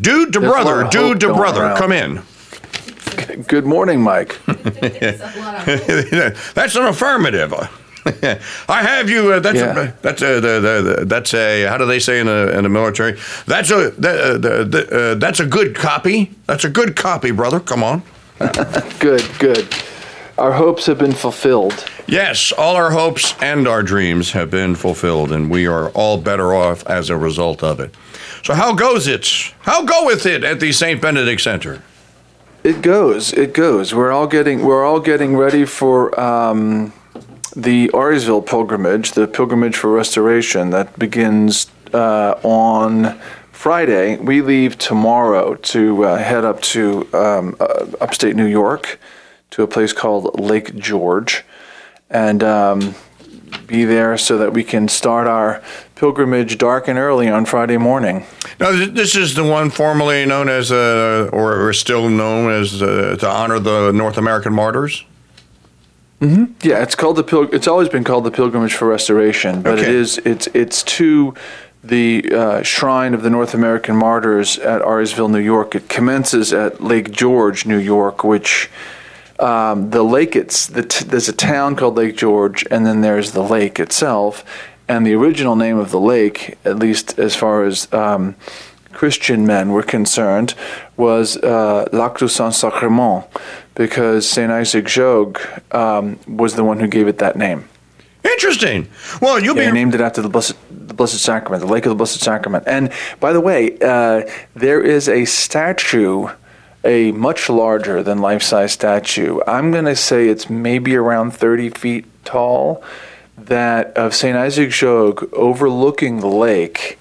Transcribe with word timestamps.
Dude 0.00 0.32
to 0.34 0.40
There's 0.40 0.52
a 0.52 0.54
lot 0.54 0.64
brother, 0.64 0.82
of 0.82 0.90
dude 0.90 1.02
hope 1.02 1.18
to 1.20 1.26
going 1.28 1.38
brother, 1.38 1.62
around. 1.62 1.76
come 1.78 1.92
in. 1.92 2.22
Good 3.46 3.64
morning, 3.64 4.00
Mike. 4.02 4.38
that's 4.46 5.20
an 6.76 6.84
affirmative. 6.84 7.52
I 8.68 8.82
have 8.82 9.08
you. 9.10 9.32
Uh, 9.34 9.40
that's 9.40 9.56
Yeah. 9.58 9.78
a, 9.88 9.92
that's 10.02 10.22
a 10.22 10.40
the, 10.40 10.60
the, 10.60 10.82
the, 11.00 11.04
that's 11.04 11.34
a 11.34 11.64
how 11.64 11.76
do 11.78 11.86
they 11.86 11.98
say 11.98 12.20
in 12.20 12.26
the 12.26 12.56
in 12.56 12.62
the 12.64 12.68
military? 12.68 13.18
That's 13.46 13.70
a 13.70 13.90
that, 13.98 14.20
uh, 14.20 14.32
the, 14.38 14.64
the, 14.64 15.12
uh, 15.12 15.14
that's 15.16 15.40
a 15.40 15.46
good 15.46 15.74
copy. 15.74 16.30
That's 16.46 16.64
a 16.64 16.70
good 16.70 16.96
copy, 16.96 17.30
brother. 17.32 17.60
Come 17.60 17.82
on. 17.82 18.02
Good, 19.00 19.28
good. 19.40 19.66
Our 20.38 20.52
hopes 20.52 20.86
have 20.86 20.98
been 20.98 21.12
fulfilled. 21.12 21.84
Yes, 22.06 22.52
all 22.52 22.76
our 22.76 22.92
hopes 22.92 23.34
and 23.42 23.66
our 23.66 23.82
dreams 23.82 24.30
have 24.30 24.48
been 24.48 24.76
fulfilled, 24.76 25.32
and 25.32 25.50
we 25.50 25.66
are 25.66 25.88
all 25.90 26.18
better 26.18 26.54
off 26.54 26.86
as 26.86 27.10
a 27.10 27.16
result 27.16 27.64
of 27.64 27.80
it. 27.80 27.92
So, 28.42 28.54
how 28.54 28.74
goes 28.74 29.06
it? 29.06 29.26
How 29.60 29.84
goeth 29.84 30.26
it 30.26 30.44
at 30.44 30.60
the 30.60 30.72
St. 30.72 31.00
Benedict 31.00 31.40
Center? 31.40 31.82
It 32.64 32.82
goes. 32.82 33.32
It 33.32 33.54
goes. 33.54 33.94
We're 33.94 34.12
all 34.12 34.26
getting. 34.26 34.64
We're 34.64 34.84
all 34.84 35.00
getting 35.00 35.36
ready 35.36 35.64
for 35.64 36.18
um, 36.18 36.92
the 37.54 37.88
Auriesville 37.88 38.46
pilgrimage, 38.46 39.12
the 39.12 39.26
pilgrimage 39.26 39.76
for 39.76 39.90
restoration 39.90 40.70
that 40.70 40.98
begins 40.98 41.70
uh, 41.92 42.38
on 42.42 43.18
Friday. 43.52 44.16
We 44.16 44.42
leave 44.42 44.78
tomorrow 44.78 45.54
to 45.54 46.04
uh, 46.04 46.18
head 46.18 46.44
up 46.44 46.60
to 46.62 47.08
um, 47.12 47.56
uh, 47.58 47.86
upstate 48.00 48.36
New 48.36 48.46
York 48.46 49.00
to 49.50 49.62
a 49.62 49.66
place 49.66 49.92
called 49.92 50.38
Lake 50.38 50.76
George, 50.76 51.44
and 52.10 52.44
um, 52.44 52.94
be 53.66 53.84
there 53.84 54.16
so 54.18 54.38
that 54.38 54.52
we 54.52 54.62
can 54.62 54.88
start 54.88 55.26
our 55.26 55.62
pilgrimage 55.98 56.56
dark 56.58 56.86
and 56.88 56.96
early 56.98 57.28
on 57.28 57.44
Friday 57.44 57.76
morning. 57.76 58.24
Now, 58.60 58.70
this 58.86 59.16
is 59.16 59.34
the 59.34 59.42
one 59.42 59.68
formerly 59.70 60.24
known 60.26 60.48
as, 60.48 60.70
uh, 60.70 61.28
or, 61.32 61.72
still 61.72 62.08
known 62.08 62.52
as, 62.52 62.80
uh, 62.80 63.16
to 63.18 63.28
honor 63.28 63.58
the 63.58 63.90
North 63.92 64.16
American 64.16 64.54
martyrs. 64.54 65.04
Hmm. 66.20 66.44
Yeah, 66.62 66.82
it's 66.82 66.94
called 66.94 67.16
the 67.16 67.24
pil- 67.24 67.52
It's 67.52 67.66
always 67.68 67.88
been 67.88 68.04
called 68.04 68.24
the 68.24 68.30
Pilgrimage 68.30 68.74
for 68.74 68.86
Restoration, 68.88 69.62
but 69.62 69.78
it 69.78 69.82
Okay. 69.82 69.94
is 69.94 70.18
it's 70.24 70.48
it's 70.54 70.82
to 70.98 71.34
the 71.84 72.24
uh, 72.32 72.62
shrine 72.62 73.14
of 73.14 73.22
the 73.22 73.30
North 73.30 73.54
American 73.54 73.94
martyrs 73.96 74.58
at 74.58 74.82
Auriesville, 74.82 75.30
New 75.30 75.38
York. 75.38 75.74
It 75.76 75.88
commences 75.88 76.52
at 76.52 76.82
Lake 76.82 77.12
George, 77.12 77.66
New 77.66 77.78
York, 77.78 78.24
which 78.24 78.68
um, 79.38 79.90
the 79.90 80.02
lake 80.02 80.34
it's 80.34 80.66
the 80.66 80.82
t- 80.82 81.04
there's 81.04 81.28
a 81.28 81.32
town 81.32 81.76
called 81.76 81.96
Lake 81.96 82.16
George, 82.16 82.64
and 82.68 82.84
then 82.84 83.00
there's 83.00 83.30
the 83.30 83.42
lake 83.44 83.78
itself, 83.78 84.44
and 84.88 85.06
the 85.06 85.14
original 85.14 85.56
name 85.56 85.78
of 85.78 85.90
the 85.90 86.00
lake, 86.00 86.56
at 86.64 86.78
least 86.78 87.18
as 87.18 87.34
far 87.36 87.64
as 87.64 87.92
um, 87.92 88.34
Christian 88.92 89.46
men 89.46 89.70
were 89.70 89.82
concerned, 89.82 90.54
was 90.96 91.36
uh, 91.38 91.88
Lac 91.92 92.18
du 92.18 92.28
Saint 92.28 92.54
Sacrement, 92.54 93.24
because 93.74 94.28
Saint 94.28 94.50
Isaac 94.50 94.86
Jogues 94.86 95.40
um, 95.72 96.18
was 96.26 96.54
the 96.54 96.64
one 96.64 96.80
who 96.80 96.86
gave 96.88 97.06
it 97.08 97.18
that 97.18 97.36
name. 97.36 97.68
Interesting. 98.24 98.88
Well, 99.22 99.40
you'll 99.40 99.56
Yeah, 99.56 99.64
he 99.64 99.68
be. 99.70 99.74
named 99.74 99.94
it 99.94 100.00
after 100.00 100.20
the 100.20 100.28
Blessed, 100.28 100.56
the 100.70 100.94
Blessed 100.94 101.18
Sacrament, 101.20 101.64
the 101.64 101.72
Lake 101.72 101.86
of 101.86 101.90
the 101.90 101.94
Blessed 101.96 102.20
Sacrament. 102.20 102.64
And 102.66 102.90
by 103.20 103.32
the 103.32 103.40
way, 103.40 103.78
uh, 103.80 104.22
there 104.54 104.80
is 104.82 105.08
a 105.08 105.24
statue, 105.24 106.28
a 106.84 107.12
much 107.12 107.48
larger 107.48 108.02
than 108.02 108.18
life 108.18 108.42
size 108.42 108.72
statue. 108.72 109.40
I'm 109.46 109.70
going 109.70 109.84
to 109.84 109.96
say 109.96 110.28
it's 110.28 110.50
maybe 110.50 110.96
around 110.96 111.30
30 111.30 111.70
feet 111.70 112.06
tall, 112.24 112.82
that 113.46 113.96
of 113.96 114.14
St. 114.14 114.36
Isaac 114.36 114.70
Jogues 114.70 115.28
overlooking 115.32 116.20
the 116.20 116.28
lake. 116.28 116.98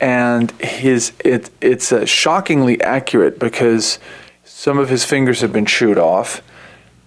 And 0.00 0.50
his 0.60 1.12
it, 1.24 1.50
it's 1.60 1.92
uh, 1.92 2.06
shockingly 2.06 2.80
accurate 2.80 3.38
because 3.38 3.98
some 4.44 4.78
of 4.78 4.88
his 4.88 5.04
fingers 5.04 5.40
have 5.42 5.52
been 5.52 5.66
chewed 5.66 5.98
off, 5.98 6.42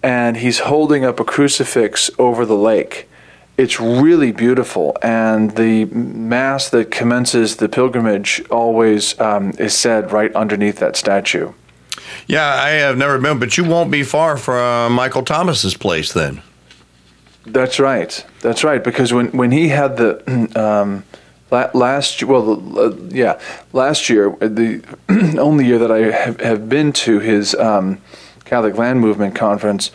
and 0.02 0.36
he's 0.36 0.60
holding 0.60 1.04
up 1.04 1.18
a 1.18 1.24
crucifix 1.24 2.10
over 2.18 2.46
the 2.46 2.56
lake. 2.56 3.08
It's 3.56 3.78
really 3.80 4.32
beautiful, 4.32 4.96
and 5.02 5.52
the 5.56 5.84
mass 5.86 6.68
that 6.70 6.90
commences 6.90 7.56
the 7.56 7.68
pilgrimage 7.68 8.44
always 8.50 9.18
um, 9.20 9.52
is 9.58 9.76
said 9.76 10.10
right 10.10 10.34
underneath 10.34 10.78
that 10.78 10.96
statue. 10.96 11.52
Yeah, 12.26 12.46
I 12.46 12.70
have 12.70 12.98
never 12.98 13.18
been, 13.18 13.38
but 13.38 13.56
you 13.56 13.64
won't 13.64 13.90
be 13.90 14.02
far 14.02 14.36
from 14.36 14.92
Michael 14.92 15.22
Thomas's 15.22 15.76
place 15.76 16.12
then. 16.12 16.42
That's 17.46 17.78
right. 17.78 18.24
That's 18.40 18.64
right. 18.64 18.82
Because 18.82 19.12
when, 19.12 19.28
when 19.28 19.50
he 19.50 19.68
had 19.68 19.96
the 19.96 20.50
um, 20.56 21.04
last 21.50 22.22
well 22.24 22.78
uh, 22.78 22.96
yeah 23.10 23.38
last 23.72 24.08
year 24.08 24.32
uh, 24.42 24.48
the 24.48 24.82
only 25.38 25.66
year 25.66 25.78
that 25.78 25.92
I 25.92 26.10
have, 26.10 26.40
have 26.40 26.68
been 26.68 26.92
to 26.92 27.20
his 27.20 27.54
um, 27.54 28.00
Catholic 28.44 28.76
Land 28.76 29.00
Movement 29.00 29.34
conference, 29.34 29.90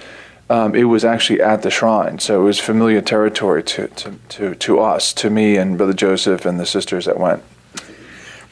um, 0.49 0.73
it 0.75 0.85
was 0.85 1.05
actually 1.05 1.41
at 1.41 1.61
the 1.61 1.69
shrine. 1.69 2.19
So 2.19 2.41
it 2.41 2.43
was 2.43 2.59
familiar 2.59 3.01
territory 3.01 3.63
to, 3.63 3.87
to, 3.87 4.15
to, 4.29 4.55
to 4.55 4.79
us, 4.79 5.13
to 5.13 5.29
me 5.29 5.57
and 5.57 5.77
Brother 5.77 5.93
Joseph 5.93 6.45
and 6.45 6.59
the 6.59 6.65
sisters 6.65 7.05
that 7.05 7.19
went. 7.19 7.43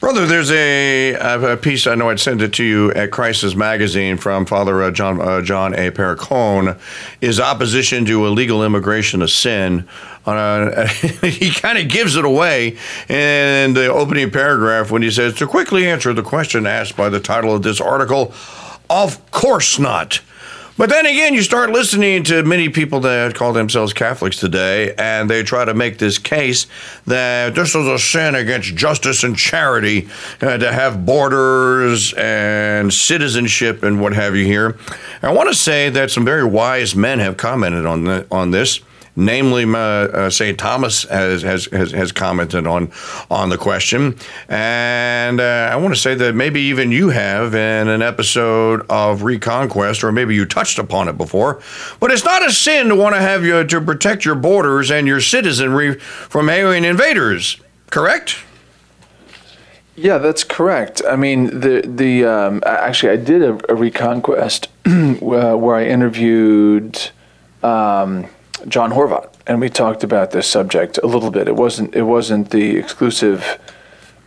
Brother, 0.00 0.26
there's 0.26 0.52
a, 0.52 1.14
a 1.14 1.56
piece, 1.56 1.88
I 1.88 1.96
know 1.96 2.08
I'd 2.08 2.20
send 2.20 2.40
it 2.40 2.52
to 2.54 2.64
you 2.64 2.92
at 2.92 3.10
Crisis 3.10 3.56
Magazine 3.56 4.16
from 4.16 4.46
Father 4.46 4.80
uh, 4.80 4.92
John, 4.92 5.20
uh, 5.20 5.42
John 5.42 5.74
A. 5.74 5.90
Perricone, 5.90 6.78
is 7.20 7.40
opposition 7.40 8.04
to 8.04 8.24
illegal 8.24 8.64
immigration 8.64 9.22
a 9.22 9.28
sin. 9.28 9.88
Uh, 10.24 10.86
he 11.24 11.50
kind 11.50 11.78
of 11.78 11.88
gives 11.88 12.14
it 12.14 12.24
away 12.24 12.76
in 13.08 13.74
the 13.74 13.88
opening 13.92 14.30
paragraph 14.30 14.92
when 14.92 15.02
he 15.02 15.10
says, 15.10 15.34
to 15.34 15.48
quickly 15.48 15.88
answer 15.88 16.12
the 16.12 16.22
question 16.22 16.64
asked 16.64 16.96
by 16.96 17.08
the 17.08 17.18
title 17.18 17.52
of 17.52 17.64
this 17.64 17.80
article, 17.80 18.32
of 18.88 19.28
course 19.32 19.80
not. 19.80 20.20
But 20.78 20.90
then 20.90 21.06
again, 21.06 21.34
you 21.34 21.42
start 21.42 21.70
listening 21.70 22.22
to 22.24 22.44
many 22.44 22.68
people 22.68 23.00
that 23.00 23.34
call 23.34 23.52
themselves 23.52 23.92
Catholics 23.92 24.38
today, 24.38 24.94
and 24.96 25.28
they 25.28 25.42
try 25.42 25.64
to 25.64 25.74
make 25.74 25.98
this 25.98 26.18
case 26.18 26.68
that 27.04 27.56
this 27.56 27.74
is 27.74 27.84
a 27.84 27.98
sin 27.98 28.36
against 28.36 28.76
justice 28.76 29.24
and 29.24 29.36
charity 29.36 30.08
uh, 30.40 30.56
to 30.56 30.72
have 30.72 31.04
borders 31.04 32.14
and 32.16 32.94
citizenship 32.94 33.82
and 33.82 34.00
what 34.00 34.12
have 34.12 34.36
you 34.36 34.44
here. 34.44 34.78
I 35.20 35.32
want 35.32 35.48
to 35.48 35.54
say 35.56 35.90
that 35.90 36.12
some 36.12 36.24
very 36.24 36.44
wise 36.44 36.94
men 36.94 37.18
have 37.18 37.36
commented 37.36 37.84
on 37.84 38.04
the, 38.04 38.24
on 38.30 38.52
this. 38.52 38.78
Namely, 39.20 39.64
uh, 39.64 39.76
uh, 39.76 40.30
St. 40.30 40.56
Thomas 40.56 41.02
has, 41.02 41.42
has, 41.42 41.64
has, 41.66 41.90
has 41.90 42.12
commented 42.12 42.68
on, 42.68 42.92
on 43.28 43.48
the 43.48 43.58
question. 43.58 44.16
And 44.48 45.40
uh, 45.40 45.70
I 45.72 45.74
want 45.74 45.92
to 45.92 46.00
say 46.00 46.14
that 46.14 46.36
maybe 46.36 46.60
even 46.60 46.92
you 46.92 47.08
have 47.08 47.52
in 47.52 47.88
an 47.88 48.00
episode 48.00 48.86
of 48.88 49.24
Reconquest, 49.24 50.04
or 50.04 50.12
maybe 50.12 50.36
you 50.36 50.46
touched 50.46 50.78
upon 50.78 51.08
it 51.08 51.18
before. 51.18 51.60
But 51.98 52.12
it's 52.12 52.24
not 52.24 52.46
a 52.46 52.52
sin 52.52 52.90
to 52.90 52.94
want 52.94 53.16
to 53.16 53.20
have 53.20 53.44
you 53.44 53.64
to 53.64 53.80
protect 53.80 54.24
your 54.24 54.36
borders 54.36 54.88
and 54.88 55.08
your 55.08 55.20
citizenry 55.20 55.98
from 55.98 56.48
alien 56.48 56.84
invaders, 56.84 57.60
correct? 57.90 58.36
Yeah, 59.96 60.18
that's 60.18 60.44
correct. 60.44 61.02
I 61.10 61.16
mean, 61.16 61.58
the 61.58 61.82
the 61.84 62.24
um, 62.24 62.62
actually, 62.64 63.10
I 63.10 63.16
did 63.16 63.42
a, 63.42 63.58
a 63.68 63.74
reconquest 63.74 64.68
where 64.86 65.74
I 65.74 65.86
interviewed 65.86 67.10
um, 67.64 68.28
John 68.66 68.92
Horvat, 68.92 69.32
and 69.46 69.60
we 69.60 69.68
talked 69.68 70.02
about 70.02 70.30
this 70.30 70.46
subject 70.46 70.98
a 71.02 71.06
little 71.06 71.30
bit. 71.30 71.48
It 71.48 71.56
wasn't 71.56 71.94
it 71.94 72.02
wasn't 72.02 72.50
the 72.50 72.76
exclusive 72.76 73.58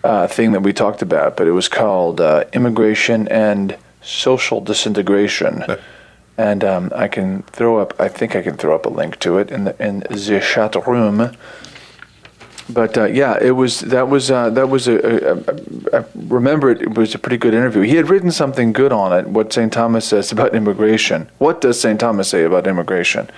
uh, 0.03 0.28
thing 0.28 0.52
that 0.53 0.62
we 0.62 0.74
talked 0.74 1.02
about, 1.02 1.38
but 1.38 1.47
it 1.47 1.52
was 1.52 1.68
called 1.68 2.22
uh, 2.22 2.46
immigration 2.53 3.28
and 3.28 3.78
social 4.02 4.62
disintegration. 4.62 5.64
And 6.38 6.64
um, 6.64 6.91
I 6.96 7.08
can 7.08 7.44
throw 7.44 7.80
up. 7.80 7.94
I 8.00 8.08
think 8.08 8.36
I 8.36 8.41
can 8.41 8.58
throw 8.58 8.74
up 8.74 8.86
a 8.86 8.90
link 8.90 9.20
to 9.20 9.38
it 9.38 9.52
in 9.52 9.66
the 9.66 9.86
in 9.86 10.00
the 10.00 10.41
chat 10.41 10.75
room. 10.88 11.36
But 12.70 12.97
uh, 12.97 13.06
yeah, 13.06 13.38
it 13.41 13.52
was 13.52 13.81
that 13.81 14.08
was 14.08 14.31
uh, 14.31 14.50
that 14.52 14.70
was 14.70 14.88
a, 14.88 14.96
a, 14.96 15.38
a, 15.38 16.02
I 16.02 16.06
remember 16.16 16.72
it, 16.72 16.81
it 16.81 16.96
was 16.97 17.14
a 17.14 17.20
pretty 17.20 17.38
good 17.38 17.53
interview. 17.53 17.81
He 17.81 17.96
had 17.96 18.09
written 18.09 18.32
something 18.32 18.72
good 18.72 18.94
on 18.94 19.11
it. 19.14 19.28
What 19.28 19.52
St. 19.52 19.72
Thomas 19.72 20.06
says 20.06 20.32
about 20.32 20.56
immigration. 20.56 21.29
What 21.38 21.61
does 21.61 21.79
St. 21.79 22.00
Thomas 22.00 22.29
say 22.29 22.44
about 22.44 22.67
immigration? 22.67 23.29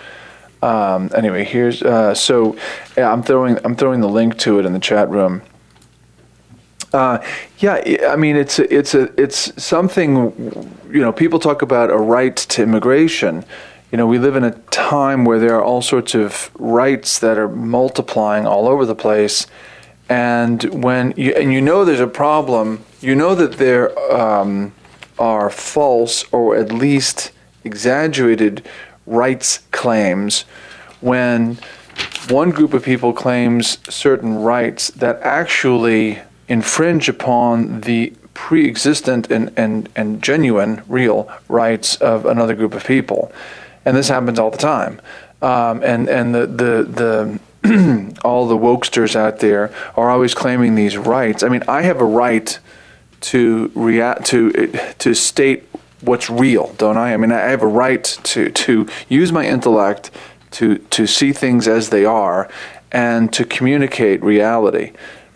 Um, 0.63 1.09
anyway, 1.13 1.43
here's 1.43 1.83
uh, 1.83 2.13
so 2.13 2.55
yeah, 2.95 3.11
I'm 3.11 3.21
throwing 3.21 3.59
I'm 3.65 3.75
throwing 3.75 3.99
the 3.99 4.07
link 4.07 4.37
to 4.39 4.59
it 4.59 4.65
in 4.65 4.71
the 4.71 4.79
chat 4.79 5.09
room. 5.09 5.41
Uh, 6.93 7.21
yeah, 7.57 8.07
I 8.07 8.15
mean 8.15 8.37
it's 8.37 8.59
a, 8.59 8.73
it's 8.73 8.95
a 8.95 9.11
it's 9.21 9.61
something 9.61 10.31
you 10.89 11.01
know 11.01 11.11
people 11.11 11.39
talk 11.39 11.61
about 11.61 11.89
a 11.89 11.97
right 11.97 12.37
to 12.37 12.63
immigration. 12.63 13.43
You 13.91 13.97
know, 13.97 14.07
we 14.07 14.17
live 14.17 14.37
in 14.37 14.45
a 14.45 14.51
time 14.71 15.25
where 15.25 15.37
there 15.37 15.53
are 15.55 15.63
all 15.63 15.81
sorts 15.81 16.15
of 16.15 16.49
rights 16.57 17.19
that 17.19 17.37
are 17.37 17.49
multiplying 17.49 18.47
all 18.47 18.69
over 18.69 18.85
the 18.85 18.95
place, 18.95 19.47
and 20.07 20.63
when 20.81 21.13
you 21.17 21.33
and 21.33 21.51
you 21.51 21.59
know 21.59 21.83
there's 21.83 21.99
a 21.99 22.07
problem, 22.07 22.85
you 23.01 23.15
know 23.15 23.35
that 23.35 23.57
there 23.57 23.91
um, 24.13 24.73
are 25.19 25.49
false 25.49 26.23
or 26.31 26.55
at 26.55 26.71
least 26.71 27.33
exaggerated 27.65 28.65
rights 29.05 29.59
claims 29.71 30.41
when 31.01 31.57
one 32.29 32.51
group 32.51 32.73
of 32.73 32.83
people 32.83 33.13
claims 33.13 33.77
certain 33.93 34.35
rights 34.35 34.89
that 34.91 35.21
actually 35.21 36.19
infringe 36.47 37.09
upon 37.09 37.81
the 37.81 38.13
pre-existent 38.33 39.29
and, 39.29 39.51
and, 39.57 39.89
and 39.95 40.21
genuine, 40.23 40.81
real 40.87 41.29
rights 41.47 41.95
of 41.97 42.25
another 42.25 42.55
group 42.55 42.73
of 42.73 42.83
people, 42.85 43.31
and 43.85 43.95
this 43.95 44.07
happens 44.07 44.39
all 44.39 44.49
the 44.49 44.57
time. 44.57 45.01
Um, 45.41 45.83
and 45.83 46.07
and 46.07 46.33
the 46.33 46.47
the 46.47 47.39
the 47.63 48.19
all 48.23 48.47
the 48.47 48.57
wokesters 48.57 49.15
out 49.15 49.39
there 49.39 49.73
are 49.97 50.09
always 50.09 50.33
claiming 50.33 50.75
these 50.75 50.97
rights. 50.97 51.43
I 51.43 51.49
mean, 51.49 51.63
I 51.67 51.81
have 51.81 51.99
a 51.99 52.05
right 52.05 52.57
to 53.21 53.71
react 53.75 54.25
to 54.27 54.51
to 54.99 55.13
state 55.13 55.67
what's 56.03 56.29
real, 56.29 56.73
don't 56.77 56.97
I? 56.97 57.13
I 57.13 57.17
mean, 57.17 57.31
I 57.31 57.39
have 57.39 57.61
a 57.61 57.67
right 57.67 58.03
to 58.03 58.49
to 58.49 58.87
use 59.09 59.31
my 59.31 59.45
intellect 59.45 60.11
to 60.51 60.77
to 60.77 61.07
see 61.07 61.33
things 61.33 61.67
as 61.67 61.89
they 61.89 62.05
are 62.05 62.49
and 62.91 63.33
to 63.33 63.43
communicate 63.43 64.23
reality. 64.23 64.91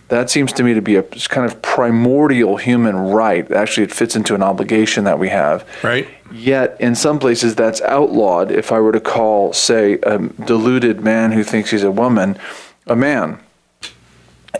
That 0.09 0.29
seems 0.29 0.53
to 0.53 0.63
me 0.63 0.73
to 0.73 0.81
be 0.81 0.95
a 0.95 1.03
kind 1.03 1.51
of 1.51 1.61
primordial 1.61 2.55
human 2.55 2.95
right. 2.95 3.51
Actually, 3.51 3.85
it 3.85 3.93
fits 3.93 4.15
into 4.15 4.35
an 4.35 4.43
obligation 4.43 5.03
that 5.03 5.19
we 5.19 5.27
have. 5.29 5.67
Right. 5.83 6.07
Yet, 6.31 6.79
in 6.79 6.95
some 6.95 7.19
places, 7.19 7.55
that's 7.55 7.81
outlawed. 7.81 8.49
If 8.51 8.71
I 8.71 8.79
were 8.79 8.93
to 8.93 9.01
call, 9.01 9.51
say, 9.51 9.93
a 10.03 10.19
deluded 10.19 11.01
man 11.01 11.33
who 11.33 11.43
thinks 11.43 11.71
he's 11.71 11.83
a 11.83 11.91
woman, 11.91 12.37
a 12.85 12.95
man, 12.95 13.39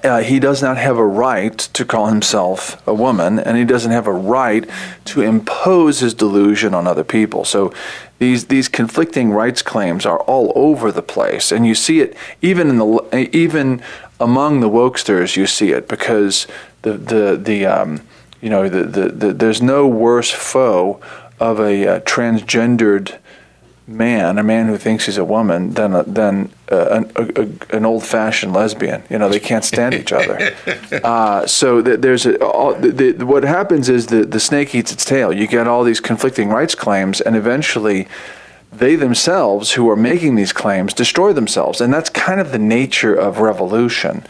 uh, 0.04 0.20
he 0.20 0.40
does 0.40 0.62
not 0.62 0.78
have 0.78 0.98
a 0.98 1.06
right 1.06 1.58
to 1.58 1.86
call 1.86 2.08
himself 2.08 2.86
a 2.88 2.94
woman, 2.94 3.40
and 3.40 3.58
he 3.58 3.66
doesn't 3.66 3.92
have 3.92 4.08
a 4.08 4.14
right 4.14 4.68
to 5.06 5.22
impose 5.22 6.00
his 6.00 6.14
delusion 6.14 6.74
on 6.74 6.88
other 6.88 7.04
people. 7.04 7.46
So 7.46 7.74
these 8.20 8.46
these 8.48 8.68
conflicting 8.68 9.32
rights 9.32 9.62
claims 9.62 10.06
are 10.06 10.20
all 10.22 10.52
over 10.56 10.92
the 10.92 11.02
place, 11.02 11.52
and 11.52 11.68
you 11.68 11.76
see 11.76 12.02
it 12.02 12.16
even 12.42 12.70
in 12.70 12.78
the 12.78 13.30
even 13.36 13.82
among 14.20 14.60
the 14.60 14.70
wokesters. 14.70 15.38
You 15.38 15.46
see 15.46 15.72
it 15.72 15.88
because 15.88 16.48
the 16.82 16.94
the 16.94 17.38
the 17.38 17.66
um, 17.66 18.02
you 18.42 18.50
know 18.50 18.68
the, 18.70 18.84
the, 18.84 19.10
the 19.10 19.34
there's 19.34 19.62
no 19.62 19.88
worse 19.88 20.32
foe 20.32 21.00
of 21.40 21.60
a 21.60 21.88
uh, 21.88 22.00
transgendered 22.02 23.18
man, 23.88 24.38
a 24.38 24.44
man 24.44 24.68
who 24.68 24.78
thinks 24.78 25.06
he's 25.06 25.18
a 25.18 25.24
woman, 25.26 25.72
than 25.72 25.94
a, 25.94 26.04
than 26.04 26.52
uh, 26.70 26.88
an, 26.90 27.12
a, 27.16 27.76
an 27.76 27.86
old-fashioned 27.86 28.52
lesbian. 28.54 29.02
You 29.10 29.18
know, 29.18 29.30
they 29.30 29.40
can't 29.40 29.64
stand 29.64 29.96
each 29.96 30.12
other. 30.12 30.56
Uh, 31.04 31.46
so 31.46 31.82
th- 31.82 32.00
there's 32.00 32.26
a, 32.26 32.44
all, 32.44 32.74
the, 32.74 33.12
the, 33.14 33.26
what 33.26 33.44
happens 33.44 33.88
is 33.88 34.08
the 34.08 34.26
the 34.26 34.40
snake 34.40 34.74
eats 34.74 34.92
its 34.92 35.06
tail. 35.06 35.32
You 35.32 35.48
get 35.48 35.68
all 35.68 35.84
these 35.84 36.00
conflicting 36.00 36.50
rights 36.50 36.76
claims, 36.76 37.22
and 37.22 37.36
eventually. 37.36 38.08
They 38.70 38.98
themselves, 38.98 39.72
who 39.72 39.90
are 39.90 39.96
making 39.96 40.36
these 40.36 40.52
claims, 40.52 40.94
destroy 40.94 41.32
themselves, 41.32 41.80
and 41.80 41.92
that's 41.92 42.10
kind 42.10 42.42
of 42.42 42.52
the 42.52 42.60
nature 42.60 43.16
of 43.16 43.40
revolution. 43.40 44.26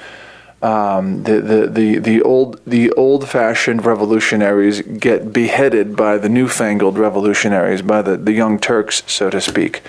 Um, 0.67 1.23
the, 1.23 1.39
the, 1.39 1.67
the, 1.67 1.97
the 1.99 2.21
old 2.23 2.59
the 2.65 2.91
old 2.93 3.29
fashioned 3.29 3.85
revolutionaries 3.85 4.81
get 4.81 5.31
beheaded 5.31 5.95
by 5.95 6.17
the 6.17 6.27
newfangled 6.27 6.97
revolutionaries, 6.97 7.81
by 7.81 8.01
the, 8.01 8.17
the 8.17 8.33
young 8.33 8.59
Turks, 8.59 9.01
so 9.07 9.29
to 9.29 9.39
speak. 9.39 9.81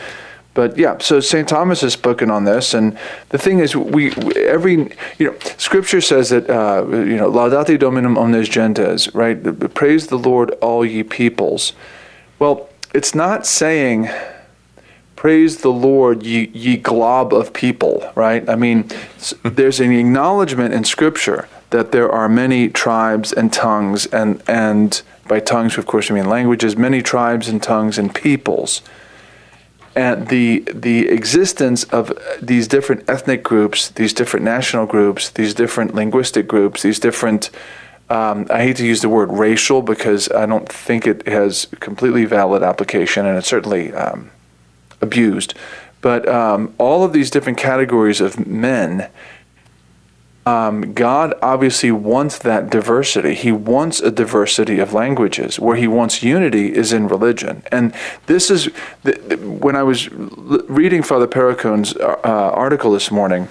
But 0.55 0.79
yeah, 0.79 0.99
so 0.99 1.19
St. 1.19 1.49
Thomas 1.49 1.81
has 1.81 1.95
spoken 1.95 2.31
on 2.31 2.45
this, 2.45 2.75
and 2.75 2.97
the 3.31 3.39
thing 3.39 3.59
is, 3.59 3.75
we 3.75 4.13
every 4.37 4.93
you 5.19 5.27
know, 5.27 5.35
Scripture 5.57 6.01
says 6.01 6.31
that 6.31 6.49
uh, 6.49 6.87
you 6.89 7.17
know, 7.17 7.29
laudate 7.29 7.77
Dominum 7.81 8.17
omnes 8.17 8.49
gentes, 8.49 9.13
right? 9.15 9.39
Praise 9.75 10.07
the 10.07 10.19
Lord, 10.19 10.53
all 10.61 10.85
ye 10.85 11.03
peoples. 11.03 11.73
Well, 12.39 12.69
it's 12.95 13.17
not 13.17 13.47
saying 13.47 14.11
praise 15.19 15.63
the 15.63 15.73
Lord, 15.73 16.23
ye, 16.23 16.49
ye 16.55 16.77
glob 16.77 17.35
of 17.35 17.53
people, 17.53 18.09
right? 18.15 18.49
I 18.49 18.55
mean, 18.55 18.89
there's 19.43 19.81
an 19.81 19.91
acknowledgement 19.91 20.73
in 20.73 20.85
Scripture 20.85 21.49
that 21.71 21.91
there 21.91 22.09
are 22.09 22.29
many 22.29 22.69
tribes 22.69 23.33
and 23.33 23.53
tongues, 23.53 24.07
and, 24.07 24.41
and 24.47 25.03
by 25.27 25.41
tongues, 25.41 25.77
of 25.77 25.87
course, 25.87 26.09
I 26.09 26.15
mean 26.15 26.29
languages, 26.29 26.77
many 26.77 27.03
tribes 27.03 27.49
and 27.49 27.61
tongues 27.61 27.99
and 27.99 28.15
peoples. 28.15 28.81
And 29.97 30.29
the, 30.29 30.61
the 30.73 31.09
existence 31.09 31.83
of 31.83 32.17
these 32.41 32.69
different 32.69 33.11
ethnic 33.11 33.43
groups, 33.43 33.89
these 33.89 34.13
different 34.13 34.45
national 34.45 34.87
groups, 34.87 35.31
these 35.31 35.53
different 35.53 35.97
linguistic 35.97 36.47
groups, 36.47 36.83
these 36.83 37.01
different 37.01 37.51
um, 38.09 38.47
I 38.49 38.63
hate 38.63 38.77
to 38.77 38.87
use 38.87 39.03
the 39.03 39.09
word 39.11 39.31
racial 39.31 39.83
because 39.83 40.31
I 40.31 40.47
don't 40.47 40.67
think 40.67 41.07
it 41.07 41.27
has 41.27 41.67
completely 41.81 42.25
valid 42.25 42.63
application, 42.63 43.27
and 43.27 43.37
it 43.37 43.45
certainly 43.45 43.93
um, 43.93 44.31
abused. 45.01 45.55
But 46.01 46.29
um, 46.29 46.75
all 46.79 47.05
of 47.05 47.13
these 47.13 47.31
different 47.31 47.59
categories 47.59 48.21
of 48.21 48.47
men, 48.47 49.11
um, 50.47 50.93
God 50.95 51.35
obviously 51.43 51.91
wants 51.91 52.39
that 52.39 52.71
diversity. 52.71 53.35
He 53.35 53.53
wants 53.53 54.01
a 54.01 54.11
diversity 54.11 54.79
of 54.79 54.93
languages. 54.93 55.59
Where 55.59 55.77
He 55.77 55.89
wants 55.89 56.23
unity 56.23 56.75
is 56.75 56.93
in 56.93 57.09
religion. 57.09 57.63
And 57.73 57.95
this 58.27 58.51
is 58.51 58.67
when 59.43 59.77
I 59.77 59.83
was 59.83 60.11
reading 60.11 61.03
Father 61.03 61.27
Perricone's 61.27 61.95
uh, 61.97 62.21
article 62.25 62.93
this 62.93 63.11
morning. 63.11 63.49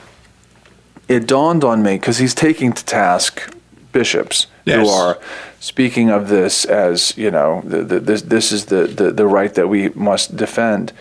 It 1.08 1.28
dawned 1.28 1.64
on 1.64 1.84
me 1.84 1.96
because 1.96 2.18
he's 2.18 2.36
taking 2.36 2.74
to 2.74 2.84
task 2.84 3.54
bishops 3.94 4.48
yes. 4.66 4.86
who 4.86 4.90
are 4.90 5.18
speaking 5.60 6.10
of 6.10 6.28
this 6.28 6.66
as 6.66 7.18
you 7.18 7.32
know 7.32 7.62
the, 7.64 7.82
the, 7.82 8.00
this, 8.00 8.22
this 8.24 8.52
is 8.52 8.66
the, 8.66 8.88
the, 8.88 9.12
the 9.12 9.26
right 9.26 9.54
that 9.56 9.68
we 9.68 9.90
must 9.90 10.36
defend 10.36 10.92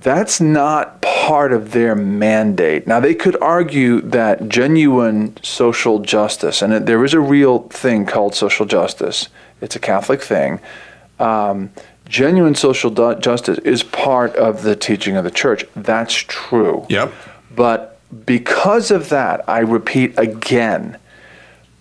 that's 0.00 0.40
not 0.40 1.00
part 1.02 1.52
of 1.52 1.72
their 1.72 1.94
mandate. 1.94 2.86
Now, 2.86 3.00
they 3.00 3.14
could 3.14 3.40
argue 3.40 4.00
that 4.02 4.48
genuine 4.48 5.36
social 5.42 6.00
justice, 6.00 6.62
and 6.62 6.86
there 6.86 7.04
is 7.04 7.14
a 7.14 7.20
real 7.20 7.60
thing 7.68 8.06
called 8.06 8.34
social 8.34 8.66
justice, 8.66 9.28
it's 9.60 9.76
a 9.76 9.80
Catholic 9.80 10.22
thing. 10.22 10.60
Um, 11.18 11.70
genuine 12.06 12.54
social 12.54 12.90
justice 13.14 13.58
is 13.58 13.82
part 13.82 14.34
of 14.36 14.62
the 14.62 14.76
teaching 14.76 15.16
of 15.16 15.24
the 15.24 15.30
church. 15.30 15.64
That's 15.74 16.14
true. 16.14 16.86
Yep. 16.88 17.12
But 17.54 17.98
because 18.26 18.90
of 18.90 19.08
that, 19.08 19.48
I 19.48 19.60
repeat 19.60 20.18
again, 20.18 20.98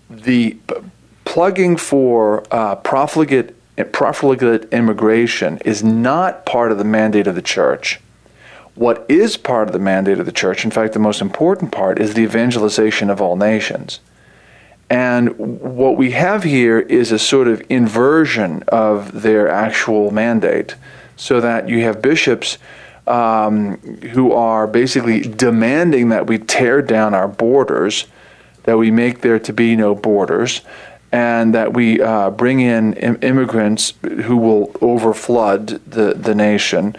the 0.10 0.58
plugging 1.26 1.78
for 1.78 2.44
uh, 2.52 2.76
profligate 2.76 3.56
profligate 3.92 4.72
immigration 4.72 5.58
is 5.66 5.84
not 5.84 6.46
part 6.46 6.72
of 6.72 6.78
the 6.78 6.84
mandate 6.84 7.26
of 7.26 7.34
the 7.34 7.42
church. 7.42 8.00
What 8.76 9.06
is 9.08 9.38
part 9.38 9.68
of 9.68 9.74
the 9.74 9.80
mandate 9.80 10.20
of 10.20 10.26
the 10.26 10.32
church, 10.32 10.66
in 10.66 10.72
fact, 10.72 10.94
the 10.94 11.00
most 11.00 11.22
important 11.22 11.72
part, 11.72 12.00
is 12.00 12.14
the 12.14 12.24
evangelization 12.24 13.10
of 13.10 13.22
all 13.22 13.36
nations. 13.36 14.00
And 14.90 15.38
what 15.38 15.96
we 15.98 16.12
have 16.12 16.44
here 16.44 16.80
is 16.80 17.12
a 17.12 17.20
sort 17.20 17.48
of 17.48 17.62
inversion 17.70 18.64
of 18.68 19.22
their 19.22 19.48
actual 19.48 20.12
mandate, 20.12 20.76
so 21.16 21.40
that 21.40 21.70
you 21.70 21.82
have 21.84 22.02
bishops 22.02 22.58
um, 23.06 23.78
who 24.14 24.32
are 24.32 24.66
basically 24.66 25.22
demanding 25.22 26.10
that 26.10 26.28
we 26.28 26.38
tear 26.38 26.82
down 26.82 27.14
our 27.14 27.28
borders, 27.28 28.08
that 28.64 28.78
we 28.78 28.92
make 28.92 29.22
there 29.22 29.40
to 29.40 29.54
be 29.54 29.76
no 29.76 29.94
borders, 29.94 30.62
and 31.12 31.54
that 31.54 31.74
we 31.74 32.02
uh, 32.02 32.32
bring 32.32 32.60
in 32.60 32.94
Im- 32.94 33.20
immigrants 33.22 33.94
who 34.02 34.38
will 34.38 34.68
overflood 34.74 35.80
the, 35.88 36.14
the 36.16 36.34
nation 36.34 36.96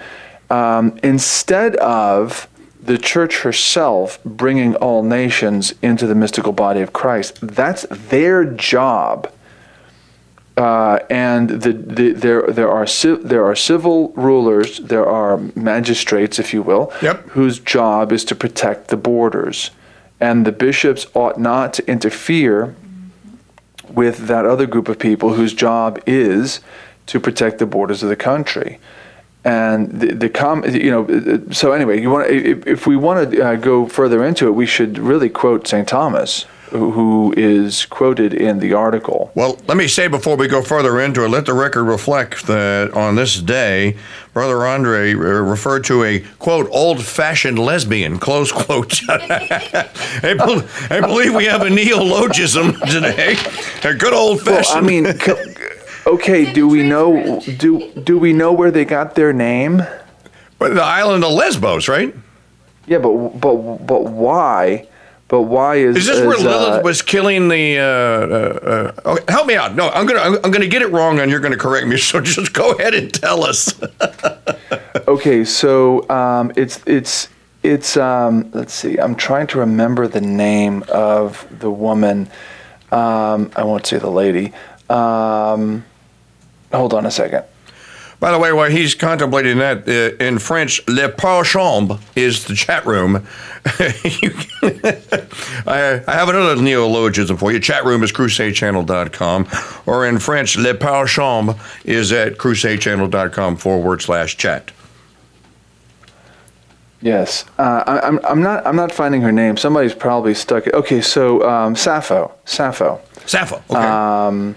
um, 0.55 0.99
instead 1.03 1.75
of 1.77 2.49
the 2.81 2.99
church 2.99 3.41
herself 3.41 4.21
bringing 4.25 4.77
all 4.77 5.03
nations 5.03 5.75
into 5.83 6.07
the 6.07 6.15
mystical 6.15 6.53
body 6.53 6.81
of 6.81 6.93
Christ. 6.93 7.39
That's 7.41 7.87
their 7.91 8.45
job. 8.45 9.33
Uh, 10.57 11.01
and 11.11 11.49
the, 11.49 11.73
the, 11.73 12.13
there, 12.13 12.43
there, 12.43 12.71
are 12.71 12.87
there 12.87 13.45
are 13.45 13.57
civil 13.57 14.11
rulers, 14.11 14.79
there 14.79 15.07
are 15.07 15.39
magistrates, 15.57 16.39
if 16.39 16.55
you 16.55 16.63
will, 16.63 16.93
yep. 17.03 17.27
whose 17.31 17.59
job 17.59 18.13
is 18.13 18.25
to 18.27 18.37
protect 18.37 18.89
the 18.89 18.97
borders. 18.97 19.71
And 20.21 20.47
the 20.47 20.53
bishops 20.53 21.07
ought 21.15 21.41
not 21.41 21.75
to 21.75 21.91
interfere 21.91 22.77
with 23.89 24.29
that 24.29 24.45
other 24.45 24.67
group 24.67 24.89
of 24.89 24.99
people 24.99 25.35
whose 25.35 25.55
job 25.55 26.01
is 26.07 26.61
to 27.07 27.19
protect 27.19 27.59
the 27.59 27.67
borders 27.67 28.03
of 28.03 28.09
the 28.09 28.17
country 28.17 28.79
and 29.45 29.91
the, 30.01 30.15
the 30.15 30.29
com 30.29 30.65
you 30.65 30.91
know 30.91 31.05
uh, 31.05 31.35
uh, 31.35 31.53
so 31.53 31.73
anyway 31.73 32.01
you 32.01 32.11
want 32.11 32.31
if, 32.31 32.67
if 32.67 32.87
we 32.87 32.97
want 32.97 33.31
to 33.31 33.45
uh, 33.45 33.57
go 33.57 33.87
further 33.87 34.25
into 34.25 34.47
it 34.47 34.53
we 34.53 34.67
should 34.67 34.99
really 34.99 35.29
quote 35.29 35.67
st 35.67 35.87
thomas 35.87 36.47
who 36.75 37.33
is 37.37 37.87
quoted 37.87 38.35
in 38.35 38.59
the 38.59 38.73
article. 38.73 39.31
Well, 39.35 39.59
let 39.69 39.77
me 39.77 39.87
say 39.87 40.09
before 40.09 40.37
we 40.37 40.49
go 40.49 40.61
further 40.61 41.01
into 41.01 41.25
it, 41.25 41.29
let 41.29 41.47
the 41.47 41.55
record 41.55 41.85
reflect 41.85 42.47
that 42.47 42.93
on 42.95 43.15
this 43.15 43.41
day, 43.41 43.97
Brother 44.33 44.67
Andre 44.67 45.13
uh, 45.13 45.17
referred 45.17 45.85
to 45.85 46.03
a 46.03 46.21
quote 46.39 46.69
old 46.71 47.05
fashioned 47.05 47.59
lesbian 47.59 48.19
close 48.19 48.51
quote. 48.51 49.01
I, 49.09 50.35
believe 51.01 51.35
we 51.35 51.45
have 51.45 51.63
a 51.63 51.71
neologism 51.71 52.73
today, 52.91 53.37
a 53.85 53.95
good 53.95 54.13
old 54.13 54.41
fashioned. 54.41 54.87
Well, 54.87 55.07
I 55.07 55.13
mean. 55.13 55.74
Okay, 56.07 56.53
do 56.53 56.69
we 56.69 56.83
know 56.83 57.41
do 57.41 57.91
do 57.93 58.19
we 58.19 58.33
know 58.33 58.53
where 58.53 58.71
they 58.71 58.85
got 58.85 59.15
their 59.15 59.33
name? 59.33 59.83
But 60.59 60.75
the 60.75 60.83
island 60.83 61.25
of 61.25 61.33
Lesbos, 61.33 61.89
right? 61.89 62.15
Yeah, 62.87 62.99
but 62.99 63.41
but 63.41 63.57
but 63.87 64.05
why? 64.05 64.87
but 65.29 65.43
why 65.43 65.77
is 65.77 65.97
Is 65.97 66.07
this 66.07 66.21
where 66.21 66.37
Lilith 66.37 66.81
uh, 66.81 66.83
was 66.85 67.03
killing 67.03 67.49
the? 67.49 67.79
Uh, 67.79 67.83
uh, 67.83 68.93
uh, 69.07 69.11
okay, 69.13 69.33
help 69.33 69.47
me 69.47 69.55
out. 69.55 69.75
No, 69.75 69.89
I'm 69.91 70.07
gonna 70.07 70.21
I'm, 70.21 70.35
I'm 70.45 70.51
gonna 70.51 70.69
get 70.69 70.83
it 70.83 70.93
wrong, 70.93 71.19
and 71.19 71.31
you're 71.31 71.41
gonna 71.41 71.57
correct 71.57 71.87
me. 71.87 71.99
So 72.05 72.21
just 72.21 72.53
go 72.53 72.73
ahead 72.73 72.95
and 72.95 73.13
tell 73.13 73.45
us. 73.45 73.75
Okay, 75.07 75.45
so 75.45 76.09
um, 76.09 76.51
it's 76.57 76.81
it's 76.87 77.29
it's 77.63 77.97
um, 77.97 78.51
let's 78.55 78.73
see. 78.73 78.97
I'm 78.97 79.15
trying 79.15 79.47
to 79.49 79.59
remember 79.59 80.09
the 80.09 80.21
name 80.21 80.83
of 80.89 81.47
the 81.51 81.71
woman. 81.71 82.29
Um, 82.91 83.51
I 83.55 83.65
won't 83.65 83.87
say 83.87 83.99
the 83.99 84.11
lady. 84.11 84.55
Um, 84.89 85.85
hold 86.77 86.95
on 86.95 87.07
a 87.07 87.11
second. 87.11 87.45
By 88.21 88.31
the 88.31 88.39
way, 88.39 88.53
while 88.53 88.71
he's 88.71 88.95
contemplating 88.95 89.59
that, 89.59 89.89
uh, 89.89 90.17
in 90.25 90.39
French, 90.39 90.81
le 90.89 91.09
par 91.11 91.45
chambre 91.45 91.99
is 92.17 92.45
the 92.45 92.55
chat 92.55 92.87
room. 92.87 93.27
I, 95.67 96.01
I 96.07 96.13
have 96.15 96.29
another 96.29 96.63
neologism 96.63 97.37
for 97.37 97.53
you. 97.53 97.61
Chat 97.61 97.85
room 97.85 98.03
is 98.03 98.13
crusadechannel.com, 98.13 99.49
or 99.85 100.07
in 100.07 100.19
French, 100.19 100.57
le 100.57 100.75
par 100.75 101.07
chambre 101.07 101.57
is 101.85 102.13
at 102.13 102.39
crusadechannel.com 102.39 103.57
forward 103.57 104.01
slash 104.01 104.37
chat. 104.37 104.71
Yes, 107.03 107.45
uh, 107.59 107.85
I, 107.87 108.01
I'm 108.01 108.19
I'm 108.25 108.41
not 108.41 108.67
I'm 108.67 108.77
not 108.77 108.91
finding 108.91 109.21
her 109.21 109.33
name. 109.33 109.59
Somebody's 109.59 109.95
probably 109.95 110.33
stuck. 110.33 110.67
it. 110.67 110.73
Okay, 110.73 111.03
so 111.03 111.47
um, 111.47 111.77
Sappho, 111.77 112.33
Sappho. 112.47 113.03
Sappho. 113.27 113.63
Okay. 113.69 113.75
Um, 113.79 114.57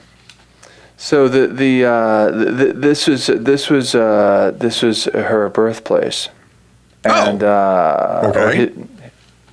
so 0.97 1.27
the 1.27 1.47
the, 1.47 1.85
uh, 1.85 2.31
the, 2.31 2.73
this 2.75 3.07
was 3.07 3.27
this 3.27 3.69
was 3.69 3.93
uh, 3.95 4.51
this 4.57 4.81
was 4.81 5.05
her 5.05 5.47
birthplace, 5.49 6.29
Oh. 7.05 7.29
and 7.29 7.43
uh, 7.43 8.21
Okay. 8.35 8.65
hi- 8.65 8.83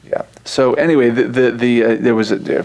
yeah. 0.08 0.22
So 0.44 0.74
anyway, 0.74 1.10
the 1.10 1.24
the, 1.24 1.50
the 1.52 1.84
uh, 1.84 1.94
there 2.00 2.14
was 2.14 2.32
a, 2.32 2.60
uh, 2.60 2.64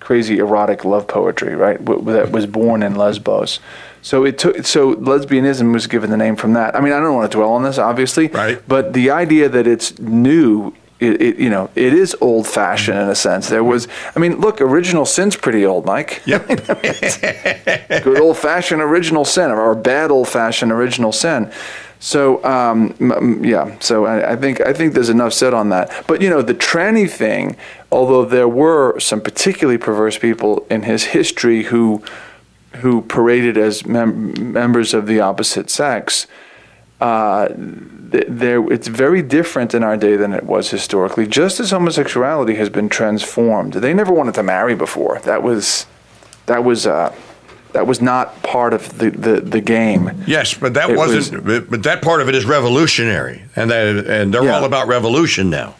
crazy 0.00 0.38
erotic 0.38 0.84
love 0.84 1.06
poetry, 1.08 1.54
right? 1.56 1.84
W- 1.84 2.12
that 2.12 2.30
was 2.30 2.46
born 2.46 2.82
in 2.82 2.94
Lesbos. 2.94 3.60
So 4.02 4.24
it 4.24 4.38
took 4.38 4.64
so 4.66 4.94
lesbianism 4.94 5.72
was 5.72 5.86
given 5.88 6.10
the 6.10 6.16
name 6.16 6.36
from 6.36 6.52
that. 6.52 6.76
I 6.76 6.80
mean, 6.80 6.92
I 6.92 7.00
don't 7.00 7.14
want 7.14 7.30
to 7.30 7.36
dwell 7.36 7.52
on 7.52 7.62
this, 7.64 7.78
obviously, 7.78 8.28
Right. 8.28 8.60
But 8.68 8.92
the 8.92 9.10
idea 9.10 9.48
that 9.48 9.66
it's 9.66 9.98
new. 9.98 10.72
It, 10.98 11.20
it, 11.20 11.38
you 11.38 11.50
know, 11.50 11.68
it 11.74 11.92
is 11.92 12.16
old 12.22 12.46
fashioned 12.46 12.98
in 12.98 13.08
a 13.08 13.14
sense. 13.14 13.50
There 13.50 13.62
was, 13.62 13.86
I 14.14 14.18
mean, 14.18 14.40
look, 14.40 14.62
original 14.62 15.04
sin's 15.04 15.36
pretty 15.36 15.66
old, 15.66 15.84
Mike. 15.84 16.22
yep. 16.24 16.46
good 18.02 18.18
old 18.18 18.38
fashioned 18.38 18.80
original 18.80 19.26
sin 19.26 19.50
or 19.50 19.74
bad 19.74 20.10
old 20.10 20.28
fashioned 20.28 20.72
original 20.72 21.12
sin. 21.12 21.52
So 21.98 22.44
um, 22.44 23.42
yeah, 23.42 23.78
so 23.80 24.04
I, 24.04 24.32
I 24.32 24.36
think 24.36 24.60
I 24.60 24.72
think 24.72 24.94
there's 24.94 25.08
enough 25.08 25.32
said 25.32 25.54
on 25.54 25.70
that. 25.70 26.04
But 26.06 26.20
you 26.20 26.28
know 26.28 26.42
the 26.42 26.54
tranny 26.54 27.08
thing, 27.08 27.56
although 27.90 28.24
there 28.24 28.48
were 28.48 29.00
some 29.00 29.20
particularly 29.20 29.78
perverse 29.78 30.18
people 30.18 30.66
in 30.68 30.82
his 30.82 31.04
history 31.04 31.64
who 31.64 32.02
who 32.76 33.02
paraded 33.02 33.56
as 33.56 33.86
mem- 33.86 34.52
members 34.52 34.92
of 34.92 35.06
the 35.06 35.20
opposite 35.20 35.70
sex. 35.70 36.26
Uh, 37.00 37.48
th- 37.48 38.24
there, 38.28 38.64
it's 38.72 38.88
very 38.88 39.20
different 39.22 39.74
in 39.74 39.82
our 39.82 39.96
day 39.96 40.16
than 40.16 40.32
it 40.32 40.44
was 40.44 40.70
historically. 40.70 41.26
Just 41.26 41.60
as 41.60 41.70
homosexuality 41.70 42.54
has 42.56 42.68
been 42.70 42.88
transformed, 42.88 43.74
they 43.74 43.92
never 43.92 44.12
wanted 44.12 44.34
to 44.34 44.42
marry 44.42 44.74
before. 44.74 45.18
That 45.24 45.42
was, 45.42 45.86
that 46.46 46.64
was, 46.64 46.86
uh, 46.86 47.14
that 47.72 47.86
was 47.86 48.00
not 48.00 48.42
part 48.42 48.72
of 48.72 48.96
the, 48.98 49.10
the, 49.10 49.40
the 49.42 49.60
game. 49.60 50.10
Yes, 50.26 50.54
but 50.54 50.72
that 50.74 50.88
It 50.88 50.96
wasn't. 50.96 51.44
but 51.44 51.68
but 51.68 51.82
that 51.82 52.00
part 52.00 52.22
of 52.22 52.28
it 52.30 52.34
is 52.34 52.46
revolutionary, 52.46 53.42
and 53.54 53.70
that 53.70 54.06
and 54.06 54.32
they're 54.32 54.44
Yeah. 54.44 54.56
all 54.56 54.64
about 54.64 54.88
revolution 54.88 55.50
now, 55.50 55.74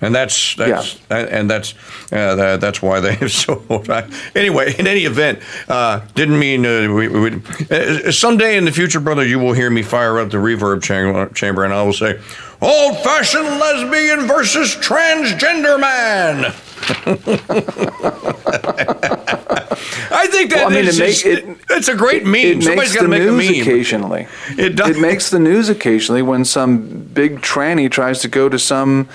and 0.00 0.14
that's 0.14 0.54
that's 0.56 0.98
and, 1.10 1.28
and 1.28 1.50
that's 1.50 1.74
uh, 2.12 2.34
that, 2.34 2.60
that's 2.60 2.82
why 2.82 3.00
they 3.00 3.14
have 3.14 3.32
so. 3.32 3.62
Anyway, 4.34 4.74
in 4.78 4.86
any 4.86 5.04
event, 5.04 5.40
uh, 5.68 6.00
didn't 6.14 6.38
mean 6.38 6.66
uh, 6.66 6.92
we, 6.92 7.08
we 7.08 7.20
would. 7.20 7.70
Uh, 7.70 8.12
someday 8.12 8.56
in 8.56 8.64
the 8.64 8.72
future, 8.72 9.00
brother, 9.00 9.24
you 9.24 9.38
will 9.38 9.52
hear 9.52 9.70
me 9.70 9.82
fire 9.82 10.18
up 10.18 10.30
the 10.30 10.36
reverb 10.36 10.82
chamber, 10.82 11.28
chamber 11.30 11.64
and 11.64 11.72
I 11.72 11.82
will 11.82 11.92
say, 11.92 12.20
"Old-fashioned 12.60 13.58
lesbian 13.58 14.26
versus 14.26 14.76
transgender 14.76 15.80
man." 15.80 16.52
I 20.26 20.30
think 20.30 20.50
that 20.50 20.56
Well, 20.56 20.66
I 20.68 20.70
mean, 20.70 20.84
it 20.88 20.92
just- 20.92 21.24
make- 21.24 21.38
it- 21.38 21.46
it's 21.70 21.88
a 21.88 21.94
great 21.94 22.24
meme. 22.24 22.34
It 22.36 22.62
Somebody's 22.62 22.76
makes 22.90 22.94
got 22.96 23.02
to 23.02 23.08
make 23.08 23.22
a 23.22 23.26
news 23.30 23.50
meme. 23.50 23.60
occasionally. 23.62 24.26
It 24.58 24.76
does. 24.76 24.90
It 24.96 25.00
makes 25.00 25.30
the 25.30 25.38
news 25.38 25.68
occasionally 25.68 26.22
when 26.22 26.44
some 26.44 26.76
big 27.12 27.40
tranny 27.42 27.90
tries 27.90 28.20
to 28.20 28.28
go 28.28 28.48
to 28.48 28.58
some, 28.58 29.08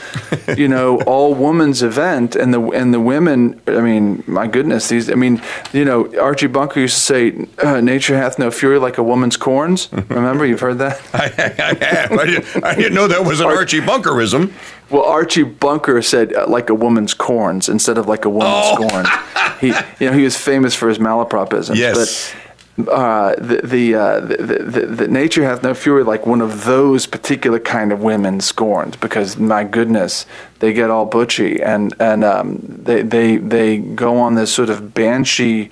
you 0.57 0.67
know, 0.67 0.99
all 1.05 1.33
woman's 1.33 1.83
event, 1.83 2.35
and 2.35 2.53
the 2.53 2.61
and 2.69 2.93
the 2.93 2.99
women. 2.99 3.59
I 3.67 3.81
mean, 3.81 4.23
my 4.27 4.47
goodness, 4.47 4.87
these. 4.89 5.09
I 5.09 5.15
mean, 5.15 5.41
you 5.73 5.85
know, 5.85 6.09
Archie 6.19 6.47
Bunker 6.47 6.79
used 6.79 6.95
to 6.95 7.01
say, 7.01 7.47
uh, 7.63 7.81
"Nature 7.81 8.17
hath 8.17 8.37
no 8.39 8.51
fury 8.51 8.79
like 8.79 8.97
a 8.97 9.03
woman's 9.03 9.37
corns." 9.37 9.89
Remember, 10.09 10.45
you've 10.45 10.61
heard 10.61 10.77
that. 10.79 11.01
I, 11.13 11.25
I 11.37 11.85
have. 11.85 12.11
I 12.11 12.25
didn't, 12.25 12.63
I 12.65 12.75
didn't 12.75 12.93
know 12.93 13.07
that 13.07 13.25
was 13.25 13.39
an 13.39 13.47
Archie 13.47 13.81
Bunkerism. 13.81 14.51
Well, 14.89 15.03
Archie 15.03 15.43
Bunker 15.43 16.01
said 16.01 16.33
uh, 16.33 16.45
like 16.47 16.69
a 16.69 16.75
woman's 16.75 17.13
corns 17.13 17.69
instead 17.69 17.97
of 17.97 18.07
like 18.07 18.25
a 18.25 18.29
woman's 18.29 18.65
Oh. 18.77 18.87
scorn. 18.87 19.05
He, 19.61 19.67
you 19.99 20.07
know, 20.09 20.13
he 20.13 20.23
was 20.23 20.35
famous 20.35 20.73
for 20.73 20.89
his 20.89 20.97
malapropisms. 21.01 21.75
Yes. 21.75 22.33
But 22.77 22.89
uh, 22.89 23.35
the 23.35 23.61
the, 23.63 23.95
uh, 23.95 24.19
the, 24.21 24.37
the 24.37 24.85
the 24.85 25.07
nature 25.07 25.43
hath 25.43 25.61
no 25.61 25.73
fury 25.73 26.03
like 26.03 26.25
one 26.25 26.41
of 26.41 26.63
those 26.65 27.05
particular 27.05 27.59
kind 27.59 27.91
of 27.91 28.01
women 28.01 28.39
scorned 28.39 28.97
because 29.01 29.37
my 29.37 29.63
goodness, 29.65 30.25
they 30.59 30.71
get 30.73 30.89
all 30.89 31.05
butchy 31.05 31.61
and 31.61 31.93
and 31.99 32.23
um, 32.23 32.59
they 32.83 33.01
they 33.01 33.37
they 33.37 33.77
go 33.77 34.17
on 34.17 34.35
this 34.35 34.53
sort 34.53 34.69
of 34.69 34.93
banshee. 34.93 35.69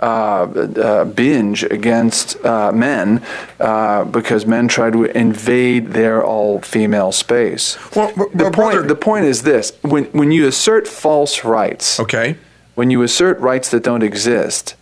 Uh, 0.00 0.46
uh, 0.80 1.04
binge 1.04 1.64
against 1.64 2.36
uh, 2.44 2.70
men 2.70 3.20
uh, 3.58 4.04
because 4.04 4.46
men 4.46 4.68
try 4.68 4.90
to 4.90 5.02
invade 5.06 5.88
their 5.88 6.22
all-female 6.24 7.10
space. 7.10 7.76
Well, 7.96 8.12
the 8.32 8.44
point 8.44 8.54
brother- 8.54 8.82
the 8.86 8.94
point 8.94 9.24
is 9.24 9.42
this: 9.42 9.72
when 9.82 10.04
when 10.12 10.30
you 10.30 10.46
assert 10.46 10.86
false 10.86 11.42
rights, 11.44 11.98
Okay. 11.98 12.36
When 12.78 12.90
you 12.90 13.02
assert 13.02 13.36
rights 13.40 13.70
that 13.70 13.82
don't 13.82 14.04
exist, 14.04 14.76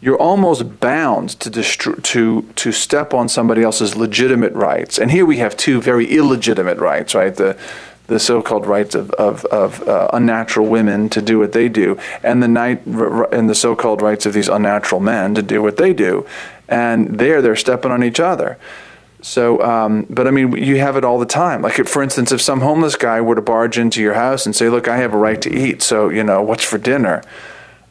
you're 0.00 0.16
almost 0.16 0.78
bound 0.78 1.30
to 1.40 1.50
to 1.50 2.42
to 2.42 2.70
step 2.70 3.12
on 3.12 3.28
somebody 3.28 3.60
else's 3.64 3.96
legitimate 3.96 4.52
rights. 4.52 5.00
And 5.00 5.10
here 5.10 5.26
we 5.26 5.38
have 5.38 5.56
two 5.56 5.80
very 5.80 6.06
illegitimate 6.06 6.78
rights, 6.78 7.12
right? 7.12 7.34
The 7.34 7.58
the 8.06 8.20
so-called 8.20 8.66
rights 8.66 8.94
of, 8.94 9.10
of, 9.10 9.44
of 9.46 9.88
uh, 9.88 10.08
unnatural 10.12 10.66
women 10.66 11.08
to 11.08 11.20
do 11.20 11.40
what 11.40 11.50
they 11.50 11.68
do, 11.68 11.98
and 12.22 12.40
the 12.40 12.46
night 12.46 12.86
and 12.86 13.50
the 13.50 13.54
so-called 13.56 14.00
rights 14.00 14.26
of 14.26 14.32
these 14.32 14.48
unnatural 14.48 15.00
men 15.00 15.34
to 15.34 15.42
do 15.42 15.60
what 15.60 15.76
they 15.76 15.92
do, 15.92 16.24
and 16.68 17.18
there 17.18 17.42
they're 17.42 17.56
stepping 17.56 17.90
on 17.90 18.04
each 18.04 18.20
other. 18.20 18.58
So, 19.22 19.62
um, 19.62 20.06
but 20.08 20.26
I 20.26 20.30
mean, 20.30 20.52
you 20.52 20.78
have 20.78 20.96
it 20.96 21.04
all 21.04 21.18
the 21.18 21.26
time. 21.26 21.62
Like, 21.62 21.78
if, 21.78 21.88
for 21.88 22.02
instance, 22.02 22.32
if 22.32 22.40
some 22.40 22.60
homeless 22.60 22.96
guy 22.96 23.20
were 23.20 23.34
to 23.34 23.42
barge 23.42 23.78
into 23.78 24.00
your 24.00 24.14
house 24.14 24.46
and 24.46 24.56
say, 24.56 24.68
"Look, 24.68 24.88
I 24.88 24.96
have 24.96 25.12
a 25.12 25.18
right 25.18 25.40
to 25.42 25.52
eat, 25.52 25.82
so 25.82 26.08
you 26.08 26.24
know 26.24 26.42
what's 26.42 26.64
for 26.64 26.78
dinner," 26.78 27.22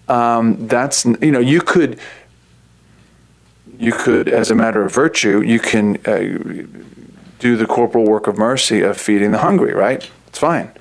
um, 0.08 0.68
that's 0.68 1.06
you 1.06 1.32
know 1.32 1.40
you 1.40 1.62
could 1.62 2.00
you 3.78 3.92
could, 3.94 4.28
as 4.28 4.50
a 4.52 4.56
matter 4.56 4.84
of 4.84 4.94
virtue, 4.94 5.42
you 5.42 5.60
can 5.60 5.98
uh, 6.06 6.66
do 7.40 7.56
the 7.56 7.66
corporal 7.66 8.06
work 8.06 8.28
of 8.28 8.38
mercy 8.38 8.82
of 8.82 8.98
feeding 8.98 9.32
the 9.32 9.40
hungry. 9.40 9.74
Right? 9.74 10.10
It's 10.28 10.40
fine. 10.40 10.72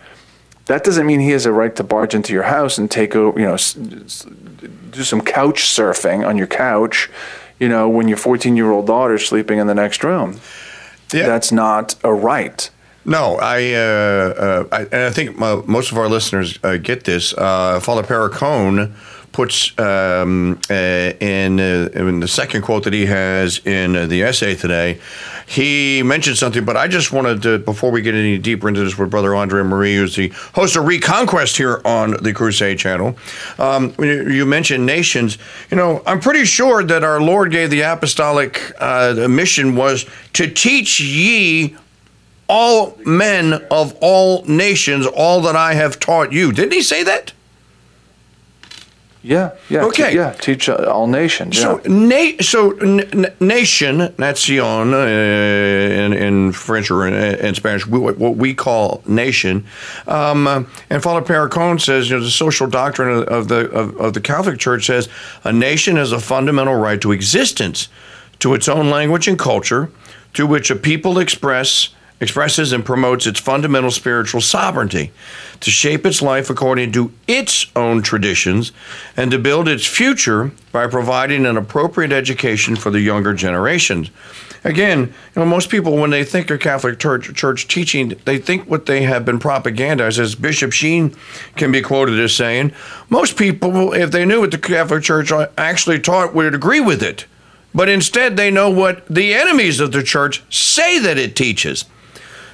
That 0.66 0.84
doesn't 0.84 1.06
mean 1.06 1.20
he 1.20 1.30
has 1.30 1.46
a 1.46 1.52
right 1.52 1.74
to 1.76 1.84
barge 1.84 2.14
into 2.14 2.32
your 2.32 2.44
house 2.44 2.78
and 2.78 2.90
take 2.90 3.14
over. 3.14 3.38
You 3.38 3.46
know, 3.46 3.56
do 3.56 5.04
some 5.04 5.20
couch 5.20 5.64
surfing 5.64 6.26
on 6.26 6.38
your 6.38 6.46
couch. 6.46 7.10
You 7.58 7.68
know, 7.68 7.88
when 7.88 8.08
your 8.08 8.16
14 8.16 8.56
year 8.56 8.70
old 8.70 8.86
daughter's 8.86 9.26
sleeping 9.26 9.58
in 9.58 9.66
the 9.66 9.74
next 9.74 10.04
room. 10.04 10.40
Yeah. 11.12 11.26
That's 11.26 11.50
not 11.50 11.94
a 12.04 12.12
right. 12.12 12.68
No, 13.04 13.36
I, 13.40 13.72
uh, 13.72 13.78
uh, 13.78 14.68
I 14.70 14.80
and 14.82 15.04
I 15.04 15.10
think 15.10 15.38
mo- 15.38 15.64
most 15.66 15.90
of 15.90 15.96
our 15.96 16.08
listeners 16.08 16.58
uh, 16.62 16.76
get 16.76 17.04
this. 17.04 17.32
Uh, 17.32 17.80
Father 17.80 18.02
Perricone 18.02 18.92
puts 19.32 19.78
um, 19.78 20.60
uh, 20.70 20.74
in, 20.74 21.60
uh, 21.60 21.88
in 21.94 22.20
the 22.20 22.28
second 22.28 22.62
quote 22.62 22.84
that 22.84 22.92
he 22.92 23.06
has 23.06 23.64
in 23.64 23.96
uh, 23.96 24.06
the 24.06 24.22
essay 24.22 24.54
today. 24.54 24.98
He 25.46 26.02
mentioned 26.02 26.36
something, 26.36 26.64
but 26.64 26.76
I 26.76 26.88
just 26.88 27.12
wanted 27.12 27.42
to, 27.42 27.58
before 27.58 27.90
we 27.90 28.02
get 28.02 28.14
any 28.14 28.38
deeper 28.38 28.68
into 28.68 28.84
this 28.84 28.98
with 28.98 29.10
Brother 29.10 29.34
Andre 29.34 29.62
Marie, 29.62 29.96
who's 29.96 30.16
the 30.16 30.28
host 30.54 30.76
of 30.76 30.86
Reconquest 30.86 31.56
here 31.56 31.80
on 31.84 32.22
the 32.22 32.32
Crusade 32.32 32.78
Channel. 32.78 33.16
Um, 33.58 33.94
you 33.98 34.44
mentioned 34.44 34.84
nations. 34.84 35.38
You 35.70 35.76
know, 35.76 36.02
I'm 36.06 36.20
pretty 36.20 36.44
sure 36.44 36.82
that 36.84 37.04
our 37.04 37.20
Lord 37.20 37.50
gave 37.50 37.70
the 37.70 37.82
apostolic 37.82 38.72
uh, 38.80 39.26
mission 39.28 39.76
was 39.76 40.04
to 40.34 40.50
teach 40.50 41.00
ye 41.00 41.76
all 42.48 42.96
men 43.04 43.52
of 43.70 43.96
all 44.00 44.44
nations 44.44 45.06
all 45.06 45.42
that 45.42 45.54
I 45.54 45.74
have 45.74 46.00
taught 46.00 46.32
you. 46.32 46.52
Didn't 46.52 46.72
he 46.72 46.82
say 46.82 47.02
that? 47.04 47.32
Yeah, 49.28 49.50
yeah. 49.68 49.84
Okay. 49.84 50.10
te- 50.10 50.16
yeah, 50.16 50.32
teach 50.32 50.70
uh, 50.70 50.90
all 50.90 51.06
nations. 51.06 51.58
So, 51.60 51.82
yeah. 51.84 51.88
na- 51.92 52.40
so 52.42 52.70
n- 52.78 53.00
n- 53.12 53.34
nation, 53.40 54.14
nation 54.16 54.94
uh, 54.94 54.96
in, 54.96 56.14
in 56.14 56.52
French 56.52 56.90
or 56.90 57.06
in, 57.06 57.12
in 57.12 57.54
Spanish, 57.54 57.86
we, 57.86 57.98
what 57.98 58.36
we 58.36 58.54
call 58.54 59.02
nation. 59.06 59.66
Um, 60.06 60.46
uh, 60.46 60.62
and 60.88 61.02
Father 61.02 61.20
Perricone 61.20 61.78
says, 61.78 62.08
you 62.08 62.16
know, 62.16 62.24
the 62.24 62.30
social 62.30 62.66
doctrine 62.68 63.18
of, 63.18 63.24
of 63.24 63.48
the 63.48 63.68
of, 63.70 63.96
of 64.00 64.14
the 64.14 64.20
Catholic 64.22 64.58
Church 64.58 64.86
says 64.86 65.10
a 65.44 65.52
nation 65.52 65.96
has 65.96 66.10
a 66.10 66.20
fundamental 66.20 66.76
right 66.76 67.00
to 67.02 67.12
existence, 67.12 67.90
to 68.38 68.54
its 68.54 68.66
own 68.66 68.88
language 68.88 69.28
and 69.28 69.38
culture, 69.38 69.90
to 70.32 70.46
which 70.46 70.70
a 70.70 70.76
people 70.76 71.18
express 71.18 71.90
expresses 72.20 72.72
and 72.72 72.84
promotes 72.84 73.26
its 73.26 73.40
fundamental 73.40 73.90
spiritual 73.90 74.40
sovereignty, 74.40 75.12
to 75.60 75.70
shape 75.70 76.04
its 76.04 76.20
life 76.20 76.50
according 76.50 76.92
to 76.92 77.12
its 77.26 77.66
own 77.76 78.02
traditions, 78.02 78.72
and 79.16 79.30
to 79.30 79.38
build 79.38 79.68
its 79.68 79.86
future 79.86 80.50
by 80.72 80.86
providing 80.86 81.46
an 81.46 81.56
appropriate 81.56 82.12
education 82.12 82.76
for 82.76 82.90
the 82.90 83.00
younger 83.00 83.34
generations. 83.34 84.10
Again, 84.64 85.00
you 85.00 85.12
know, 85.36 85.46
most 85.46 85.70
people 85.70 85.96
when 85.96 86.10
they 86.10 86.24
think 86.24 86.50
of 86.50 86.58
Catholic 86.58 86.98
Church, 86.98 87.32
church 87.34 87.68
teaching, 87.68 88.14
they 88.24 88.38
think 88.38 88.68
what 88.68 88.86
they 88.86 89.02
have 89.02 89.24
been 89.24 89.38
propagandized. 89.38 90.18
As 90.18 90.34
Bishop 90.34 90.72
Sheen 90.72 91.14
can 91.56 91.70
be 91.70 91.80
quoted 91.80 92.18
as 92.18 92.34
saying, 92.34 92.72
most 93.08 93.36
people, 93.36 93.92
if 93.92 94.10
they 94.10 94.24
knew 94.24 94.40
what 94.40 94.50
the 94.50 94.58
Catholic 94.58 95.04
Church 95.04 95.30
actually 95.56 96.00
taught, 96.00 96.34
would 96.34 96.54
agree 96.54 96.80
with 96.80 97.02
it. 97.02 97.26
But 97.72 97.88
instead, 97.88 98.36
they 98.36 98.50
know 98.50 98.68
what 98.68 99.06
the 99.06 99.32
enemies 99.32 99.78
of 99.78 99.92
the 99.92 100.02
church 100.02 100.42
say 100.52 100.98
that 100.98 101.18
it 101.18 101.36
teaches. 101.36 101.84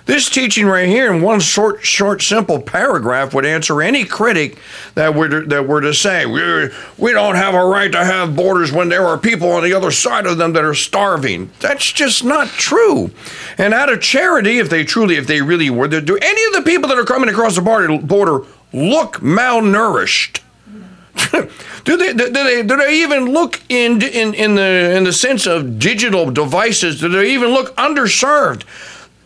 This 0.07 0.29
teaching 0.29 0.67
right 0.67 0.87
here 0.87 1.13
in 1.13 1.23
one 1.23 1.41
short, 1.41 1.83
short, 1.83 2.21
simple 2.21 2.61
paragraph 2.61 3.33
would 3.33 3.47
answer 3.47 3.81
any 3.81 4.05
critic 4.05 4.59
that 4.95 5.15
were 5.15 5.29
to, 5.31 5.47
that 5.47 5.67
were 5.67 5.81
to 5.81 5.95
say 5.95 6.27
we, 6.27 6.69
we 6.99 7.13
don't 7.13 7.37
have 7.37 7.55
a 7.55 7.65
right 7.65 7.91
to 7.91 8.05
have 8.05 8.37
borders 8.37 8.71
when 8.71 8.91
there 8.91 9.07
are 9.07 9.17
people 9.17 9.51
on 9.53 9.63
the 9.63 9.73
other 9.73 9.91
side 9.91 10.27
of 10.27 10.37
them 10.37 10.53
that 10.53 10.65
are 10.65 10.75
starving. 10.75 11.51
That's 11.61 11.91
just 11.91 12.23
not 12.23 12.49
true. 12.49 13.13
And 13.57 13.73
out 13.73 13.91
of 13.91 14.03
charity, 14.03 14.59
if 14.59 14.69
they 14.69 14.85
truly, 14.85 15.17
if 15.17 15.27
they 15.27 15.41
really 15.41 15.71
were, 15.71 15.89
do 15.89 16.19
any 16.21 16.45
of 16.49 16.53
the 16.53 16.71
people 16.71 16.89
that 16.91 16.99
are 16.99 17.05
coming 17.05 17.31
across 17.31 17.55
the 17.55 17.63
border, 17.63 17.97
border 17.99 18.47
look 18.75 19.21
malnourished? 19.21 20.41
do 21.85 21.97
they 21.97 22.13
do 22.13 22.29
they 22.29 22.63
do 22.63 22.77
they 22.77 23.03
even 23.03 23.27
look 23.27 23.63
in 23.69 24.03
in 24.03 24.35
in 24.35 24.57
the 24.57 24.97
in 24.97 25.05
the 25.05 25.13
sense 25.13 25.47
of 25.47 25.79
digital 25.79 26.31
devices? 26.31 27.01
Do 27.01 27.09
they 27.09 27.33
even 27.33 27.51
look 27.51 27.75
underserved? 27.77 28.65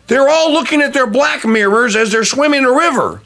They're 0.09 0.27
all 0.27 0.51
looking 0.51 0.81
at 0.81 0.91
their 0.91 1.07
black 1.07 1.45
mirrors 1.45 1.95
as 1.95 2.11
they're 2.11 2.25
swimming 2.25 2.63
the 2.63 2.71
river. 2.71 3.21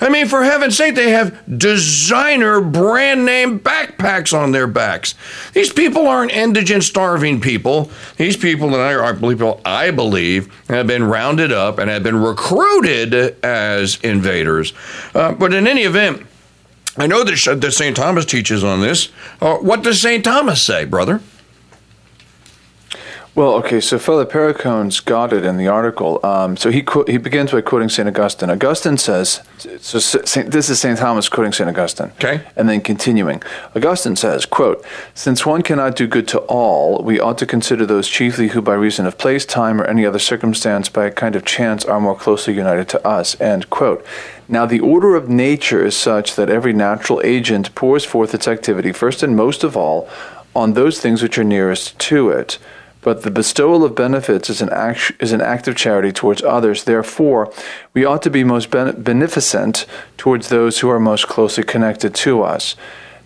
I 0.00 0.08
mean, 0.10 0.28
for 0.28 0.44
heaven's 0.44 0.76
sake, 0.76 0.94
they 0.94 1.10
have 1.10 1.58
designer 1.58 2.60
brand 2.60 3.24
name 3.24 3.58
backpacks 3.58 4.36
on 4.36 4.52
their 4.52 4.66
backs. 4.66 5.14
These 5.54 5.72
people 5.72 6.06
aren't 6.06 6.30
indigent, 6.30 6.84
starving 6.84 7.40
people. 7.40 7.90
These 8.16 8.36
people 8.36 8.70
that 8.70 8.80
I, 8.80 9.08
I 9.08 9.12
believe, 9.12 9.42
I 9.64 9.90
believe 9.90 10.52
have 10.68 10.86
been 10.86 11.04
rounded 11.04 11.50
up 11.50 11.78
and 11.78 11.90
have 11.90 12.04
been 12.04 12.20
recruited 12.20 13.42
as 13.44 13.98
invaders. 14.02 14.72
Uh, 15.14 15.32
but 15.32 15.52
in 15.52 15.66
any 15.66 15.82
event, 15.82 16.24
I 16.96 17.06
know 17.06 17.24
that, 17.24 17.60
that 17.60 17.72
St. 17.72 17.96
Thomas 17.96 18.24
teaches 18.24 18.62
on 18.62 18.80
this. 18.80 19.08
Uh, 19.40 19.56
what 19.56 19.82
does 19.82 20.00
St. 20.00 20.24
Thomas 20.24 20.62
say, 20.62 20.84
brother? 20.84 21.20
Well, 23.34 23.54
okay, 23.54 23.80
so 23.80 24.00
Father 24.00 24.24
Perricone's 24.24 24.98
got 24.98 25.32
it 25.32 25.44
in 25.44 25.58
the 25.58 25.68
article. 25.68 26.18
Um, 26.26 26.56
so 26.56 26.70
he 26.70 26.82
qu- 26.82 27.04
he 27.06 27.18
begins 27.18 27.52
by 27.52 27.60
quoting 27.60 27.88
St. 27.88 28.08
Augustine. 28.08 28.50
Augustine 28.50 28.98
says, 28.98 29.42
so 29.80 30.00
Saint, 30.00 30.50
this 30.50 30.68
is 30.68 30.80
St. 30.80 30.98
Thomas 30.98 31.28
quoting 31.28 31.52
St. 31.52 31.68
Augustine. 31.68 32.10
Okay. 32.16 32.42
And 32.56 32.68
then 32.68 32.80
continuing. 32.80 33.40
Augustine 33.76 34.16
says, 34.16 34.44
quote, 34.44 34.84
Since 35.14 35.46
one 35.46 35.62
cannot 35.62 35.94
do 35.94 36.08
good 36.08 36.26
to 36.28 36.38
all, 36.40 37.00
we 37.04 37.20
ought 37.20 37.38
to 37.38 37.46
consider 37.46 37.86
those 37.86 38.08
chiefly 38.08 38.48
who 38.48 38.60
by 38.60 38.74
reason 38.74 39.06
of 39.06 39.18
place, 39.18 39.46
time, 39.46 39.80
or 39.80 39.84
any 39.84 40.04
other 40.04 40.18
circumstance, 40.18 40.88
by 40.88 41.06
a 41.06 41.12
kind 41.12 41.36
of 41.36 41.44
chance, 41.44 41.84
are 41.84 42.00
more 42.00 42.16
closely 42.16 42.54
united 42.54 42.88
to 42.88 43.06
us, 43.06 43.40
end 43.40 43.70
quote. 43.70 44.04
Now, 44.48 44.66
the 44.66 44.80
order 44.80 45.14
of 45.14 45.28
nature 45.28 45.84
is 45.84 45.96
such 45.96 46.34
that 46.34 46.50
every 46.50 46.72
natural 46.72 47.20
agent 47.22 47.72
pours 47.76 48.04
forth 48.04 48.34
its 48.34 48.48
activity, 48.48 48.90
first 48.90 49.22
and 49.22 49.36
most 49.36 49.62
of 49.62 49.76
all, 49.76 50.08
on 50.56 50.72
those 50.72 50.98
things 50.98 51.22
which 51.22 51.38
are 51.38 51.44
nearest 51.44 51.96
to 52.00 52.30
it. 52.30 52.58
But 53.00 53.22
the 53.22 53.30
bestowal 53.30 53.84
of 53.84 53.94
benefits 53.94 54.50
is 54.50 54.60
an 54.60 54.70
act, 54.70 55.12
is 55.20 55.32
an 55.32 55.40
act 55.40 55.68
of 55.68 55.76
charity 55.76 56.12
towards 56.12 56.42
others. 56.42 56.84
Therefore, 56.84 57.52
we 57.94 58.04
ought 58.04 58.22
to 58.22 58.30
be 58.30 58.44
most 58.44 58.70
beneficent 58.70 59.86
towards 60.16 60.48
those 60.48 60.80
who 60.80 60.90
are 60.90 61.00
most 61.00 61.28
closely 61.28 61.64
connected 61.64 62.14
to 62.16 62.42
us. 62.42 62.76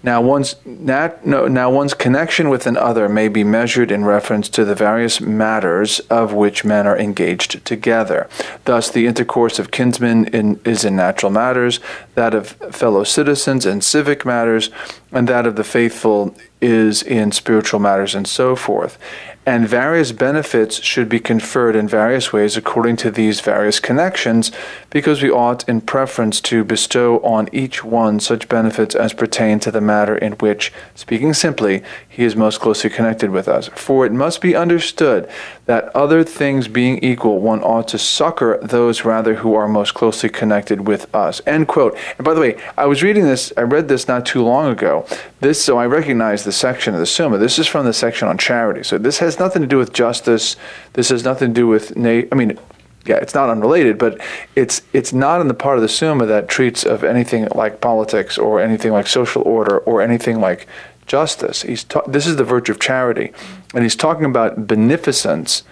Now 0.05 0.21
one's, 0.21 0.57
nat, 0.67 1.25
no, 1.25 1.47
now 1.47 1.71
one's 1.71 1.95
connection 1.95 2.49
with 2.49 2.67
an 2.67 2.77
other 2.77 3.09
may 3.09 3.29
be 3.29 3.45
measured 3.45 3.93
in 3.93 4.05
reference 4.05 4.49
to 4.51 4.65
the 4.65 4.75
various 4.75 5.21
matters 5.21 6.01
of 6.11 6.33
which 6.33 6.65
men 6.65 6.89
are 6.89 6.99
engaged 6.99 7.65
together. 7.65 8.29
Thus, 8.65 8.91
the 8.91 9.07
intercourse 9.07 9.61
of 9.61 9.71
kinsmen 9.71 10.27
in, 10.27 10.61
is 10.65 10.85
in 10.85 10.97
natural 10.97 11.31
matters, 11.31 11.79
that 12.17 12.35
of 12.35 12.49
fellow 12.73 13.05
citizens 13.05 13.65
in 13.65 13.81
civic 13.81 14.27
matters, 14.27 14.71
and 15.13 15.29
that 15.29 15.47
of 15.47 15.55
the 15.55 15.65
faithful 15.65 16.35
is 16.63 17.03
in 17.03 17.33
spiritual 17.33 17.81
matters, 17.81 18.15
and 18.15 18.27
so 18.27 18.57
forth 18.57 18.99
and 19.45 19.67
various 19.67 20.13
benefits 20.13 20.81
should 20.83 21.09
be 21.09 21.19
conferred 21.19 21.75
in 21.75 21.89
various 21.89 22.33
ways 22.33 22.57
according 22.57 22.97
to 22.97 23.11
these 23.11 23.41
various 23.41 23.81
connections, 23.81 24.53
because 24.91 25.21
we 25.21 25.31
ought, 25.31 25.69
in 25.69 25.81
preference, 25.81 26.41
to 26.41 26.63
bestow 26.63 27.19
on 27.21 27.49
each 27.53 27.83
one 27.83 28.21
such 28.21 28.49
benefits 28.49 28.95
as 28.95 29.13
pertain 29.13 29.59
to 29.59 29.71
the 29.73 29.81
matter 29.81 30.17
in 30.17 30.33
which, 30.35 30.73
speaking 30.95 31.35
simply, 31.35 31.83
he 32.09 32.23
is 32.23 32.37
most 32.37 32.61
closely 32.61 32.89
connected 32.89 33.31
with 33.31 33.49
us. 33.49 33.69
For 33.75 34.07
it 34.07 34.13
must 34.13 34.41
be 34.41 34.55
understood 34.55 35.29
that 35.67 35.95
other 35.95 36.23
things 36.23 36.69
being 36.69 36.99
equal, 36.99 37.41
one 37.41 37.63
ought 37.63 37.89
to 37.89 37.99
succor 37.99 38.61
those 38.63 39.05
rather 39.05 39.37
who 39.37 39.55
are 39.55 39.67
most 39.67 39.95
closely 39.95 40.29
connected 40.29 40.87
with 40.87 41.13
us. 41.13 41.41
End 41.47 41.67
quote. 41.67 41.97
And 42.17 42.25
by 42.25 42.35
the 42.35 42.41
way, 42.41 42.63
I 42.77 42.87
was 42.87 43.03
reading 43.03 43.25
this, 43.25 43.53
I 43.57 43.63
read 43.63 43.89
this 43.89 44.07
not 44.07 44.25
too 44.25 44.45
long 44.45 44.71
ago. 44.71 45.05
This, 45.41 45.61
so 45.61 45.79
I 45.79 45.87
recognize 45.87 46.45
the 46.53 46.59
section 46.59 46.93
of 46.93 47.01
the 47.01 47.07
Summa. 47.07 47.39
This 47.39 47.59
is 47.59 47.67
from 47.67 47.87
the 47.87 47.95
section 47.95 48.29
on 48.29 48.37
charity. 48.37 48.83
So 48.83 48.99
this 48.99 49.19
has 49.19 49.39
nothing 49.39 49.63
to 49.63 49.69
do 49.69 49.79
with 49.79 49.93
justice. 49.95 50.57
This 50.93 51.09
has 51.09 51.25
nothing 51.25 51.49
to 51.49 51.55
do 51.55 51.67
with, 51.67 51.97
na- 51.97 52.29
I 52.31 52.35
mean, 52.35 52.59
yeah, 53.07 53.17
it's 53.17 53.35
not 53.35 53.49
unrelated, 53.49 53.99
but 53.99 54.21
it's 54.55 54.83
it's 54.93 55.13
not 55.13 55.41
in 55.41 55.49
the 55.49 55.55
part 55.55 55.77
of 55.77 55.83
the 55.83 55.89
Summa 55.89 56.27
that 56.27 56.49
treats 56.49 56.85
of 56.85 57.03
anything 57.03 57.49
like 57.55 57.81
politics 57.81 58.39
or 58.39 58.61
anything 58.61 58.93
like 58.93 59.09
social 59.09 59.43
order 59.43 59.79
or 59.79 60.03
anything 60.03 60.41
like 60.41 60.69
justice. 61.07 61.63
He's 61.63 61.83
ta- 61.83 62.07
this 62.07 62.27
is 62.27 62.37
the 62.37 62.45
virtue 62.45 62.71
of 62.71 62.79
charity, 62.79 63.33
and 63.75 63.83
he's 63.83 63.97
talking 63.97 64.27
about 64.27 64.69
beneficence 64.69 65.65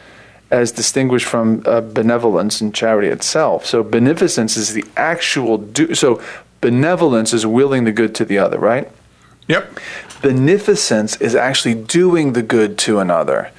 as 0.50 0.72
distinguished 0.72 1.26
from 1.26 1.62
uh, 1.66 1.82
benevolence 1.82 2.60
and 2.60 2.74
charity 2.74 3.06
itself. 3.08 3.64
So 3.64 3.84
beneficence 3.84 4.56
is 4.56 4.72
the 4.72 4.84
actual 4.96 5.58
do. 5.58 5.94
So 5.94 6.20
benevolence 6.60 7.32
is 7.32 7.46
willing 7.46 7.84
the 7.84 7.92
good 7.92 8.12
to 8.16 8.24
the 8.24 8.38
other, 8.38 8.58
right? 8.58 8.90
Yep. 9.50 9.78
Beneficence 10.22 11.20
is 11.20 11.34
actually 11.34 11.74
doing 11.74 12.34
the 12.34 12.42
good 12.42 12.78
to 12.78 12.98
another. 12.98 13.50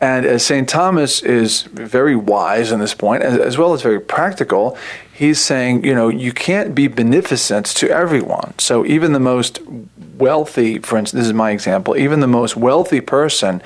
And 0.00 0.24
as 0.24 0.46
St. 0.46 0.68
Thomas 0.68 1.22
is 1.22 1.62
very 1.62 2.14
wise 2.14 2.70
in 2.70 2.78
this 2.78 2.94
point, 2.94 3.22
as, 3.22 3.36
as, 3.36 3.58
well 3.58 3.74
as 3.74 3.82
very 3.82 4.00
practical, 4.00 4.78
he's 5.12 5.40
saying, 5.40 5.84
you 5.84 5.94
know, 5.94 6.08
you 6.08 6.32
can't 6.32 6.72
be 6.72 6.86
beneficent 6.86 7.66
to 7.66 7.90
everyone. 7.90 8.54
So 8.58 8.86
even 8.86 9.12
the 9.12 9.20
most 9.20 9.60
wealthy, 10.16 10.78
for 10.78 10.98
instance, 10.98 11.20
this 11.22 11.26
is 11.26 11.34
my 11.34 11.50
example, 11.50 11.96
even 11.96 12.20
the 12.20 12.28
most 12.28 12.56
wealthy 12.56 13.00
person 13.00 13.60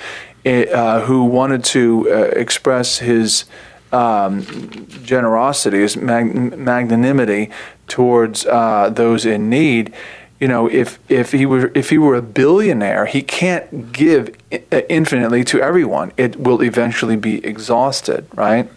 uh, 0.47 1.01
who 1.03 1.25
wanted 1.25 1.65
to 1.65 2.09
uh, 2.11 2.15
express 2.35 2.99
his 2.99 3.45
um, 3.93 4.43
generosity, 5.05 5.81
his 5.81 5.99
mag- 5.99 6.57
magnanimity 6.59 7.51
towards 7.89 8.47
uh, 8.47 8.89
those 8.91 9.27
in 9.27 9.51
need, 9.51 9.93
you 10.43 10.49
know, 10.49 10.67
if 10.67 10.99
if 11.09 11.31
he 11.31 11.47
were 11.47 11.71
if 11.73 11.91
he 11.91 11.99
were 11.99 12.17
a 12.17 12.21
billionaire, 12.21 13.07
he 13.07 13.23
can't 13.23 13.93
give 13.93 14.37
uh, 14.51 14.81
infinitely 14.89 15.45
to 15.45 15.61
everyone. 15.61 16.11
It 16.17 16.35
will 16.35 16.63
eventually 16.63 17.15
be 17.15 17.35
exhausted, 17.47 18.27
right? 18.35 18.69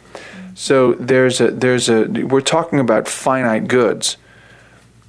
So 0.54 0.93
there's 0.93 1.41
a 1.41 1.49
there's 1.49 1.89
a 1.89 2.04
we're 2.04 2.41
talking 2.41 2.80
about 2.80 3.08
finite 3.08 3.67
goods. 3.67 4.17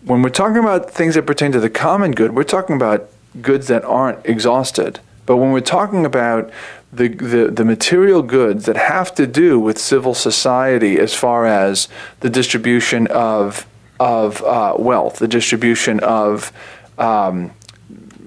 When 0.06 0.22
we're 0.22 0.30
talking 0.30 0.56
about 0.56 0.90
things 0.90 1.14
that 1.16 1.26
pertain 1.26 1.52
to 1.52 1.60
the 1.60 1.68
common 1.68 2.12
good, 2.12 2.34
we're 2.34 2.42
talking 2.56 2.74
about 2.74 3.10
goods 3.42 3.66
that 3.66 3.84
aren't 3.84 4.24
exhausted. 4.24 5.00
But 5.26 5.36
when 5.36 5.52
we're 5.52 5.60
talking 5.60 6.06
about 6.06 6.50
the, 6.90 7.08
the, 7.08 7.50
the 7.50 7.64
material 7.64 8.22
goods 8.22 8.64
that 8.64 8.76
have 8.76 9.14
to 9.16 9.26
do 9.26 9.60
with 9.60 9.76
civil 9.76 10.14
society 10.14 10.98
as 10.98 11.12
far 11.12 11.44
as 11.44 11.88
the 12.20 12.30
distribution 12.30 13.08
of 13.08 13.66
of 13.98 14.42
uh, 14.42 14.74
wealth, 14.78 15.18
the 15.18 15.28
distribution 15.28 16.00
of, 16.00 16.52
um, 16.98 17.52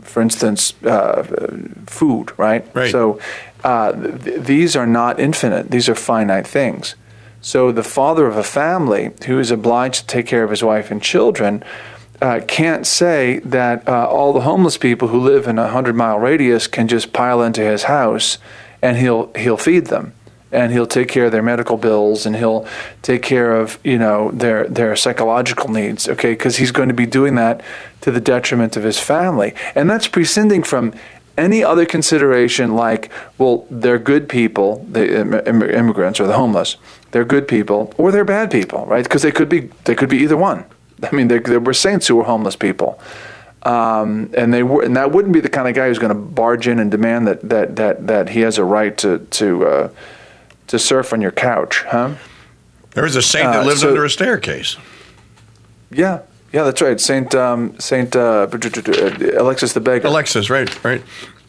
for 0.02 0.22
instance, 0.22 0.74
uh, 0.84 1.24
food, 1.88 2.32
right? 2.38 2.66
Right. 2.74 2.92
So 2.92 3.20
uh, 3.64 3.92
th- 3.92 4.42
these 4.42 4.76
are 4.76 4.88
not 4.88 5.20
infinite, 5.20 5.72
these 5.72 5.90
are 5.90 5.96
finite 5.96 6.48
things. 6.48 6.96
So 7.42 7.72
the 7.72 7.84
father 7.84 8.28
of 8.28 8.36
a 8.36 8.44
family 8.44 9.12
who 9.26 9.40
is 9.40 9.52
obliged 9.52 10.02
to 10.02 10.08
take 10.08 10.28
care 10.28 10.44
of 10.44 10.50
his 10.50 10.64
wife 10.64 10.92
and 10.92 11.02
children 11.02 11.64
uh, 12.22 12.42
can't 12.48 12.86
say 12.86 13.40
that 13.40 13.88
uh, 13.88 14.08
all 14.08 14.34
the 14.34 14.42
homeless 14.42 14.78
people 14.78 15.08
who 15.08 15.20
live 15.20 15.48
in 15.48 15.58
a 15.58 15.70
hundred 15.70 15.96
mile 15.96 16.20
radius 16.20 16.68
can 16.68 16.88
just 16.88 17.14
pile 17.14 17.42
into 17.42 17.62
his 17.62 17.84
house 17.84 18.38
and 18.82 18.98
he'll 18.98 19.32
he'll 19.34 19.58
feed 19.58 19.88
them 19.88 20.14
and 20.52 20.72
he'll 20.72 20.88
take 20.88 21.08
care 21.08 21.26
of 21.26 21.32
their 21.32 21.44
medical 21.44 21.78
bills 21.78 22.26
and 22.26 22.36
he'll 22.36 22.68
take 23.02 23.22
care 23.22 23.56
of 23.56 23.80
you 23.84 23.98
know 23.98 24.32
their 24.32 24.68
their 24.68 24.96
psychological 24.96 25.70
needs 25.70 26.08
okay? 26.10 26.32
Because 26.32 26.58
he's 26.58 26.72
going 26.72 26.90
to 26.90 26.96
be 26.96 27.06
doing 27.06 27.36
that 27.36 27.62
to 28.02 28.12
the 28.12 28.22
detriment 28.22 28.78
of 28.78 28.84
his 28.84 29.00
family. 29.00 29.54
And 29.76 29.90
that's 29.90 30.08
prescinding 30.08 30.64
from 30.64 30.94
any 31.38 31.64
other 31.64 31.86
consideration 31.86 32.76
like 32.76 33.10
well 33.38 33.66
they're 33.70 34.00
good 34.00 34.28
people 34.28 34.86
the 34.90 35.06
immigrants 35.48 36.20
or 36.20 36.28
the 36.28 36.34
homeless. 36.34 36.78
They're 37.12 37.26
good 37.26 37.48
people 37.48 37.94
or 37.98 38.12
they're 38.12 38.26
bad 38.26 38.52
people 38.52 38.86
right? 38.86 39.04
Because 39.04 39.22
they 39.22 39.32
could 39.32 39.50
be 39.50 39.70
they 39.86 39.96
could 39.96 40.10
be 40.10 40.18
either 40.18 40.38
one. 40.38 40.66
I 41.04 41.16
mean, 41.16 41.28
there, 41.28 41.40
there 41.40 41.60
were 41.60 41.74
saints 41.74 42.08
who 42.08 42.16
were 42.16 42.24
homeless 42.24 42.56
people. 42.56 43.00
Um, 43.64 44.32
and 44.38 44.54
they 44.54 44.64
were, 44.64 44.84
and 44.84 44.96
that 44.96 45.12
wouldn't 45.12 45.34
be 45.34 45.42
the 45.42 45.50
kind 45.50 45.68
of 45.68 45.76
guy 45.76 45.88
who's 45.88 46.00
going 46.00 46.14
to 46.14 46.20
barge 46.20 46.68
in 46.68 46.80
and 46.80 46.90
demand 46.90 47.28
that 47.28 47.42
that 47.50 47.76
that 47.76 48.08
that 48.08 48.30
he 48.30 48.40
has 48.42 48.58
a 48.58 48.64
right 48.64 48.98
to 49.00 49.20
to 49.20 49.66
uh, 49.66 49.90
to 50.70 50.80
surf 50.80 51.14
on 51.14 51.22
your 51.22 51.32
couch, 51.32 51.84
huh? 51.88 52.16
There 52.92 53.04
was 53.04 53.16
a 53.16 53.22
saint 53.22 53.52
that 53.52 53.64
uh, 53.64 53.66
lived 53.66 53.82
so, 53.82 53.90
under 53.90 54.06
a 54.06 54.10
staircase. 54.10 54.78
Yeah, 55.92 56.22
yeah, 56.52 56.64
that's 56.64 56.82
right. 56.82 57.00
Saint 57.00 57.36
um, 57.36 57.80
Saint 57.80 58.16
uh, 58.16 58.48
Alexis 58.50 59.74
the 59.74 59.82
Beggar. 59.82 60.08
Alexis, 60.08 60.50
right, 60.50 60.84
right. 60.84 61.04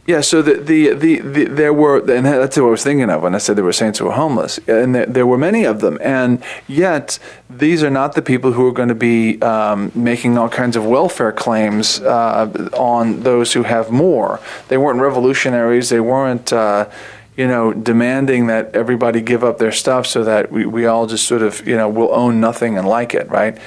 Yeah, 0.07 0.23
so 0.23 0.43
the, 0.43 0.55
the, 0.55 0.95
the, 0.95 1.21
the, 1.21 1.45
there 1.45 1.73
were, 1.73 1.99
and 1.99 2.27
that's 2.27 2.57
what 2.57 2.67
I 2.67 2.71
was 2.71 2.83
thinking 2.83 3.11
of 3.11 3.23
when 3.23 3.35
I 3.35 3.39
said 3.39 3.55
there 3.55 3.65
were 3.65 3.73
saints 3.73 4.01
who 4.01 4.07
were 4.07 4.13
homeless, 4.13 4.59
and 4.67 4.95
there, 4.95 5.07
there 5.07 5.27
were 5.27 5.39
many 5.39 5.65
of 5.65 5.83
them, 5.83 5.99
and 6.03 6.43
yet 6.67 7.19
these 7.49 7.85
are 7.85 7.91
not 7.91 8.15
the 8.15 8.23
people 8.23 8.53
who 8.53 8.67
are 8.67 8.73
going 8.73 8.89
to 8.89 8.95
be 8.95 9.41
um, 9.43 9.93
making 9.95 10.37
all 10.37 10.49
kinds 10.49 10.75
of 10.75 10.85
welfare 10.85 11.31
claims 11.33 12.01
uh, 12.01 12.71
on 12.73 13.23
those 13.23 13.53
who 13.53 13.63
have 13.63 13.93
more. 13.93 14.41
They 14.67 14.79
weren't 14.79 15.01
revolutionaries. 15.01 15.91
They 15.91 16.01
weren't. 16.01 16.53
Uh, 16.53 16.91
you 17.37 17.47
know, 17.47 17.73
demanding 17.73 18.49
that 18.49 18.75
everybody 18.75 19.21
give 19.21 19.45
up 19.45 19.59
their 19.59 19.73
stuff 19.73 20.07
so 20.07 20.25
that 20.25 20.51
we, 20.51 20.67
we 20.67 20.87
all 20.87 21.07
just 21.07 21.27
sort 21.27 21.43
of, 21.43 21.67
you 21.67 21.77
know, 21.77 21.89
will 21.89 22.13
own 22.13 22.41
nothing 22.41 22.77
and 22.77 22.87
like 22.87 23.15
it, 23.15 23.29
right? 23.31 23.59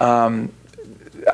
Um, 0.00 0.52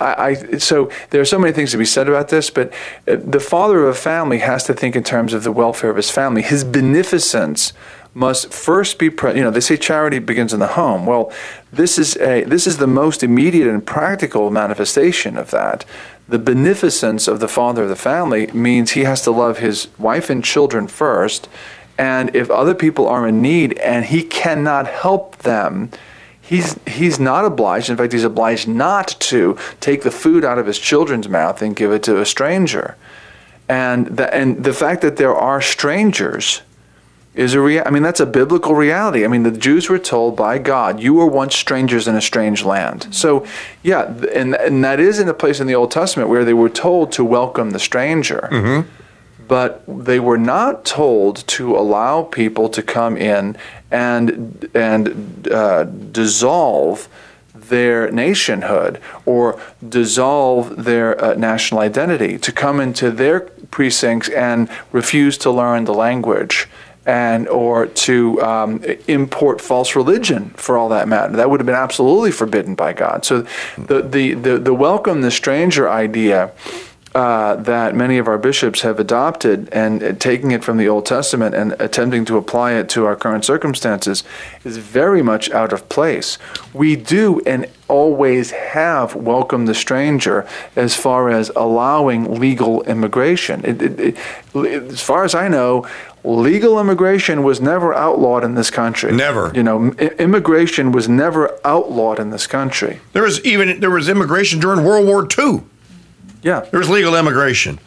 I, 0.01 0.14
I, 0.53 0.59
so 0.59 0.91
there 1.11 1.21
are 1.21 1.25
so 1.27 1.38
many 1.38 1.53
things 1.53 1.71
to 1.73 1.79
be 1.79 1.85
said 1.85 2.09
about 2.09 2.29
this, 2.29 2.51
but 2.51 2.73
uh, 3.07 3.17
the 3.17 3.41
father 3.41 3.83
of 3.85 3.88
a 3.88 3.99
family 3.99 4.38
has 4.38 4.64
to 4.64 4.75
think 4.75 4.97
in 4.97 5.03
terms 5.03 5.33
of 5.33 5.45
the 5.45 5.53
welfare 5.53 5.91
of 5.91 5.97
his 5.97 6.11
family. 6.11 6.43
His 6.43 6.64
beneficence 6.64 7.73
must 8.14 8.53
first 8.53 8.99
be, 8.99 9.11
pre- 9.11 9.37
you 9.37 9.43
know, 9.43 9.51
they 9.51 9.61
say 9.61 9.77
charity 9.77 10.19
begins 10.19 10.53
in 10.53 10.61
the 10.61 10.69
home. 10.69 11.07
Well, 11.07 11.33
this 11.73 11.99
is 11.99 12.17
a 12.17 12.45
this 12.45 12.67
is 12.67 12.79
the 12.79 12.87
most 12.87 13.23
immediate 13.23 13.69
and 13.69 13.85
practical 13.85 14.51
manifestation 14.51 15.37
of 15.37 15.51
that. 15.53 15.85
The 16.29 16.38
beneficence 16.38 17.27
of 17.27 17.41
the 17.41 17.49
father 17.49 17.85
of 17.85 17.88
the 17.88 17.97
family 17.97 18.49
means 18.49 18.91
he 18.91 19.05
has 19.05 19.23
to 19.23 19.31
love 19.31 19.59
his 19.59 19.88
wife 19.99 20.29
and 20.29 20.45
children 20.45 20.87
first, 20.87 21.49
and 21.97 22.35
if 22.37 22.51
other 22.51 22.75
people 22.75 23.09
are 23.09 23.27
in 23.27 23.41
need 23.43 23.79
and 23.79 24.05
he 24.05 24.23
cannot 24.23 24.87
help 24.87 25.38
them 25.38 25.91
he's 26.49 26.79
he's 26.87 27.21
not 27.21 27.45
obliged. 27.45 27.91
In 27.91 27.97
fact, 27.97 28.12
he's 28.12 28.25
obliged 28.25 28.67
not 28.67 29.09
to 29.21 29.57
take 29.81 30.03
the 30.03 30.11
food 30.11 30.45
out 30.45 30.59
of 30.59 30.67
his 30.67 30.79
children's 30.79 31.29
mouth 31.29 31.61
and 31.61 31.77
give 31.77 31.93
it 31.93 32.03
to 32.05 32.21
a 32.21 32.27
stranger. 32.27 32.97
And 33.69 34.07
the, 34.07 34.35
and 34.35 34.64
the 34.64 34.73
fact 34.73 35.03
that 35.03 35.19
there 35.19 35.35
are 35.35 35.61
strangers 35.61 36.62
is 37.35 37.55
a 37.55 37.61
rea- 37.61 37.85
I 37.85 37.91
mean 37.91 38.03
that's 38.03 38.21
a 38.21 38.27
biblical 38.27 38.75
reality. 38.75 39.25
I 39.25 39.29
mean 39.29 39.43
the 39.43 39.53
Jews 39.53 39.88
were 39.88 39.99
told 39.99 40.37
by 40.37 40.59
God, 40.59 41.01
"You 41.01 41.14
were 41.14 41.27
once 41.27 41.55
strangers 41.55 42.09
in 42.09 42.14
a 42.14 42.21
strange 42.21 42.64
land." 42.64 43.09
So, 43.11 43.45
yeah, 43.83 44.12
and 44.35 44.55
and 44.55 44.85
that 44.85 45.01
is 45.01 45.19
in 45.19 45.29
a 45.29 45.35
place 45.35 45.61
in 45.61 45.67
the 45.67 45.75
Old 45.75 45.91
Testament 45.91 46.29
where 46.29 46.45
they 46.45 46.55
were 46.55 46.71
told 46.71 47.12
to 47.12 47.25
welcome 47.25 47.71
the 47.71 47.79
stranger. 47.79 48.49
Mm-hmm 48.51 48.81
but 49.49 49.83
they 49.88 50.21
were 50.21 50.38
not 50.38 50.85
told 50.85 51.37
to 51.47 51.75
allow 51.75 52.23
people 52.23 52.69
to 52.69 52.83
come 52.83 53.17
in 53.17 53.57
and 53.91 54.69
and 54.75 55.49
uh, 55.51 55.85
dissolve 55.85 57.09
their 57.55 58.11
nationhood 58.11 59.01
or 59.27 59.61
dissolve 59.87 60.85
their 60.85 61.23
uh, 61.23 61.35
national 61.35 61.81
identity 61.81 62.38
to 62.38 62.53
come 62.53 62.81
into 62.81 63.11
their 63.11 63.41
precincts 63.71 64.29
and 64.31 64.69
refuse 64.93 65.37
to 65.38 65.51
learn 65.51 65.85
the 65.85 65.95
language 65.95 66.69
and 67.09 67.49
or 67.49 67.87
to 67.87 68.40
um, 68.42 68.85
import 69.09 69.62
false 69.62 69.97
religion 69.97 70.51
for 70.51 70.77
all 70.77 70.90
that 70.90 71.09
matter. 71.09 71.35
That 71.37 71.49
would 71.49 71.59
have 71.59 71.66
been 71.66 71.75
absolutely 71.75 72.31
forbidden 72.31 72.75
by 72.75 72.92
God. 72.92 73.25
So 73.25 73.47
the 73.79 74.03
the 74.03 74.35
the, 74.35 74.59
the 74.59 74.75
welcome 74.75 75.23
the 75.23 75.31
stranger 75.31 75.88
idea 75.88 76.53
uh, 77.19 77.57
that 77.57 77.97
many 77.97 78.17
of 78.17 78.29
our 78.29 78.39
bishops 78.39 78.83
have 78.83 79.01
adopted 79.01 79.69
and 79.73 80.01
uh, 80.05 80.13
taking 80.13 80.53
it 80.53 80.63
from 80.63 80.77
the 80.77 80.87
Old 80.87 81.05
Testament 81.05 81.53
and 81.53 81.75
attempting 81.81 82.25
to 82.27 82.37
apply 82.37 82.75
it 82.75 82.89
to 82.91 83.07
our 83.07 83.17
current 83.17 83.45
circumstances 83.45 84.23
is 84.63 84.77
very 84.77 85.21
much 85.21 85.51
out 85.51 85.73
of 85.73 85.89
place. 85.89 86.39
We 86.73 86.95
do 86.95 87.41
and 87.45 87.67
always 87.89 88.53
have 88.53 89.17
welcomed 89.17 89.67
the 89.67 89.75
stranger 89.75 90.47
as 90.77 90.95
far 90.95 91.29
as 91.29 91.51
allowing 91.57 92.39
legal 92.39 92.85
immigration. 92.85 93.65
It, 93.65 93.83
it, 93.83 94.01
it, 94.01 94.17
as 94.55 95.03
far 95.03 95.25
as 95.25 95.35
I 95.35 95.49
know, 95.49 95.89
legal 96.23 96.79
immigration 96.79 97.43
was 97.43 97.61
never 97.61 97.93
outlawed 97.95 98.45
in 98.45 98.55
this 98.55 98.71
country. 98.71 99.11
Never. 99.11 99.51
You 99.57 99.65
know, 99.65 99.91
immigration 100.21 100.93
was 100.93 101.09
never 101.09 101.59
outlawed 101.65 102.21
in 102.21 102.31
this 102.31 102.47
country. 102.47 103.01
There 103.13 103.25
was 103.25 103.45
even 103.45 103.81
there 103.81 103.91
was 103.91 104.09
immigration 104.09 104.61
during 104.61 104.85
World 104.85 105.09
War 105.09 105.27
II. 105.27 105.65
Yeah. 106.42 106.61
There's 106.70 106.88
legal 106.88 107.14
immigration. 107.14 107.79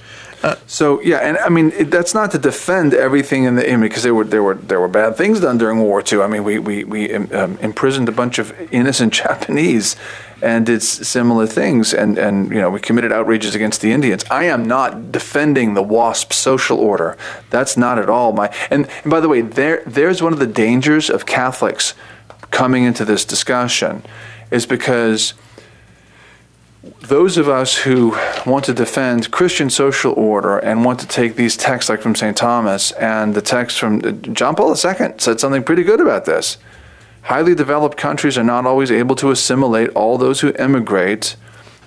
Uh, 0.44 0.56
so 0.66 1.00
yeah, 1.02 1.18
and 1.18 1.38
I 1.38 1.50
mean 1.50 1.72
it, 1.72 1.92
that's 1.92 2.16
not 2.16 2.32
to 2.32 2.40
defend 2.40 2.96
everything 2.96 3.44
in 3.44 3.56
the 3.56 3.70
image 3.70 3.92
because 3.92 4.04
there 4.04 4.16
were 4.16 4.24
there 4.24 4.42
were 4.42 4.56
there 4.56 4.80
were 4.80 4.88
bad 4.88 5.16
things 5.16 5.40
done 5.40 5.60
during 5.60 5.78
World 5.78 5.90
War 5.90 6.04
II. 6.12 6.22
I 6.22 6.28
mean 6.28 6.44
we 6.44 6.58
we 6.58 6.84
we 6.84 7.14
um 7.14 7.60
imprisoned 7.62 8.10
a 8.10 8.12
bunch 8.12 8.40
of 8.40 8.52
innocent 8.74 9.14
Japanese 9.24 9.96
and 10.42 10.66
did 10.66 10.82
similar 10.82 11.46
things, 11.46 11.94
and 11.94 12.18
and 12.18 12.50
you 12.50 12.60
know 12.60 12.72
we 12.72 12.80
committed 12.80 13.12
outrages 13.12 13.54
against 13.54 13.82
the 13.82 13.92
Indians. 13.92 14.24
I 14.32 14.46
am 14.46 14.66
not 14.66 15.12
defending 15.12 15.76
the 15.76 15.84
WASP 15.84 16.34
social 16.34 16.80
order. 16.80 17.18
That's 17.52 17.78
not 17.78 18.00
at 18.00 18.10
all 18.10 18.34
my. 18.34 18.52
And, 18.72 18.88
and 19.04 19.12
by 19.12 19.20
the 19.20 19.30
way, 19.30 19.42
there 19.42 19.84
there's 19.86 20.24
one 20.24 20.34
of 20.34 20.40
the 20.40 20.48
dangers 20.48 21.10
of 21.10 21.28
Catholics 21.28 21.94
coming 22.50 22.84
into 22.84 23.06
this 23.06 23.24
discussion, 23.24 24.04
is 24.50 24.66
because 24.66 25.36
those 26.84 27.38
of 27.38 27.48
us 27.48 27.78
who 27.78 28.18
want 28.46 28.66
to 28.66 28.74
defend 28.74 29.30
Christian 29.30 29.70
social 29.70 30.14
order 30.14 30.58
and 30.58 30.84
want 30.84 31.00
to 31.02 31.08
take 31.08 31.36
these 31.36 31.56
texts 31.56 31.90
like 31.90 32.02
from 32.02 32.16
St. 32.16 32.36
Thomas 32.36 32.92
and 32.94 33.36
the 33.36 33.42
text 33.42 33.80
from 33.80 34.00
uh, 34.04 34.12
John 34.12 34.56
Paul 34.56 34.70
II 34.70 35.14
said 35.18 35.40
something 35.40 35.64
pretty 35.64 35.84
good 35.84 36.02
about 36.02 36.26
this. 36.26 36.58
Highly 37.24 37.54
developed 37.54 37.98
countries 37.98 38.36
are 38.36 38.44
not 38.44 38.66
always 38.66 38.92
able 38.92 39.16
to 39.18 39.30
assimilate 39.30 39.90
all 39.90 40.18
those 40.18 40.42
who 40.42 40.54
immigrate. 40.54 41.36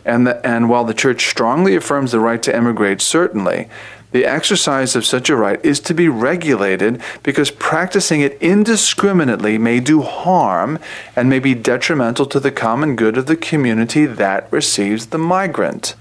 And, 0.05 0.27
the, 0.29 0.47
and 0.47 0.69
while 0.69 0.85
the 0.85 0.95
church 0.95 1.27
strongly 1.27 1.75
affirms 1.75 2.13
the 2.13 2.21
right 2.21 2.43
to 2.43 2.55
immigrate, 2.55 3.01
certainly, 3.01 3.69
the 4.15 4.25
exercise 4.25 4.95
of 4.95 5.05
such 5.05 5.29
a 5.29 5.35
right 5.35 5.63
is 5.65 5.81
to 5.81 5.93
be 5.93 6.09
regulated 6.09 7.03
because 7.25 7.51
practicing 7.51 8.21
it 8.21 8.41
indiscriminately 8.41 9.59
may 9.59 9.81
do 9.81 10.03
harm 10.03 10.79
and 11.17 11.29
may 11.29 11.41
be 11.41 11.53
detrimental 11.53 12.25
to 12.25 12.39
the 12.39 12.53
common 12.53 12.95
good 12.95 13.19
of 13.19 13.27
the 13.27 13.35
community 13.35 14.07
that 14.07 14.47
receives 14.53 15.07
the 15.07 15.19
migrant. 15.19 15.97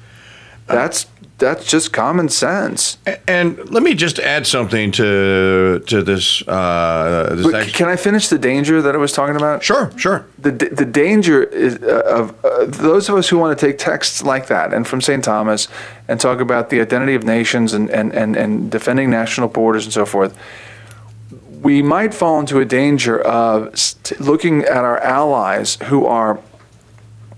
That's 0.68 1.08
that's 1.40 1.66
just 1.66 1.92
common 1.92 2.30
sense. 2.30 2.98
And 3.28 3.58
let 3.70 3.84
me 3.84 3.96
just 3.96 4.20
add 4.20 4.46
something 4.46 4.92
to 4.94 5.84
to 5.88 6.02
this. 6.02 6.48
Uh, 6.48 7.36
this 7.36 7.74
can 7.74 7.90
I 7.90 7.96
finish 7.96 8.28
the 8.28 8.38
danger 8.38 8.82
that 8.82 8.96
I 8.96 8.98
was 8.98 9.12
talking 9.12 9.36
about? 9.36 9.64
Sure, 9.64 9.92
sure. 9.98 10.26
The 10.38 10.52
the 10.52 10.86
danger 10.86 11.44
is 11.44 11.82
uh, 11.82 12.04
of 12.06 12.46
uh, 12.46 12.66
those 12.66 13.10
of 13.10 13.16
us 13.16 13.30
who 13.30 13.38
want 13.38 13.58
to 13.58 13.66
take 13.66 13.78
texts 13.78 14.24
like 14.24 14.48
that 14.48 14.74
and 14.74 14.88
from 14.88 15.02
St. 15.02 15.24
Thomas 15.24 15.68
and 16.08 16.20
talk 16.20 16.40
about 16.40 16.70
the 16.70 16.80
identity 16.82 17.16
of 17.16 17.24
nations 17.24 17.74
and, 17.74 17.90
and, 17.90 18.14
and, 18.14 18.36
and 18.36 18.72
defending 18.72 19.10
national 19.10 19.48
borders 19.48 19.86
and 19.86 19.94
so 19.94 20.06
forth. 20.06 20.38
We 21.62 21.82
might 21.82 22.14
fall 22.14 22.42
into 22.42 22.60
a 22.60 22.66
danger 22.66 23.22
of 23.22 23.74
looking 24.20 24.64
at 24.64 24.84
our 24.84 25.00
allies 25.00 25.78
who 25.84 26.06
are 26.06 26.40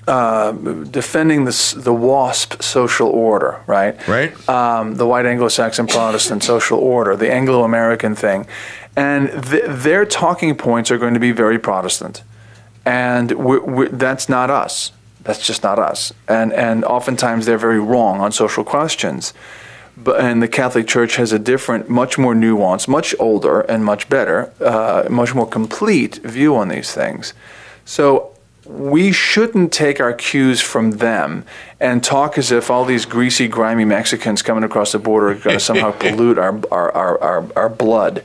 uh, 0.08 0.52
defending 0.52 1.46
the 1.46 1.74
the 1.78 1.94
WASP 1.94 2.62
social 2.62 3.08
order, 3.08 3.62
right? 3.68 3.96
Right. 4.08 4.50
Um, 4.50 4.96
the 4.96 5.06
white 5.06 5.26
Anglo-Saxon 5.26 5.88
Protestant 5.88 6.44
social 6.44 6.80
order, 6.80 7.16
the 7.16 7.32
Anglo-American 7.32 8.16
thing, 8.16 8.48
and 8.96 9.30
th- 9.44 9.64
their 9.68 10.06
talking 10.06 10.56
points 10.56 10.92
are 10.92 10.98
going 10.98 11.14
to 11.14 11.20
be 11.20 11.32
very 11.32 11.58
Protestant, 11.58 12.24
and 12.86 13.32
we're, 13.32 13.62
we're, 13.62 13.90
that's 13.90 14.30
not 14.30 14.50
us. 14.50 14.92
That's 15.24 15.46
just 15.46 15.64
not 15.64 15.80
us. 15.80 16.14
And 16.28 16.54
and 16.54 16.86
oftentimes 16.86 17.46
they're 17.46 17.58
very 17.58 17.80
wrong 17.80 18.22
on 18.22 18.32
social 18.32 18.64
questions. 18.64 19.34
But, 19.98 20.20
and 20.20 20.44
the 20.44 20.50
Catholic 20.50 20.88
Church 20.88 21.16
has 21.16 21.32
a 21.32 21.40
different, 21.40 21.90
much 21.90 22.18
more 22.18 22.36
nuanced, 22.36 22.90
much 22.90 23.16
older, 23.18 23.62
and 23.62 23.86
much 23.86 24.10
better, 24.10 24.52
uh, 24.60 25.08
much 25.10 25.34
more 25.34 25.48
complete 25.48 26.18
view 26.18 26.54
on 26.58 26.68
these 26.68 26.92
things. 26.92 27.34
So 27.86 28.35
we 28.66 29.12
shouldn't 29.12 29.72
take 29.72 30.00
our 30.00 30.14
cues 30.14 30.62
from 30.62 30.92
them 30.92 31.46
and 31.80 32.04
talk 32.04 32.38
as 32.38 32.52
if 32.52 32.72
all 32.72 32.86
these 32.86 33.06
greasy, 33.06 33.48
grimy 33.48 33.86
Mexicans 33.86 34.42
coming 34.42 34.64
across 34.64 34.92
the 34.92 35.00
border 35.00 35.30
are 35.30 35.36
going 35.36 35.58
to 35.58 35.60
somehow 35.60 35.92
pollute 36.00 36.38
our, 36.38 36.60
our, 36.72 36.92
our, 36.92 37.22
our, 37.22 37.48
our 37.56 37.70
blood. 37.70 38.24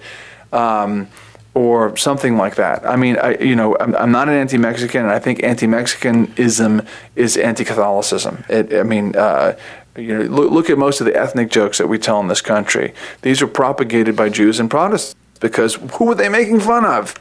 Um, 0.53 1.09
or 1.53 1.97
something 1.97 2.37
like 2.37 2.55
that. 2.55 2.87
I 2.87 2.95
mean, 2.95 3.17
I, 3.19 3.37
you 3.39 3.57
know, 3.57 3.77
I'm, 3.81 3.95
I'm 3.97 4.13
not 4.13 4.29
an 4.29 4.35
anti-Mexican, 4.35 5.03
and 5.03 5.11
I 5.11 5.19
think 5.19 5.43
anti-Mexicanism 5.43 6.87
is 7.17 7.37
anti-Catholicism. 7.37 8.45
It, 8.49 8.73
I 8.73 8.85
mean, 8.85 9.17
uh, 9.17 9.57
you 9.97 10.17
know, 10.17 10.25
look, 10.27 10.53
look 10.53 10.71
at 10.71 10.79
most 10.79 11.01
of 11.01 11.07
the 11.07 11.17
ethnic 11.17 11.51
jokes 11.51 11.79
that 11.79 11.89
we 11.89 11.99
tell 11.99 12.21
in 12.21 12.29
this 12.29 12.41
country. 12.41 12.95
These 13.23 13.43
are 13.43 13.49
propagated 13.49 14.15
by 14.15 14.29
Jews 14.29 14.61
and 14.61 14.71
Protestants 14.71 15.17
because 15.41 15.75
who 15.95 16.05
were 16.05 16.15
they 16.15 16.29
making 16.29 16.61
fun 16.61 16.85
of? 16.85 17.15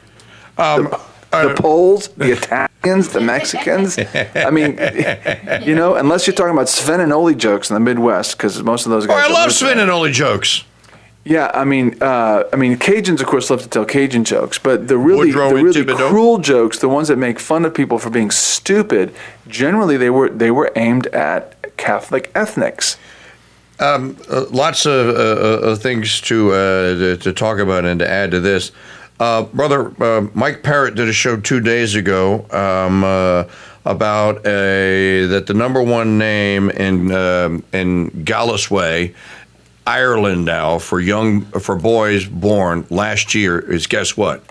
Um, 0.56 0.84
the, 0.84 1.00
the 1.30 1.54
Poles, 1.56 2.08
the 2.08 2.32
Italians, 2.32 3.08
the 3.10 3.20
Mexicans. 3.20 3.98
I 4.34 4.50
mean, 4.50 4.78
you 5.66 5.74
know, 5.74 5.94
unless 5.94 6.26
you're 6.26 6.34
talking 6.34 6.52
about 6.52 6.68
Sven 6.68 7.00
and 7.00 7.12
Ole 7.12 7.34
jokes 7.34 7.70
in 7.70 7.74
the 7.74 7.80
Midwest, 7.80 8.36
because 8.36 8.62
most 8.62 8.86
of 8.86 8.90
those 8.90 9.04
oh, 9.04 9.08
guys. 9.08 9.30
I 9.30 9.32
love. 9.32 9.52
Sven 9.52 9.78
and 9.78 9.90
Ole 9.90 10.10
jokes. 10.10 10.64
Yeah, 11.24 11.50
I 11.52 11.64
mean, 11.64 12.02
uh, 12.02 12.44
I 12.50 12.56
mean, 12.56 12.78
Cajuns, 12.78 13.20
of 13.20 13.26
course, 13.26 13.50
love 13.50 13.60
to 13.62 13.68
tell 13.68 13.84
Cajun 13.84 14.24
jokes, 14.24 14.58
but 14.58 14.88
the 14.88 14.96
really, 14.96 15.26
Woodrow 15.26 15.50
the 15.50 15.62
really 15.62 15.84
cruel 15.84 16.38
jokes, 16.38 16.78
the 16.78 16.88
ones 16.88 17.08
that 17.08 17.16
make 17.16 17.38
fun 17.38 17.66
of 17.66 17.74
people 17.74 17.98
for 17.98 18.08
being 18.08 18.30
stupid, 18.30 19.14
generally 19.46 19.98
they 19.98 20.08
were 20.08 20.30
they 20.30 20.50
were 20.50 20.72
aimed 20.76 21.08
at 21.08 21.76
Catholic 21.76 22.30
ethnics. 22.34 22.96
Uh, 23.78 24.12
lots 24.50 24.86
of, 24.86 25.08
uh, 25.08 25.70
uh, 25.70 25.76
things 25.76 26.20
to, 26.22 26.52
uh, 26.52 26.94
to 26.94 27.16
to 27.18 27.32
talk 27.32 27.58
about 27.58 27.84
and 27.84 28.00
to 28.00 28.08
add 28.08 28.30
to 28.30 28.40
this. 28.40 28.72
Uh, 29.20 29.42
brother 29.42 29.92
uh, 30.02 30.26
Mike 30.32 30.62
Parrott 30.62 30.94
did 30.94 31.06
a 31.06 31.12
show 31.12 31.38
two 31.38 31.60
days 31.60 31.94
ago 31.94 32.46
um, 32.52 33.04
uh, 33.04 33.44
about 33.84 34.38
a 34.46 35.26
that 35.26 35.46
the 35.46 35.52
number 35.52 35.82
one 35.82 36.16
name 36.16 36.70
in 36.70 37.12
um 37.12 37.62
in 37.74 38.08
Gallasway, 38.24 39.14
Ireland 39.86 40.46
now 40.46 40.78
for 40.78 41.00
young 41.00 41.42
for 41.42 41.76
boys 41.76 42.24
born 42.24 42.86
last 42.88 43.34
year 43.34 43.58
is 43.58 43.86
guess 43.86 44.16
what 44.16 44.42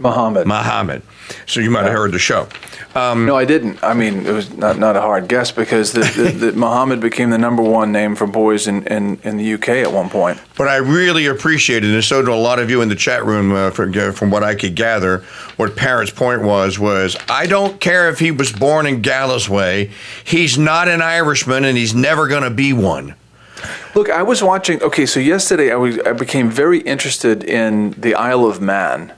Muhammad. 0.00 0.46
Muhammad. 0.46 1.02
So 1.46 1.60
you 1.60 1.70
might 1.70 1.84
have 1.84 1.92
heard 1.92 2.12
the 2.12 2.18
show. 2.18 2.48
no, 2.94 3.36
I 3.36 3.44
didn't. 3.44 3.82
I 3.84 3.94
mean, 3.94 4.26
it 4.26 4.32
was 4.32 4.50
not, 4.56 4.78
not 4.78 4.96
a 4.96 5.00
hard 5.00 5.28
guess 5.28 5.52
because 5.52 5.92
the, 5.92 6.00
the, 6.00 6.50
the 6.50 6.52
Muhammad 6.56 7.00
became 7.00 7.30
the 7.30 7.38
number 7.38 7.62
one 7.62 7.92
name 7.92 8.16
for 8.16 8.26
boys 8.26 8.66
in, 8.66 8.86
in, 8.86 9.20
in 9.22 9.36
the 9.36 9.54
UK 9.54 9.68
at 9.68 9.92
one 9.92 10.08
point. 10.08 10.40
But 10.56 10.68
I 10.68 10.76
really 10.76 11.26
appreciated, 11.26 11.90
it, 11.90 11.94
and 11.94 12.04
so 12.04 12.24
do 12.24 12.32
a 12.32 12.34
lot 12.34 12.58
of 12.58 12.70
you 12.70 12.80
in 12.82 12.88
the 12.88 12.96
chat 12.96 13.24
room. 13.24 13.52
Uh, 13.52 13.70
from, 13.70 13.96
uh, 13.96 14.12
from 14.12 14.30
what 14.30 14.42
I 14.42 14.54
could 14.54 14.74
gather, 14.74 15.18
what 15.56 15.76
Parrot's 15.76 16.10
point 16.10 16.42
was 16.42 16.78
was 16.78 17.16
I 17.28 17.46
don't 17.46 17.80
care 17.80 18.08
if 18.08 18.18
he 18.18 18.30
was 18.30 18.50
born 18.50 18.86
in 18.86 19.02
Gallasway. 19.02 19.90
He's 20.24 20.58
not 20.58 20.88
an 20.88 21.02
Irishman, 21.02 21.64
and 21.64 21.76
he's 21.76 21.94
never 21.94 22.26
going 22.26 22.42
to 22.42 22.50
be 22.50 22.72
one. 22.72 23.14
Look, 23.94 24.08
I 24.08 24.22
was 24.22 24.42
watching. 24.42 24.82
Okay, 24.82 25.06
so 25.06 25.20
yesterday 25.20 25.72
I 25.72 25.76
was 25.76 25.98
I 26.00 26.12
became 26.12 26.50
very 26.50 26.80
interested 26.80 27.44
in 27.44 27.90
the 27.92 28.14
Isle 28.14 28.46
of 28.46 28.60
Man, 28.60 29.12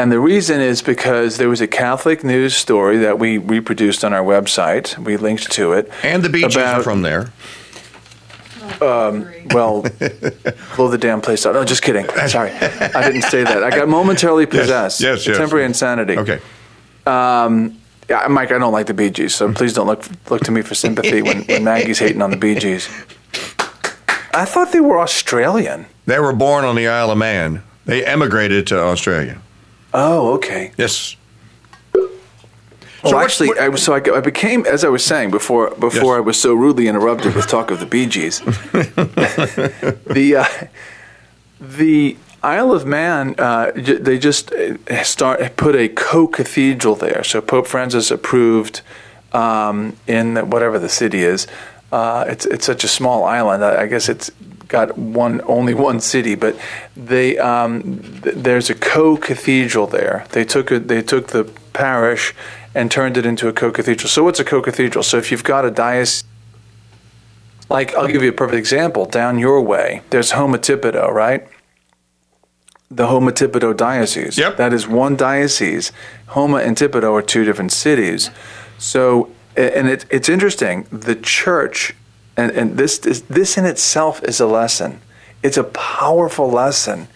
and 0.00 0.10
the 0.10 0.18
reason 0.18 0.60
is 0.60 0.80
because 0.80 1.36
there 1.36 1.48
was 1.48 1.60
a 1.60 1.66
Catholic 1.66 2.24
news 2.24 2.56
story 2.56 2.98
that 2.98 3.18
we 3.18 3.36
reproduced 3.36 4.04
on 4.04 4.14
our 4.14 4.24
website. 4.24 4.96
We 4.98 5.16
linked 5.16 5.52
to 5.52 5.72
it. 5.74 5.90
And 6.02 6.22
the 6.22 6.30
Bee 6.30 6.42
Gees 6.42 6.56
are 6.56 6.82
from 6.82 7.02
there. 7.02 7.32
Um, 8.80 9.28
well, 9.50 9.82
blow 10.76 10.88
the 10.88 10.98
damn 10.98 11.20
place 11.20 11.44
up. 11.44 11.54
No, 11.54 11.64
just 11.64 11.82
kidding. 11.82 12.08
Sorry, 12.28 12.50
I 12.50 13.02
didn't 13.10 13.22
say 13.22 13.44
that. 13.44 13.62
I 13.62 13.70
got 13.70 13.88
momentarily 13.98 14.46
possessed. 14.46 15.00
yes, 15.00 15.26
yes. 15.26 15.36
Temporary 15.36 15.66
insanity. 15.66 16.16
Okay. 16.16 16.40
Um, 17.06 17.78
yeah, 18.08 18.26
Mike, 18.28 18.52
I 18.52 18.58
don't 18.58 18.72
like 18.72 18.86
the 18.86 18.94
Bee 18.94 19.10
Gees, 19.10 19.34
so 19.34 19.52
please 19.52 19.74
don't 19.74 19.86
look 19.86 20.04
look 20.30 20.42
to 20.44 20.50
me 20.50 20.62
for 20.62 20.74
sympathy 20.74 21.20
when, 21.20 21.44
when 21.44 21.64
Maggie's 21.64 21.98
hating 21.98 22.22
on 22.22 22.30
the 22.30 22.36
Bee 22.36 22.54
Gees. 22.54 22.88
I 24.32 24.44
thought 24.44 24.72
they 24.72 24.80
were 24.80 24.98
Australian. 24.98 25.86
They 26.06 26.18
were 26.18 26.32
born 26.32 26.64
on 26.64 26.74
the 26.74 26.88
Isle 26.88 27.10
of 27.10 27.18
Man. 27.18 27.62
They 27.84 28.04
emigrated 28.04 28.66
to 28.68 28.78
Australia. 28.78 29.40
Oh, 29.92 30.34
okay. 30.34 30.72
Yes. 30.76 31.16
Well, 31.94 32.08
So 33.12 33.16
what- 33.16 33.24
actually, 33.24 33.48
what- 33.48 33.58
I 33.60 33.74
so 33.76 33.94
I, 33.94 34.18
I 34.18 34.20
became 34.20 34.66
as 34.66 34.84
I 34.84 34.88
was 34.88 35.04
saying 35.04 35.30
before 35.30 35.70
before 35.70 36.14
Yes. 36.16 36.18
I 36.18 36.20
was 36.20 36.40
so 36.40 36.54
rudely 36.54 36.86
interrupted 36.86 37.34
with 37.34 37.46
talk 37.46 37.70
of 37.70 37.80
the 37.80 37.86
Bee 37.86 38.06
Gees. 38.06 38.40
the 40.06 40.36
uh, 40.38 40.66
the 41.60 42.16
Isle 42.42 42.72
of 42.72 42.86
Man, 42.86 43.34
uh, 43.38 43.70
j- 43.72 43.96
they 43.98 44.18
just 44.18 44.52
uh, 44.52 45.02
start 45.04 45.56
put 45.56 45.74
a 45.76 45.88
co-cathedral 45.88 46.94
there. 46.96 47.22
So 47.24 47.40
Pope 47.40 47.66
Francis 47.66 48.10
approved 48.10 48.80
um, 49.32 49.96
in 50.06 50.36
whatever 50.50 50.78
the 50.78 50.88
city 50.88 51.22
is. 51.22 51.46
Uh, 51.92 52.24
it's 52.28 52.46
it's 52.46 52.64
such 52.66 52.84
a 52.84 52.88
small 52.88 53.24
island. 53.24 53.64
I, 53.64 53.82
I 53.82 53.86
guess 53.86 54.08
it's 54.08 54.30
got 54.70 54.96
one 54.96 55.42
only 55.46 55.74
one 55.74 56.00
city, 56.00 56.34
but 56.34 56.58
they 56.96 57.36
um, 57.38 58.00
th- 58.22 58.36
there's 58.36 58.70
a 58.70 58.74
co-cathedral 58.74 59.86
there. 59.86 60.26
They 60.30 60.44
took 60.44 60.72
it. 60.72 60.88
They 60.88 61.02
took 61.02 61.28
the 61.28 61.44
parish 61.74 62.34
and 62.74 62.90
turned 62.90 63.16
it 63.16 63.26
into 63.26 63.48
a 63.48 63.52
co-cathedral. 63.52 64.08
So 64.08 64.24
what's 64.24 64.40
a 64.40 64.44
co-cathedral? 64.44 65.02
So 65.02 65.18
if 65.18 65.30
you've 65.30 65.44
got 65.44 65.64
a 65.64 65.70
diocese 65.70 66.24
like 67.70 67.94
I'll 67.94 68.08
give 68.08 68.22
you 68.22 68.30
a 68.30 68.32
perfect 68.32 68.58
example. 68.58 69.06
Down 69.06 69.38
your 69.38 69.62
way, 69.62 70.02
there's 70.10 70.32
Houma-Thibodaux, 70.32 71.12
right? 71.12 71.46
The 72.90 73.06
Houma-Thibodaux 73.06 73.76
diocese. 73.76 74.36
Yep. 74.36 74.56
That 74.56 74.72
is 74.72 74.88
one 74.88 75.16
diocese. 75.16 75.92
Houma 76.26 76.58
and 76.58 76.76
Thibodaux 76.76 77.12
are 77.12 77.22
two 77.22 77.44
different 77.44 77.70
cities. 77.72 78.30
So, 78.76 79.30
and 79.56 79.88
it, 79.88 80.04
it's 80.10 80.28
interesting. 80.28 80.88
The 80.90 81.14
church, 81.14 81.94
and, 82.40 82.50
and 82.52 82.76
this 82.76 82.98
is, 83.00 83.22
this 83.22 83.58
in 83.58 83.64
itself 83.64 84.22
is 84.24 84.40
a 84.40 84.46
lesson. 84.46 85.00
It's 85.42 85.56
a 85.56 85.64
powerful 85.64 86.50
lesson. 86.50 87.08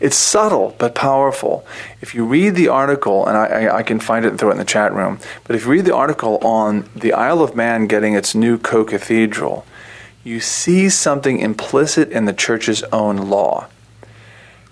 It's 0.00 0.16
subtle 0.16 0.74
but 0.78 0.94
powerful. 0.94 1.66
If 2.00 2.14
you 2.14 2.24
read 2.24 2.54
the 2.54 2.68
article, 2.68 3.26
and 3.26 3.36
I, 3.36 3.44
I, 3.44 3.76
I 3.78 3.82
can 3.82 4.00
find 4.00 4.24
it 4.24 4.28
and 4.28 4.38
throw 4.38 4.48
it 4.48 4.52
in 4.52 4.58
the 4.58 4.64
chat 4.64 4.94
room, 4.94 5.18
but 5.44 5.56
if 5.56 5.64
you 5.64 5.70
read 5.70 5.84
the 5.84 5.94
article 5.94 6.38
on 6.38 6.88
the 6.96 7.12
Isle 7.12 7.42
of 7.42 7.54
Man 7.54 7.86
getting 7.86 8.14
its 8.14 8.34
new 8.34 8.58
co 8.58 8.84
cathedral, 8.84 9.66
you 10.24 10.40
see 10.40 10.88
something 10.88 11.38
implicit 11.38 12.10
in 12.10 12.24
the 12.24 12.32
church's 12.32 12.82
own 12.84 13.16
law. 13.16 13.68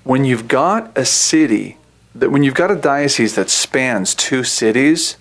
When 0.04 0.24
you've 0.24 0.48
got 0.48 0.96
a 0.96 1.04
city, 1.04 1.76
that 2.14 2.30
when 2.30 2.42
you've 2.42 2.54
got 2.54 2.70
a 2.70 2.76
diocese 2.76 3.34
that 3.34 3.50
spans 3.50 4.14
two 4.14 4.44
cities, 4.44 5.16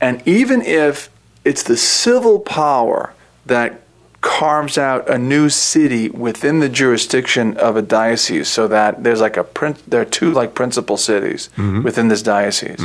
and 0.00 0.26
even 0.26 0.60
if 0.60 1.08
it's 1.44 1.62
the 1.62 1.76
civil 1.76 2.40
power 2.40 3.14
that 3.46 3.80
carves 4.24 4.78
out 4.78 5.08
a 5.10 5.18
new 5.18 5.50
city 5.50 6.08
within 6.08 6.58
the 6.60 6.68
jurisdiction 6.68 7.54
of 7.58 7.76
a 7.76 7.82
diocese, 7.82 8.48
so 8.48 8.66
that 8.66 9.04
there's 9.04 9.20
like 9.20 9.36
a 9.36 9.44
prin- 9.44 9.76
there 9.86 10.00
are 10.00 10.06
two 10.06 10.30
like 10.32 10.54
principal 10.54 10.96
cities 10.96 11.50
within 11.84 12.08
this 12.08 12.22
diocese, 12.22 12.82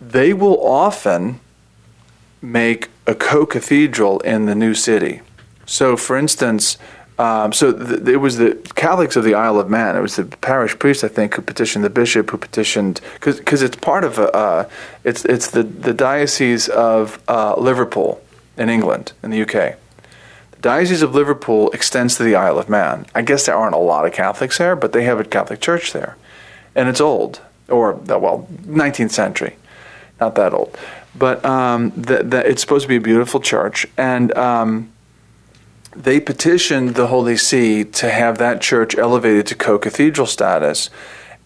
they 0.00 0.32
will 0.32 0.58
often 0.66 1.40
make 2.40 2.88
a 3.06 3.14
co-cathedral 3.14 4.20
in 4.20 4.46
the 4.46 4.54
new 4.54 4.72
city. 4.72 5.20
So, 5.66 5.96
for 5.96 6.16
instance, 6.16 6.78
um, 7.18 7.52
so 7.52 7.72
th- 7.72 8.08
it 8.08 8.16
was 8.16 8.38
the 8.38 8.54
Catholics 8.76 9.14
of 9.16 9.24
the 9.24 9.34
Isle 9.34 9.58
of 9.60 9.68
Man. 9.68 9.94
It 9.94 10.00
was 10.00 10.16
the 10.16 10.24
parish 10.24 10.78
priest, 10.78 11.04
I 11.04 11.08
think, 11.08 11.34
who 11.34 11.42
petitioned 11.42 11.84
the 11.84 11.90
bishop, 11.90 12.30
who 12.30 12.38
petitioned 12.38 13.00
because 13.20 13.62
it's 13.62 13.76
part 13.76 14.04
of 14.04 14.18
a, 14.18 14.34
uh, 14.34 14.68
it's 15.04 15.24
it's 15.26 15.48
the 15.50 15.64
the 15.64 15.92
diocese 15.92 16.68
of 16.68 17.20
uh, 17.28 17.54
Liverpool 17.58 18.22
in 18.56 18.70
England 18.70 19.12
in 19.22 19.30
the 19.30 19.42
UK. 19.42 19.76
The 20.58 20.70
diocese 20.70 21.02
of 21.02 21.14
Liverpool 21.14 21.70
extends 21.70 22.16
to 22.16 22.24
the 22.24 22.34
Isle 22.34 22.58
of 22.58 22.68
Man. 22.68 23.06
I 23.14 23.22
guess 23.22 23.46
there 23.46 23.54
aren't 23.54 23.76
a 23.76 23.78
lot 23.78 24.06
of 24.06 24.12
Catholics 24.12 24.58
there, 24.58 24.74
but 24.74 24.92
they 24.92 25.04
have 25.04 25.20
a 25.20 25.24
Catholic 25.24 25.60
church 25.60 25.92
there, 25.92 26.16
and 26.74 26.88
it's 26.88 27.00
old, 27.00 27.40
or 27.68 27.92
well, 27.92 28.48
19th 28.66 29.12
century, 29.12 29.54
not 30.20 30.34
that 30.34 30.52
old, 30.52 30.76
but 31.14 31.44
um, 31.44 31.92
that 31.96 32.32
that 32.32 32.46
it's 32.46 32.60
supposed 32.60 32.82
to 32.82 32.88
be 32.88 32.96
a 32.96 33.00
beautiful 33.00 33.38
church, 33.38 33.86
and 33.96 34.36
um, 34.36 34.90
they 35.94 36.18
petitioned 36.18 36.96
the 36.96 37.06
Holy 37.06 37.36
See 37.36 37.84
to 37.84 38.10
have 38.10 38.38
that 38.38 38.60
church 38.60 38.96
elevated 38.98 39.46
to 39.46 39.54
co-cathedral 39.54 40.26
status. 40.26 40.90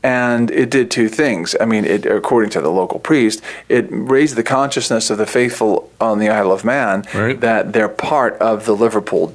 And 0.03 0.51
it 0.51 0.69
did 0.71 0.91
two 0.91 1.09
things. 1.09 1.55
I 1.61 1.65
mean, 1.65 1.85
it, 1.85 2.07
according 2.07 2.51
to 2.51 2.61
the 2.61 2.71
local 2.71 2.99
priest, 2.99 3.41
it 3.69 3.87
raised 3.91 4.35
the 4.37 4.43
consciousness 4.43 5.11
of 5.11 5.19
the 5.19 5.27
faithful 5.27 5.91
on 6.01 6.19
the 6.19 6.29
Isle 6.29 6.51
of 6.51 6.65
Man 6.65 7.05
Right. 7.15 7.39
that 7.41 7.73
they're 7.73 7.89
part 7.89 8.35
of 8.39 8.65
the 8.67 8.75
Liverpool 8.75 9.33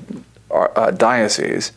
uh, 0.51 0.91
diocese. 0.91 1.71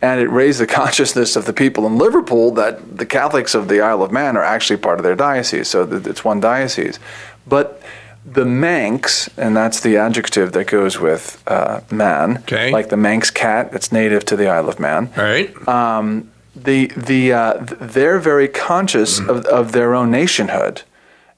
And 0.00 0.20
it 0.20 0.28
raised 0.28 0.60
the 0.60 0.66
consciousness 0.82 1.34
of 1.34 1.46
the 1.46 1.52
people 1.52 1.84
in 1.86 1.98
Liverpool 1.98 2.52
that 2.52 2.98
the 2.98 3.06
Catholics 3.06 3.56
of 3.56 3.66
the 3.66 3.80
Isle 3.80 4.02
of 4.04 4.12
Man 4.12 4.36
are 4.36 4.44
actually 4.44 4.76
part 4.76 4.98
of 5.00 5.02
their 5.04 5.16
diocese, 5.16 5.66
so 5.66 5.82
it's 5.92 6.24
one 6.24 6.38
diocese. 6.38 7.00
But 7.48 7.82
the 8.24 8.44
Manx, 8.44 9.28
and 9.36 9.56
that's 9.56 9.80
the 9.80 9.96
adjective 9.96 10.52
that 10.52 10.66
goes 10.68 11.00
with 11.00 11.42
uh, 11.48 11.80
man, 11.90 12.38
Okay. 12.42 12.70
like 12.70 12.88
the 12.90 12.96
Manx 12.96 13.30
cat 13.32 13.72
that's 13.72 13.90
native 13.90 14.24
to 14.26 14.36
the 14.36 14.48
Isle 14.48 14.68
of 14.68 14.78
Man 14.78 15.10
All 15.16 15.24
right. 15.24 15.68
um, 15.68 16.30
the 16.64 16.86
the 16.96 17.32
uh, 17.32 17.54
they're 17.60 18.18
very 18.18 18.48
conscious 18.48 19.18
of, 19.18 19.44
of 19.46 19.72
their 19.72 19.94
own 19.94 20.10
nationhood, 20.10 20.82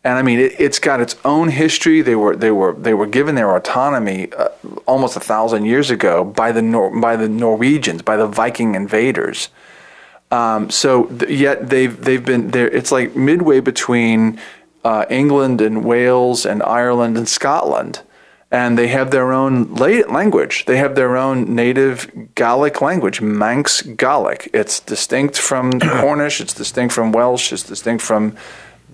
and 0.03 0.19
I 0.19 0.23
mean 0.23 0.39
it, 0.39 0.53
it's 0.59 0.79
got 0.79 1.01
its 1.01 1.17
own 1.25 1.49
history. 1.49 2.03
They 2.03 2.15
were 2.15 2.37
they 2.37 2.51
were 2.51 2.75
they 2.75 2.95
were 2.95 3.07
given 3.07 3.35
their 3.35 3.55
autonomy 3.55 4.33
uh, 4.33 4.49
almost 4.87 5.17
a 5.17 5.21
thousand 5.21 5.65
years 5.65 5.91
ago 5.91 6.25
by 6.25 6.53
the 6.53 6.63
Nor- 6.63 7.01
by 7.01 7.17
the 7.17 7.29
Norwegians, 7.29 8.03
by 8.03 8.17
the 8.17 8.27
Viking 8.27 8.75
invaders. 8.75 9.49
Um, 10.31 10.71
so 10.71 11.05
th- 11.07 11.31
yet 11.31 11.71
they've 11.71 11.99
they've 12.01 12.25
been 12.25 12.51
there. 12.51 12.69
It's 12.69 12.93
like 12.93 13.17
midway 13.17 13.61
between 13.61 14.41
uh, 14.85 15.05
England 15.11 15.61
and 15.61 15.85
Wales 15.85 16.47
and 16.47 16.63
Ireland 16.63 17.17
and 17.17 17.29
Scotland, 17.29 18.03
and 18.51 18.77
they 18.77 18.89
have 18.89 19.13
their 19.13 19.33
own 19.33 19.75
language. 19.75 20.65
They 20.65 20.77
have 20.79 20.97
their 20.97 21.17
own 21.17 21.55
native 21.55 22.35
Gaelic 22.35 22.81
language, 22.81 23.21
Manx 23.21 23.83
Gaelic. 23.83 24.51
It's 24.53 24.81
distinct 24.81 25.39
from 25.39 25.79
Cornish. 25.81 26.41
It's 26.41 26.55
distinct 26.55 26.93
from 26.93 27.13
Welsh. 27.13 27.53
It's 27.53 27.63
distinct 27.63 28.03
from 28.03 28.37